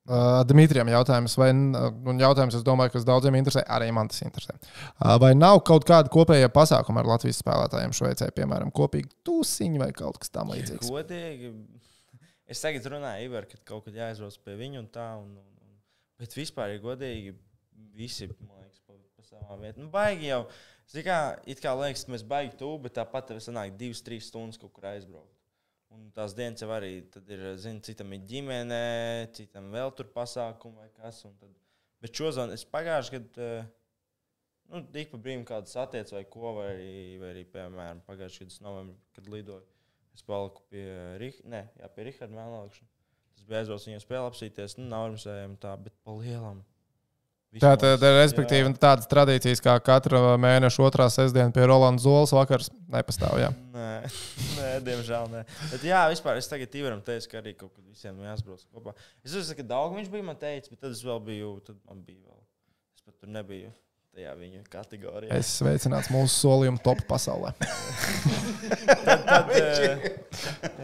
[0.09, 4.55] Uh, Dmitrijam jautājums, vai un jautājums, es domāju, kas daudziem interesē, arī man tas interesē.
[4.57, 9.91] Uh, vai nav kaut kāda kopēja pasākuma ar Latvijas spēlētājiem Šveicē, piemēram, kopīgi tūsiņi vai
[9.93, 10.89] kaut kas tamlīdzīgs?
[10.89, 11.53] Godīgi.
[12.49, 15.11] Es tagad runāju, Ivar, ka kaut kad jāaizbrauc pie viņa un tā.
[15.21, 15.77] Un, un,
[16.21, 17.37] bet vispār ir godīgi.
[17.99, 19.85] Visi, man liekas, pa, pa savām vietām.
[19.85, 20.47] Nu, baigi jau.
[20.89, 24.31] Zini, kā, it kā liekas, ka mēs baigi tuvu, bet tāpat tev sanāk divas, trīs
[24.33, 25.38] stundas kaut kur aizbraukt.
[25.99, 28.83] Un tās dienas jau arī ir, zini, citam ir ģimene,
[29.35, 31.25] citam vēl tur pasākumi vai kas.
[31.41, 31.57] Tad,
[32.03, 33.67] bet šodien es pagājuši eh,
[34.71, 36.93] nu, ik pa brīdim kādu satiec vai ko, vai arī,
[37.23, 39.67] vai arī piemēram, pagājuši gadu novembrī, kad lidoju.
[40.15, 40.87] Es paliku pie,
[41.23, 42.91] Rih ne, jā, pie Riharda Mēlēkšana.
[43.39, 46.65] Tas bija aizbraucis viņu spēlē apsīties, nu, nav rimsējami tā, bet pa lielam.
[47.57, 53.39] Tā tad, respektīvi, tādas tradīcijas kā katra mēneša otrā sestdiena pie Rolanda Zolas vakars nepastāv.
[53.41, 53.49] Jā.
[53.79, 54.11] Nē,
[54.59, 55.43] nē, diemžēl nē.
[55.71, 58.93] Bet jā, vispār es tagad Ivaram teicu, ka arī kaut kad visiem jāsbrauc kopā.
[59.25, 62.05] Es uzskatu, ka daudz viņš bija man teicis, bet tad es vēl biju, tad man
[62.05, 62.41] bija vēl.
[62.99, 63.73] Es pat tur nebiju
[64.17, 65.33] tajā viņa kategorijā.
[65.39, 67.53] Es sveicināts mūsu solījumu top pasaulē.
[69.09, 70.09] Tad, tad, eh,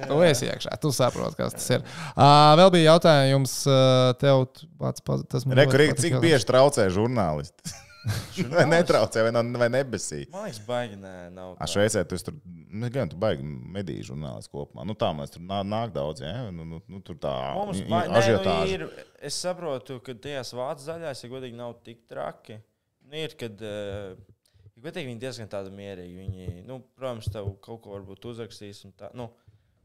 [0.08, 1.82] Tu esi iekšā, tu saproti, kas tas ir.
[2.14, 4.46] Uh, vēl bija jautājums uh, tev,
[4.80, 7.74] pats, pats, tas man Rekur, ļoti cik bieži traucē žurnālisti?
[8.52, 10.24] vai netraucē, vai, nav- vai nebesī?
[10.32, 11.54] Man liekas, baigi, nē, nav.
[11.56, 11.70] A tā.
[11.72, 14.84] Šveicē tu esi tur, nu, gan tu baigi mediju žurnālisti kopumā.
[14.88, 16.50] Nu, tā mēs tur nāk, nāk daudz, ja?
[16.52, 18.86] Nu, nu, nu, tur tā Mums baigi, nē, nu, ir,
[19.24, 22.60] es saprotu, ka tajās vācu daļās, ja godīgi, nav tik traki.
[23.14, 26.16] Nu, ir, kad, ja godīgi, viņi diezgan tādi mierīgi.
[26.18, 29.12] Viņi, nu, protams, tev kaut ko varbūt uzrakstīs un tā.
[29.14, 29.28] Nu,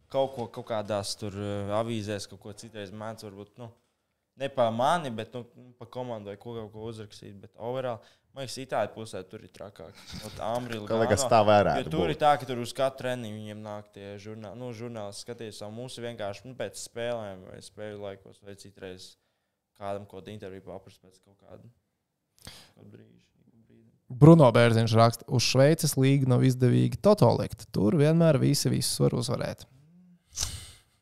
[0.09, 3.67] kaut ko kaut kādās tur uh, avīzēs, kaut ko citreiz mēdz, varbūt, nu,
[4.41, 5.43] ne pa mani, bet nu,
[5.77, 7.35] pa komandu vai ko, kaut ko uzrakstīt.
[7.43, 8.01] Bet overall,
[8.33, 9.99] man liekas, Itālijā pusē tur ir trakāk.
[10.47, 11.43] Amri, Kā liekas, tā
[11.83, 15.13] Jo tur ir tā, ka tur uz katru treniņu viņiem nāk tie žurnāli, nu, žurnāli
[15.19, 19.11] skaties, un ir vienkārši nu, pēc spēlēm vai spēļu laikos, vai citreiz
[19.77, 21.69] kādam kaut kādu interviju paprast pēc kaut kāda.
[24.09, 27.67] Bruno Bērziņš raksta, uz Šveices līgu nav izdevīgi totalikt.
[27.75, 29.67] Tur vienmēr visi visus var uzvarēt.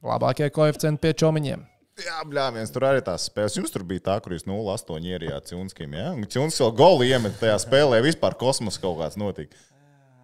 [0.04, 1.64] Labākie koeficienti pie čomiņiem.
[1.98, 3.56] Jā, bļāviens, tur arī tās spēles.
[3.58, 5.96] Jums tur bija tā, kur jūs 0,8 ierijāt Ciunskim.
[5.98, 6.12] Ja?
[6.14, 9.58] Un Ciunskis vēl golu iemet tajā spēlē, vispār kosmos kaut kāds notika.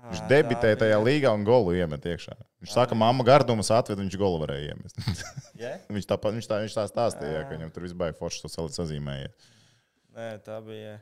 [0.04, 2.36] Viņš debitēja tajā līgā un golu iemet iekšā.
[2.62, 5.00] Viņš saka, mamma gardumus atved, un viņš golu varēja iemest.
[5.94, 9.52] Viņš, tā, viņš, tā, viņš tā stāstīja, ka viņam tur viss bija forši to sazīmējies.
[10.14, 10.98] Nē, tā bija.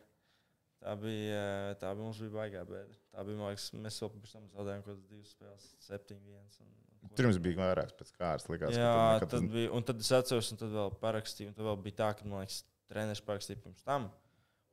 [0.81, 1.41] Tā bija,
[1.77, 2.95] tā bija mums bija baigā bēda.
[3.13, 6.61] Tā bija, man liekas, mēs vēl pirms tam zaudējām kaut kādas divas spēles, 7-1.
[6.63, 8.47] un- Tur jums bija vairāks pēc kārtas.
[8.49, 11.65] Likās, Jā, tad nekad- bija, un tad es atceros, un tad vēl parakstīju, un tad
[11.65, 14.11] vēl bija tā, ka, man liekas, treneris parakstīja pirms tam,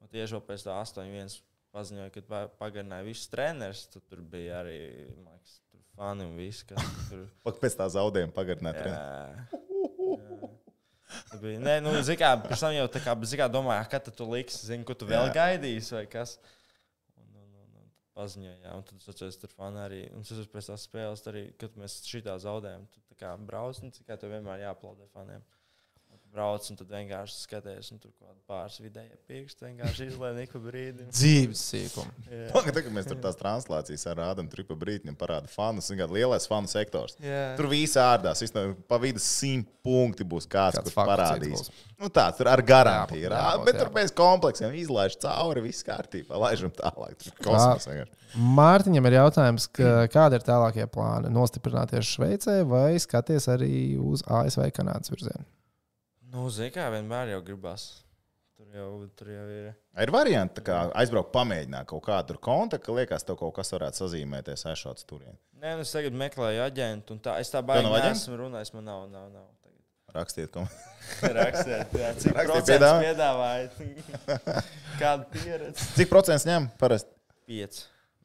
[0.01, 1.41] un tieši vēl pēc tā 8-1
[1.75, 4.79] paziņoja, ka pa- pagarināja visus trenerus, tad tur bija arī,
[5.25, 6.65] man liekas, tur fani un viss.
[7.45, 8.81] Pak pēc tā zaudējuma pagarināt.
[8.81, 9.61] Jā.
[11.41, 14.27] Nē, nu, zini, kā, pirms tam jau tā kā, zini, kā domāju, kad tu to
[14.29, 15.35] liksi, zini, ko tu vēl Jā.
[15.37, 16.37] gaidīsi vai kas.
[17.17, 20.71] Un, un, un, un paziņoja, un tad atceros, tur fani arī, un es atceros pēc
[20.73, 24.35] tās spēles arī, kad mēs šitā zaudējām, tu tā kā brauc, un cik kā tev
[24.37, 25.45] vienmēr jāaplaudē faniem.
[26.39, 30.61] Brauc, un tad vienkārši skaties, un tur kaut kāda pāris vidēja pirksti vienkārši izlēma pa
[30.63, 31.09] brīdim.
[31.11, 32.29] Dzīves sīkums.
[32.31, 32.45] Jā.
[32.55, 36.15] Tagad, kad mēs tur tās translācijas ar rādām, tur pa brīdim parāda fanus, un kāds
[36.15, 37.19] lielais fanu sektors.
[37.25, 37.57] Jā.
[37.59, 41.67] Tur viss ārdās, viss no pa vidu simt punkti būs kāds, Kāds kurš parādīs.
[41.67, 43.25] cits Nu, tā, tur ar garantiju.
[43.27, 43.95] Ir, būs, bet tur jā.
[43.97, 47.17] pēc kompleksiem izlaiž cauri, viss kārtībā, laižam tālāk.
[47.25, 48.15] Tur Kosmos vienkārši.
[48.59, 51.33] Mārtiņam ir jautājums, ka, kādi ir tālākie plāni?
[51.35, 55.43] Nostiprināties Šveicē vai skaties arī uz ASV Kanādas virzienu?
[56.33, 57.89] Nu, zini, kā vienmēr jau gribas.
[58.59, 59.69] Tur jau, tur jau ir.
[60.03, 63.71] Ir varianti, tā kā aizbraukt, pamēģināt kaut kādu tur kontaktu, ka liekas, tev kaut kas
[63.71, 65.37] varētu sazīmēties aizšāds turien.
[65.63, 68.75] Nē, nu es tagad meklēju aģentu, un tā es tā baigi neesmu runājis.
[68.75, 69.47] Man nav, nav, nav.
[69.63, 70.19] Tagad.
[70.19, 70.67] Rakstiet, ko
[71.39, 73.79] Rakstiet, jā, cik Rakstiet procentus piedāvājat?
[75.05, 75.89] Kādu pieredzi?
[76.01, 76.69] Cik procents ņem?
[76.83, 77.15] Parasti
[77.49, 77.81] 5.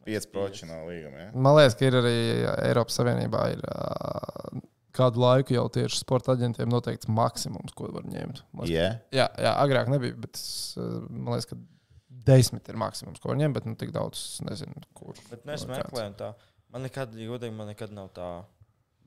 [0.09, 1.27] 5% no līguma.
[1.27, 1.31] Ja?
[1.37, 2.17] Man liekas, ka ir arī
[2.65, 4.63] Eiropas Savienībā ir, ā,
[4.93, 8.43] kādu laiku jau tieši sporta aģentiem noteikts maksimums, ko var ņemt.
[8.53, 8.97] Liekas, Yeah.
[9.15, 11.57] Jā, jā, agrāk nebija, bet es, ā, man liekas, ka
[12.29, 15.17] desmit ir maksimums, ko var ņemt, bet nu, tik daudz es nezinu, kur.
[15.31, 16.31] Bet meklēju, un tā.
[16.73, 18.29] Man nekad, godīgi, man nekad nav tā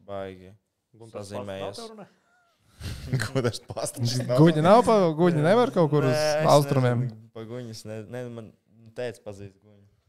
[0.07, 0.53] baigi.
[1.13, 1.81] Sazīmējies.
[3.25, 4.19] Ko tas pastāstīs?
[4.29, 4.85] Guļi nav,
[5.17, 7.07] guļi nevar kaut kur uz Nē, austrumiem.
[7.07, 8.51] nezinu, Pa guņas, ne, ne, man
[8.97, 9.57] teica, pazīst.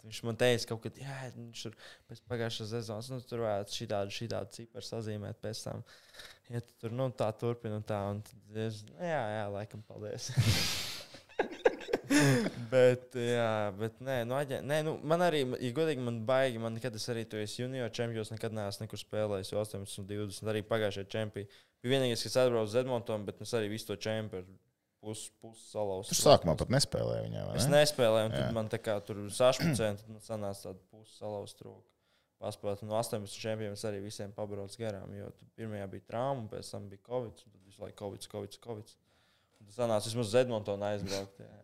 [0.08, 1.74] Viņš man teica, kaut kad, jā, viņš tur
[2.08, 5.82] pēc pagājušās sezonas, nu, tur varētu šī tādu, šī tādu ciparu sazīmēt pēc tam.
[6.48, 9.82] Ja tu tur, nu, tā turpina un tā, un tad es, nu, jā, jā, laikam,
[9.88, 10.30] paldies.
[12.74, 13.50] bet, jā,
[13.82, 17.10] bet, nē, nu, aģen, nē, nu, man arī, ja godīgi, man baigi, man nekad es
[17.12, 21.12] arī tu esi junior čempions, nekad neesmu nekur spēlējis, jo 18 un 20, arī pagājušajā
[21.18, 21.60] čempionā.
[21.84, 24.56] Bija vienīgais, kas atbrauca uz Edmontonu, bet es arī visu to čempionu
[25.02, 26.14] pusi pus salauztu.
[26.16, 27.44] Tur sākumā pat nespēlēja viņā.
[27.50, 27.78] vai Es ne?
[27.82, 28.42] nespēlēju, un Jā.
[28.46, 31.86] tad man tā kā tur 16%, tad man sanāca tāda pusi salauzta roka.
[32.38, 37.02] Paspēt, no 18 čempioniem arī visiem pabraucu garām, jo pirmajā bija trauma, pēc tam bija
[37.08, 38.92] covid, un tad visu laiku covid, covid, covid.
[39.58, 41.40] Un tas sanāca vismaz uz Edmontonu aizbraukt.
[41.42, 41.64] Jā.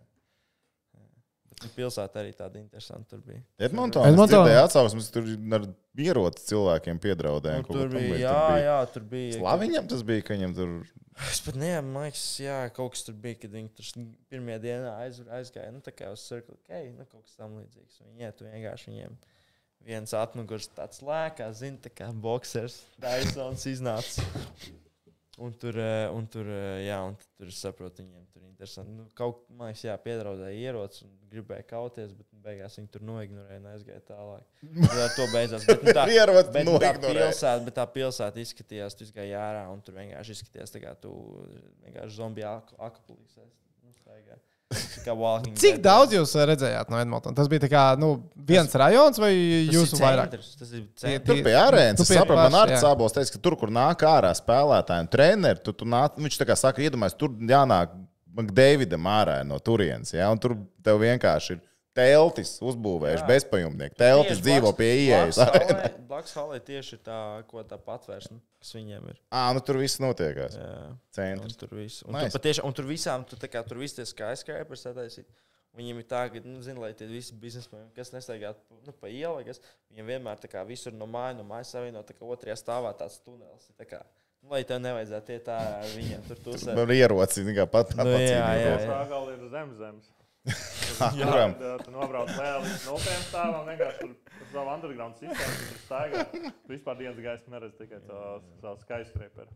[1.61, 3.41] Nu, pilsēta arī tāda interesanta tur bija.
[3.59, 4.47] Edmontonā Edmontonā.
[4.49, 5.27] bija atsauksmes, tur
[5.57, 7.61] ar ieroci cilvēkiem piedraudēja.
[7.61, 8.19] Nu, tur bija, līdzīgu.
[8.23, 9.37] jā, Tur bija- jā, tur bija.
[9.39, 10.75] Slaviņam tas bija, ka viņam tur
[11.29, 13.85] Es pat nemanāšu, man liekas, jā, kaut kas tur bija, kad viņi tur
[14.33, 15.69] pirmajā dienā aiz, aizgāja.
[15.71, 17.99] Nu, tā kā uz Circle K, nu, kaut kas tam līdzīgs.
[18.01, 19.17] Viņi iet, un vienkārši viņiem
[19.85, 24.25] viens atmugurs tāds lēkā, zina, tā kā boxers, Dysons iznāca.
[25.41, 28.91] Un tur, eh, un tur, eh, jā, un tur saprotu, viņiem tur ir interesanti.
[28.93, 33.01] Nu, kaut kā, man liekas, jā, piedraudēja ierocis un gribēja kauties, bet beigās viņi tur
[33.07, 34.45] noignorēja un aizgāja tālāk.
[34.77, 35.65] Tad ar to beidzās.
[35.65, 39.65] Bet, nu, tā, ieroci Bet nu, tā pilsēta, bet tā pilsēta izskatījās, tu gāji ārā
[39.73, 41.15] un tur vienkārši izskatījās tā kā tu
[41.87, 43.33] vienkārši zombiju ak- akapulīs.
[43.41, 43.49] Nu,
[45.59, 47.37] Cik daudz jūs eh, redzējāt no Edmontonas?
[47.37, 48.13] Tas bija kā, nu,
[48.49, 50.37] viens rajons vai Tas jūsu ir vairāk?
[50.37, 51.25] Tas ir centrs.
[51.27, 51.99] Tur pie arēnas.
[51.99, 55.63] Tu Es saprotu, man arī sābos teica, ka tur, kur nāk ārā spēlētāji un treneri,
[55.65, 57.93] tu, tu nāc, viņš tā kā saka, iedomājies, tur jānāk
[58.33, 60.13] Davidam ārā no turienes.
[60.15, 60.31] Ja?
[60.33, 61.61] Un tur tev vienkārši ir
[61.97, 63.97] teltis uzbūvējuši bezpajumtnieki.
[63.99, 65.39] Teltis dzīvo pie ieejas.
[66.09, 67.17] Blakus halē tieši tā,
[67.49, 69.21] ko tā patvērsme, kas viņiem ir.
[69.33, 70.57] Ā, nu tur viss notiekās.
[70.59, 70.67] Jā.
[70.91, 71.57] Un Centrs.
[71.61, 72.01] tur viss.
[72.07, 72.29] Un, Nice.
[72.33, 75.29] tur patiešām, un tur visām, tu, tā kā, tur viss tie skyscrapers sataisīt.
[75.73, 78.51] Viņiem ir tā, ka, nu, zin, lai tie visi biznesmeni, kas nestaigā
[78.85, 79.57] nu, pa ielu, kas
[79.89, 83.15] viņiem vienmēr tā kā visur no mājas, no mājas savienot, tā kā otrajā stāvā tāds
[83.25, 83.71] tunels.
[83.81, 84.03] Tā kā,
[84.45, 86.75] nu, lai tev nevajadzētu iet ārā ar viņiem tur tusēt.
[86.77, 88.99] Man ir ieroci, kā pat Nu, jā, jā, Tā jā.
[89.15, 90.11] gala ir zem zemes.
[90.43, 91.55] Kuram?
[91.83, 96.25] Tu nobrauc vēl līdz nultiem stāvam, vienkārši tur tur savu underground sistēmu, tur staigā.
[96.33, 99.51] Tu vispār dienas gaismu neredz tikai savu skyscraper.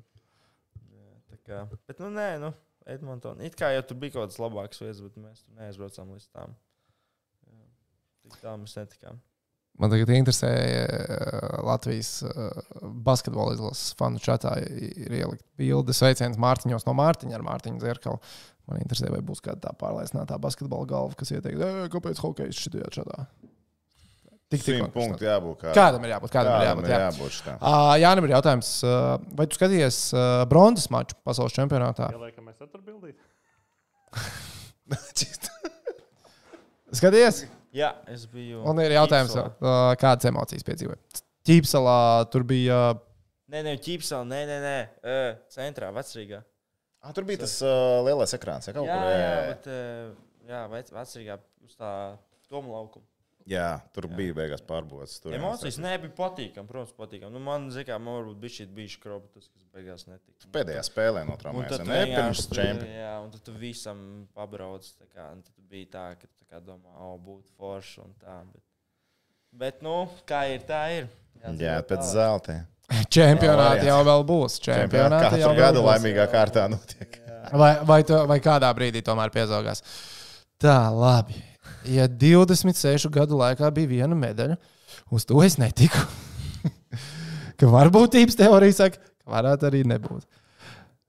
[1.27, 2.53] Tā kā, bet, nu, nē, nu,
[2.87, 3.41] Edmonton.
[3.43, 6.55] It kā jau tur bija kaut kāds labāks vietas, bet mēs tur neaizbraucām līdz tām.
[7.51, 7.65] Jā.
[8.23, 9.19] Tik tā mēs netikām.
[9.77, 10.85] Man tagad interesē, eh,
[11.67, 12.31] Latvijas eh,
[12.81, 15.93] basketbola izlases fanu čatā ir ielikt bildi.
[15.93, 18.17] Sveiciens Mārtiņos no Mārtiņa ar Mārtiņu Zerkalu.
[18.67, 22.89] Man interesē, vai būs kāda tā pārliecinātā basketbola galva, kas ieteiks, "Ē, kāpēc hokejs šitajā
[22.97, 23.27] čatā.
[24.49, 25.57] Tik Simt punktu jābūt.
[25.59, 26.31] Kā, Kādam ir jābūt?
[26.31, 26.85] Kādam ir kādam jābūt?
[26.87, 26.99] ir Jā.
[27.11, 27.57] jābūt šitam.
[27.59, 32.07] Uh, Jānis ir jautājums, uh, vai tu skaties uh, bronzas maču pasaules čempionātā?
[32.15, 33.15] Ieliekam, mēs tur bildīt.
[36.97, 37.43] Skaties,
[37.77, 38.63] Jā, es biju.
[38.67, 39.95] un ir jautājums, Ķīpsalā.
[40.01, 40.97] kādas emocijas piedzīvoja.
[41.47, 41.97] Ķīpselā
[42.33, 42.77] tur bija.
[43.47, 44.77] Nē, nē, ķīpsā, nē, nē, nē.
[45.53, 46.41] Centrā, vecrīgā.
[47.05, 48.67] Ah, tur bija tas uh, lielais ekrāns.
[48.67, 51.91] Ja, kaut Jā, kur, jā, jā, bet, uh, jā, vec, vecrīgā uz tā
[52.51, 53.06] tomu laukumu.
[53.47, 54.63] Jā, tur bija beigās.
[55.23, 57.33] Tur Emocijas nebija patīkami, protams, patīkami.
[57.33, 60.51] Nu, man, zināmā mērā, man varbūt bija šī bijusi skroba, tas, kas beigās netika.
[60.55, 61.73] Pēdējā spēlē Un notraumējās.
[61.75, 62.87] tad Ne pirms čempiona.
[62.99, 63.99] Jā, un tad tu visam
[64.37, 64.87] pabrauc.
[64.99, 68.39] tā Kā, tad bija tā, ka tu tā kā domā, o, būtu forši un tā.
[68.53, 68.65] Bet,
[69.63, 69.99] bet nu,
[70.29, 71.11] kā ir, tā ir.
[71.59, 72.61] Jā, pēc zelta.
[73.13, 74.59] Čempionāti Jā, jau vēl būs.
[74.63, 75.89] Čempionāti jau Katru vēl gadu būs.
[75.91, 77.19] laimīgā kārtā notiek.
[77.51, 79.83] Vai, vai, tu, vai kādā brīdī tomēr piezaugās?
[80.59, 81.37] Tā, labi.
[81.87, 84.57] Ja 26 gadu laikā bija viena medaļa,
[85.13, 86.01] uz to es netiku.
[87.59, 90.27] ka varbūtības teorija saka, ka varētu arī nebūt.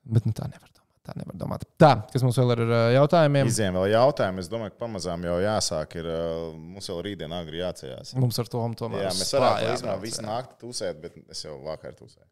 [0.08, 0.84] Bet nu, tā nevar domāt.
[1.08, 1.66] Tā nevar domāt.
[1.80, 3.50] Tā, kas mums vēl ir ar ā, jautājumiem?
[3.50, 4.44] Iziem vēl jautājumu.
[4.44, 5.98] Es domāju, ka pamazām jau jāsāk.
[6.00, 8.14] Ir, uh, mums vēl rītdien agri jāceļās.
[8.20, 11.96] Mums ar to tomēr Jā, mēs varētu īstenībā visu naktī tusēt, bet es jau vakar
[11.98, 12.28] tusēju.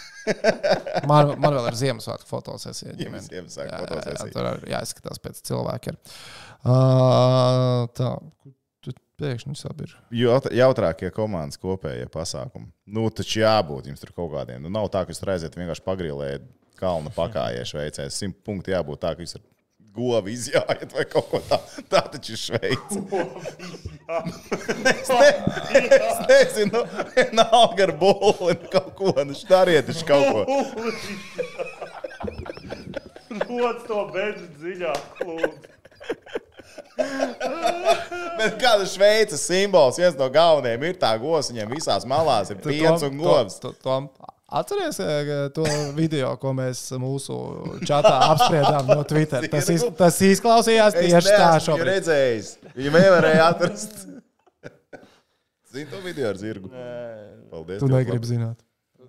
[1.10, 2.90] Man, man vēl ir Ziemassvētku fotosesija.
[2.92, 3.22] Jā, ģimene.
[3.28, 4.32] Ziemassvētku Jā, jā, jā, fotosesija.
[4.34, 5.98] tur arī jāizskatās pēc cilvēkiem.
[6.66, 8.10] Uh, tā,
[9.20, 9.54] pēkšņi.
[10.18, 12.68] Jaut- Jautrākie komandas kopējie pasākumi.
[12.92, 14.60] Nu, taču jābūt jums tur kaut kādiem.
[14.66, 16.44] Nu, nav tā, ka jūs aiziet vienkārši pagrilēt
[16.76, 18.08] kalnu pakāpiešu Šveicē.
[18.12, 19.44] Simt punkti jābūt tā, ka jūs ar
[19.96, 21.84] govu izjājat vai kaut ko tādu.
[21.92, 23.00] Tā taču ir Šveice.
[24.92, 25.30] es, ne,
[25.98, 26.82] es nezinu,
[27.36, 29.14] nav gar boli, kaut ko.
[29.26, 30.40] Nu, dariet taču kaut ko.
[33.36, 35.74] Rodas to bedru dziļāk, lūdzu.
[36.96, 43.04] Bet kāda Šveices simbols, viens no galvenajiem ir tā govs, viņiem visās malās ir piens
[43.04, 43.58] un govs.
[43.60, 45.64] Tu, tu, tu, atceries eh, to
[45.96, 47.36] video, ko mēs mūsu
[47.88, 49.46] čatā apspriedām no Twitter?
[49.52, 51.90] Tas, iz, tas izklausījās tieši tā šobrīd.
[51.92, 52.52] redzējis.
[52.76, 54.06] Viņu nevarēja atrast.
[55.72, 56.70] Zini to video ar zirgu?
[57.50, 57.82] Paldies.
[57.82, 58.60] Tu negribi zināt.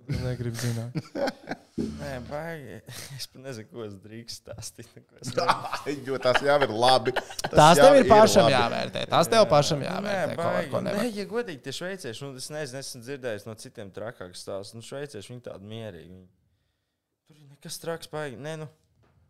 [0.08, 0.94] Tu negribi zināt.
[2.00, 2.78] Nē, baigi.
[3.14, 4.88] Es pat nezinu, ko es drīkst stāstīt.
[6.08, 7.12] Jo tas jau ir labi.
[7.14, 8.54] Tas Tās jau tev ir pašam labi.
[8.56, 9.02] jāvērtē.
[9.12, 10.34] Tās tev pašam Nē, jāvērtē.
[10.34, 10.72] Ko var, baigi.
[10.72, 11.10] ko Nē, nevar.
[11.20, 14.80] ja godīgi, tie šveicieši, nu, es nezinu, esmu dzirdējis no citiem trakākiem stāstiem.
[14.80, 16.08] Nu, šveicieši, viņi tādi mierīgi.
[16.16, 16.26] Viņi...
[17.28, 18.40] Tur ir nekas traks, baigi.
[18.48, 18.70] Nē, nu,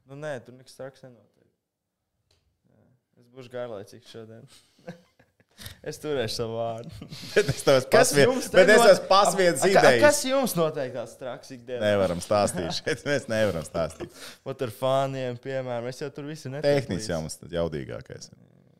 [0.08, 1.50] nu nē, tur nekas traks nenotiek.
[3.18, 4.48] Es būšu garlaicīgs šodien.
[5.82, 7.08] es turēšu savu vārdu.
[7.34, 7.94] Bet es tev esmu A- a-
[9.64, 10.20] Kas idejas.
[10.28, 11.80] jums noteikti tāds traks ikdienā?
[11.86, 13.02] Nevaram stāstīt šeit.
[13.08, 14.20] Mēs nevaram stāstīt.
[14.48, 17.12] Ot ar fāniem, piemēram, es jau tur visi netiek Tehniski līdzi.
[17.14, 18.30] jau mums tad jaudīgākais.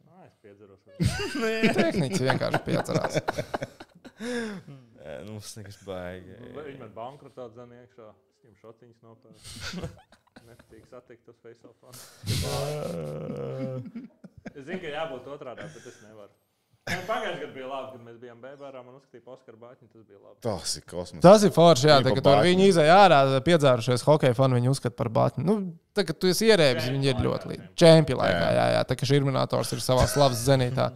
[0.08, 0.80] Nā, es piedzeros.
[1.78, 3.20] Tehniski vienkārši piecerās.
[4.18, 6.34] Nē, nu, tas nekas baigi.
[6.56, 8.08] Viņi man bankrotā dzēn iekšā.
[8.38, 9.90] Es viņam šotiņus nopērku.
[10.48, 11.78] Nepatīk satikt tos face off.
[14.54, 16.32] Es zinu, ka jābūt otrādā, bet es nevaru.
[16.88, 18.82] Man Pagājušajā gadā bija labi, kad mēs bijām Bēbārā.
[18.84, 20.36] Man uzskatīja, ka Oskar Bāķiņš tas bija labi.
[20.46, 21.22] Tas ir kosmos.
[21.24, 24.72] Tas ir forši, jā, tā, pa ka tur viņi izēja ārā, piedzērušies hokeja fani, viņi
[24.72, 25.44] uzskata par bāķi.
[25.46, 25.58] Nu,
[25.96, 27.70] tā, ka tu esi ierēbis, viņi ir ļoti līdzi.
[27.78, 28.68] Čempi laikā, Jā.
[28.76, 30.90] jā, tā kā šī minators ir savā slavas zenītā.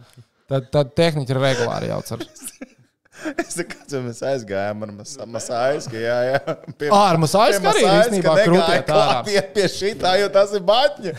[0.51, 2.25] Tad, tad tehniķi ir regulāri jauc ar.
[3.13, 4.93] Es saprotu, mēs aizgājām ar
[5.29, 5.83] masāju.
[5.95, 6.39] Jā, jā.
[6.79, 9.19] Pie, Ā, ar pie arī īstenībā krūtiet ārā.
[9.27, 11.13] Pie, pie šitā, jo tas ir batņa.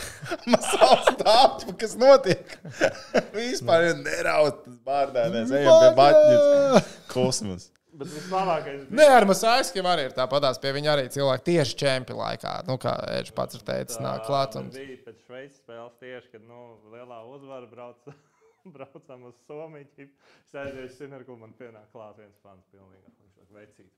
[0.50, 2.56] Masāls stāvs, kas notiek.
[3.38, 5.54] Vispār neraut tas bārdēnēs.
[5.60, 6.90] Ejam pie batņas.
[7.14, 7.70] Kosmos.
[7.94, 10.58] Bet vislabākais Nē, ar Masāisku arī ir tāpatās.
[10.62, 12.56] Pie viņa arī cilvēki tieši čempi laikā.
[12.66, 14.58] Nu, kā Edžs pats ir teicis, nāk klāt.
[14.58, 14.72] Un...
[14.74, 18.00] bija pēc Šveices spēles tieši, kad nu, lielā uzvara brauc,
[18.76, 20.08] braucam uz Somiju.
[20.54, 23.12] Aizēju uz Sinerku, man pienāk klāt viens fans pilnīgi.
[23.20, 23.92] Viņš saka, veicīt.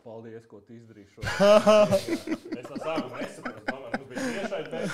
[0.00, 1.32] Paldies, ko tu izdarīji šodien.
[2.60, 4.62] es no sākuma nesaprotu, domāju, mums bija tiešai.
[4.72, 4.90] Tas,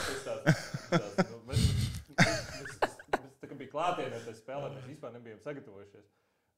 [0.91, 1.61] tas, nu, mēs,
[2.19, 2.73] mēs, mēs,
[3.39, 6.07] tā kā bija klātienē, tas spēlē, mēs vispār nebijām sagatavojušies.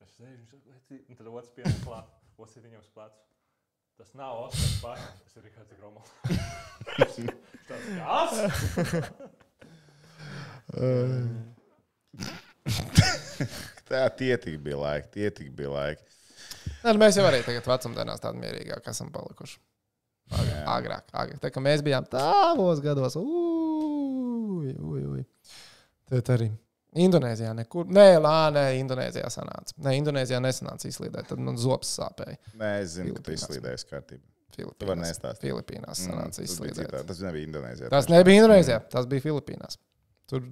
[0.00, 1.02] Es sēžu, viņš saka, veicīt.
[1.04, 2.06] Un tad otrs pienāk klāt,
[2.38, 3.20] otrs ir viņam uz plecu.
[3.98, 6.10] Tas nav Oskars Pārs, tas ir Rihards Gromals.
[6.96, 7.12] Kas?
[13.88, 16.02] Tā tie tik bija laiki, tie tik bija laiki.
[16.84, 19.58] Nē, nu, mēs jau arī tagad vecumdienās tādi mierīgāki esam palikuši.
[20.28, 21.04] Agrāk, agrāk.
[21.16, 21.38] agrāk.
[21.40, 25.22] Tā kā mēs bijām tālos gados, ui, ui, ui.
[26.08, 26.50] Tad arī
[27.00, 27.88] Indonēzijā nekur.
[27.92, 29.72] Nē, lā, nē, Indonēzijā sanāca.
[29.84, 31.28] Nē, Indonēzijā nesanāca izslīdēt.
[31.32, 32.36] Tad man zops sāpēja.
[32.60, 34.24] Nē, es zinu, ka tu izslīdēji kārtībā.
[34.58, 35.20] Filipīnās.
[35.38, 36.88] Filipīnās sanāca Mm, tas bija izslīdēt.
[36.90, 37.90] citā- Tas nebija Indonēzijā.
[37.92, 39.76] Tas nebija Indonēzijā, tas bija Filipīnās.
[40.28, 40.42] Tur,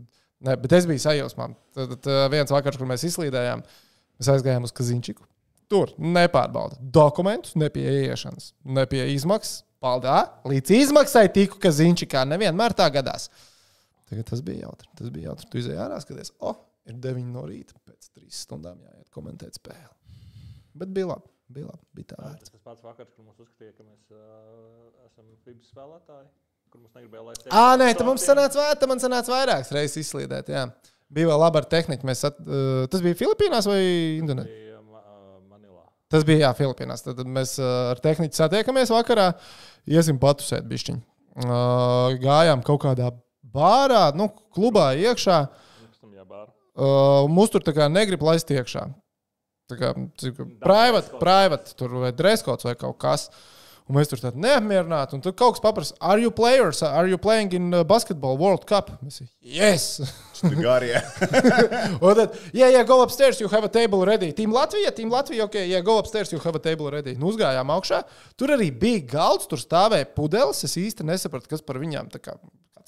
[0.45, 1.49] ne, bet es biju sajūsmā.
[1.77, 3.65] Tad, tad ā, viens vakars, kur mēs izslīdējām,
[4.21, 5.27] mēs aizgājām uz Kazinčiku.
[5.71, 9.65] Tur nepārbauda dokumentus, ne pie ieiešanas, ne pie izmaksas.
[9.83, 10.31] Paldies!
[10.49, 12.23] Līdz izmaksai tiku Kazinčikā.
[12.27, 13.29] Nevienmēr tā gadās.
[14.09, 14.89] Tagad tas bija jautri.
[14.99, 15.49] Tas bija jautri.
[15.53, 17.77] Tu izēji ārā, skaties, o, oh, ir 9 no rīta.
[17.87, 19.93] Pēc 3 stundām jāiet komentēt spēli.
[20.81, 21.29] Bet bija labi.
[21.53, 21.85] Bija labi.
[21.99, 22.55] Bija tā vērts.
[22.55, 26.31] Tas pats vakars, kur mums uzskatīja, ka mēs uh, esam FIBS spēlētāji.
[26.77, 30.03] Kur mums negribēja, lai Ā, nē, tam mums sanāca, vai, tam man sanāca vairākas reizes
[30.03, 30.51] izslīdēt.
[30.53, 30.67] Jā.
[31.17, 32.05] Bija vēl labi ar tehniku.
[32.05, 33.81] Mēs At, uh, tas bija Filipīnās vai
[34.19, 34.67] Indonēzijā?
[36.13, 37.01] Tas bija jā, Filipīnās.
[37.07, 39.31] Tad mēs uh, ar tehniku satiekamies vakarā.
[39.89, 41.01] Iesim patusēt bišķiņu.
[41.47, 43.09] Uh, gājām kaut kādā
[43.57, 45.41] bārā, nu, klubā iekšā.
[46.77, 48.85] Uh, mums tur tā kā negrib laist iekšā.
[49.73, 53.31] Tā kā dress private, tur vai dreskots vai kaut kas.
[53.87, 55.15] Un mēs tur tādi neapmierināti.
[55.15, 56.81] Un tur kaut kas paprasa, are you players?
[56.83, 58.91] Are you playing in uh, basketball World Cup?
[58.99, 60.01] Mēs, yes!
[60.43, 60.99] Garie.
[62.05, 64.33] Un tad, yeah, yeah, go upstairs, you have a table ready.
[64.35, 67.15] Team Latvija, Team Latvija, ok, yeah, go upstairs, you have a table ready.
[67.15, 68.03] Nu, uzgājām augšā.
[68.35, 70.67] Tur arī bija galds, tur stāvēja pudeles.
[70.67, 72.35] Es īsti nesapratu, kas par viņām tā kā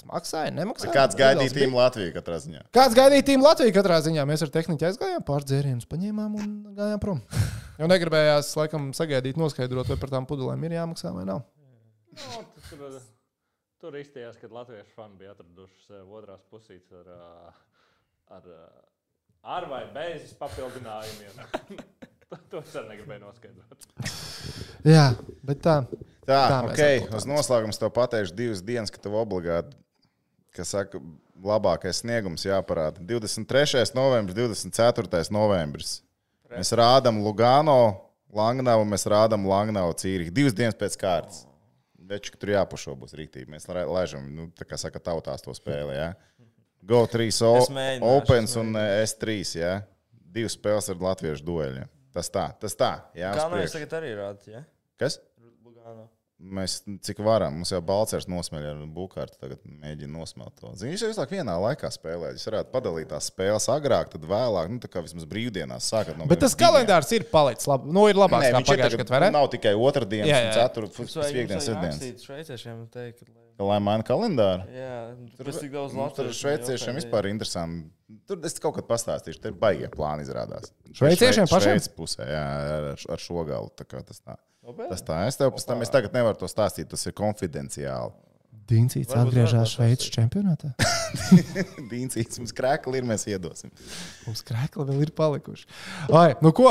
[0.08, 0.92] maksāja, nemaksāja.
[0.94, 2.64] Kāds gaidīja tīmu Latviju katrā ziņā?
[2.74, 4.24] Kāds gaidīja tīmu Latviju katrā ziņā?
[4.28, 7.22] Mēs ar tehniku aizgājām, pārdzērienus paņēmām un gājām prom.
[7.78, 11.44] Jo negribējās, laikam, sagaidīt, noskaidrot, vai par tām pudelēm ir jāmaksā vai nav.
[12.18, 12.96] Nu, tas tur,
[13.78, 17.54] tur izstījās, kad latviešu fani bija atraduši otrās pusītes ar,
[18.34, 18.50] ar,
[19.54, 21.38] ar vai bez papildinājumiem.
[22.50, 23.88] to es arī negribēju noskaidrot.
[24.90, 25.12] Jā,
[25.46, 25.78] bet tā.
[26.28, 27.14] Tā, Tā ok.
[27.16, 29.72] Uz noslēgumu tev pateikšu divas dienas, ka tev obligāti,
[30.58, 31.00] kas saka,
[31.44, 33.00] labākais sniegums jāparāda.
[33.06, 33.86] 23.
[33.96, 35.24] novembris, 24.
[35.34, 35.96] novembris.
[36.50, 37.78] Mēs rādām Lugano,
[38.34, 40.32] Langnavu, mēs rādām Langnavu Cīriku.
[40.34, 41.44] Divas dienas pēc kārtas.
[42.08, 43.48] Veču, tur jāpušo būs rītīgi.
[43.52, 45.92] Mēs lai- laižam, nu, tā kā saka, tautās to spēli.
[45.96, 46.14] Ja?
[46.88, 47.52] Go 3, o,
[48.16, 49.34] Opens un eh, S3.
[49.60, 49.74] Ja?
[50.10, 51.88] Divas spēles ar latviešu dueļiem.
[52.16, 52.94] Tas tā, tas tā.
[53.16, 53.74] Jā, Kā jūs priekšu.
[53.76, 54.48] tagad arī rādāt?
[54.48, 54.62] Ja?
[55.00, 55.18] Kas?
[56.38, 60.70] Mēs cik varam, mums jau Balčers nosmeļ ar bukārtu, tagad mēģina nosmelt to.
[60.78, 62.28] Zini, viņš jau visu laiku vienā laikā spēlē.
[62.36, 66.28] Jūs varētu padalīt tās spēles agrāk, tad vēlāk, nu tā kā vismaz brīvdienās sākat no
[66.30, 67.90] Bet tas kalendārs ir palicis labi.
[67.90, 69.32] Nu, ir labāks Nē, viņš ir pagājušajā gadā, vai ne?
[69.34, 70.54] nav tikai otrdienas, Jā, un jā.
[70.62, 71.98] ceturtdienas, piekdienas, sestdienas.
[73.58, 74.62] Lai- maina kalendāru.
[74.70, 74.98] jā,
[75.34, 76.38] tur ir tik daudz Mums Tur latviešu.
[76.44, 77.90] šveiciešiem vispār ir interesanti.
[78.30, 80.70] Tur es kaut kad pastāstīšu, tur baigie plāni izrādās.
[80.94, 81.74] Šveiciešiem pašiem?
[81.74, 82.44] Šveices pusē, jā,
[82.78, 83.72] ar, ar šo galu.
[83.74, 84.38] Tā kā tas tā.
[84.76, 85.20] Tas tā.
[85.28, 88.12] Es tev pēc tam, es tagad nevaru to stāstīt, tas ir konfidenciāli.
[88.68, 90.74] Dīncīts atgriežas Šveices čempionātā.
[91.92, 93.72] Dīncīts mums krēkli ir, mēs iedosim.
[94.26, 95.64] Mums krēkli vēl ir palikuši.
[96.12, 96.68] Ai, nu ko?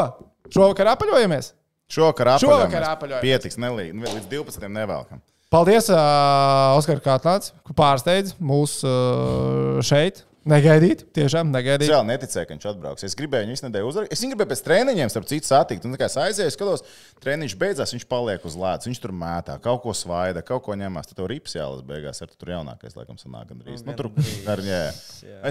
[0.54, 1.56] Šovakar apaļojamies?
[1.90, 2.94] Šovakar Šovakar apaļojamies.
[2.94, 3.26] apaļojamies.
[3.26, 4.70] Pietiks, nelīdz, līdz 12.
[4.78, 5.24] nevelkam.
[5.50, 10.27] Paldies, uh, Oskar, kā atnācis, pārsteidz mūs uh, šeit.
[10.48, 11.90] Negaidīt, tiešām Es negaidīt.
[11.92, 13.04] vēl neticēju, ka viņš atbrauks.
[13.04, 14.14] Es gribēju viņu nedēļu uzrakstīt.
[14.16, 15.88] Es viņu gribēju pēc treniņiem, starp citu, satikt.
[15.88, 16.84] Un, kā es aizēju, skatos,
[17.24, 18.88] treniņš beidzās, viņš paliek uz ledus.
[18.88, 21.10] Viņš tur mētā, kaut ko svaida, kaut ko ņemās.
[21.12, 23.84] Tad tev rips jālas beigās, ar tur jaunākais, laikam, sanāk gandrīz.
[23.88, 24.12] Nu, tur
[24.48, 24.64] ar.
[24.64, 24.80] Jā.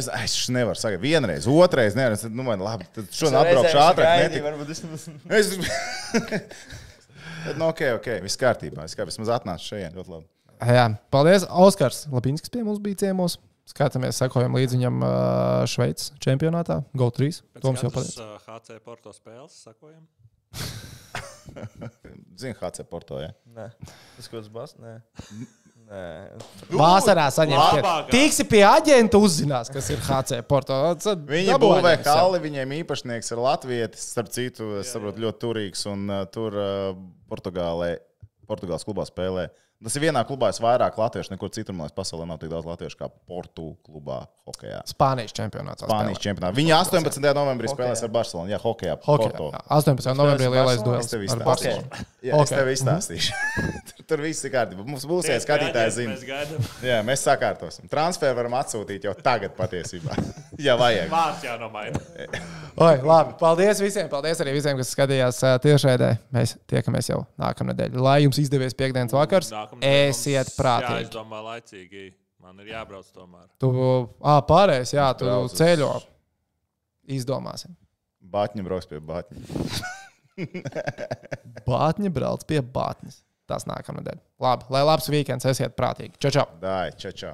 [0.00, 1.04] Es, es nevaru sagaidīt.
[1.04, 1.96] Vienreiz, otrreiz.
[1.96, 4.24] Tad, Nu, man, labi, tad šodien atbraukšu es ātrāk.
[5.36, 5.54] es.
[7.46, 7.54] Es...
[7.56, 8.86] Nu, ok, ok, viss kārtībā.
[8.88, 10.26] Es kā vismaz atnācu šeit ļoti labi.
[10.56, 11.44] Jā, paldies.
[11.52, 13.36] Oskars Lapinskis pie mums bija ciemos.
[13.66, 16.80] Skatāmies, sekojam līdzi viņam uh, Šveices čempionātā.
[16.94, 17.32] GO3.
[17.64, 18.22] Toms jau pateica.
[18.22, 20.04] uh, HC Porto spēles sakojam.
[22.40, 23.18] Zini, HC Porto.
[23.22, 23.32] Ja?
[23.56, 23.70] Nē,
[24.16, 24.74] tas kaut kas bas?
[24.78, 24.96] Nē.
[25.86, 26.04] Nē.
[26.74, 28.08] Vasarā saņemt.
[28.10, 30.78] Tiksi pie aģenta uzzinās, kas ir HC Porto.
[31.02, 32.16] Tad Viņi būvē jā.
[32.16, 35.86] halli, viņiem īpašnieks ir Latvijas, starp citu, es saprotu, ļoti turīgs.
[35.90, 36.90] Un uh, tur uh,
[37.30, 37.96] Portugālē,
[38.50, 39.46] Portugāles klubā spēlē.
[39.84, 42.64] Tas ir vienā klubā, es vairāk latviešu, nekur citur, man liekas, pasaulē nav tik daudz
[42.64, 44.78] latviešu kā Portu klubā, hokeja.
[44.88, 45.84] Spānijas čempionātā.
[45.84, 46.56] Spānijas čempionātā.
[46.56, 47.20] Viņi 18.
[47.36, 48.48] novembrī spēlēs ar Barcelonu.
[48.50, 48.96] Jā, hokeja.
[49.04, 49.50] Porto.
[49.50, 49.60] Hokeja.
[49.76, 50.14] 18.
[50.16, 51.04] novembrī lielais duels.
[51.04, 52.06] Es tev ar izstāstīšu.
[52.24, 53.40] Jā, es tev izstāstīšu.
[53.90, 54.86] tur, tur viss ir kārtībā.
[54.88, 56.16] Mums būs iespēja skatītāji zina.
[56.16, 56.70] Mēs.
[56.90, 57.90] Jā, mēs sakārtosim.
[57.92, 60.16] Transferu varam atsūtīt jau tagad patiesībā.
[60.66, 61.12] ja vajag.
[61.12, 62.00] Vārds jānomaina.
[62.76, 63.36] Oi, labi.
[63.40, 64.08] Paldies visiem.
[64.12, 66.10] Paldies arī visiem, kas skatījās ā, tiešraidē.
[66.36, 68.00] Mēs tiekamies jau nākamnedēļ.
[68.04, 69.52] Lai jums izdevies piekdienas vakars.
[69.76, 71.04] Nākamnedēļ mums Esiet prātīgi.
[71.06, 72.04] Jāizdomā laicīgi.
[72.46, 73.46] Man ir jābrauc tomēr.
[73.60, 73.70] Tu
[74.22, 75.90] ā, pārējais, jā, tu Brauc uz- ceļo.
[77.16, 77.74] Izdomāsim.
[78.26, 79.38] Bāķņi brauks pie bāķņa.
[81.66, 83.22] Bātņi brauc pie bātnes.
[83.46, 84.18] Tas nākamnedēļ.
[84.42, 86.16] Labi, lai labs vikends, esiet prātīgi.
[86.18, 86.46] Čau, čau!
[86.60, 87.20] Dai, čau, čau.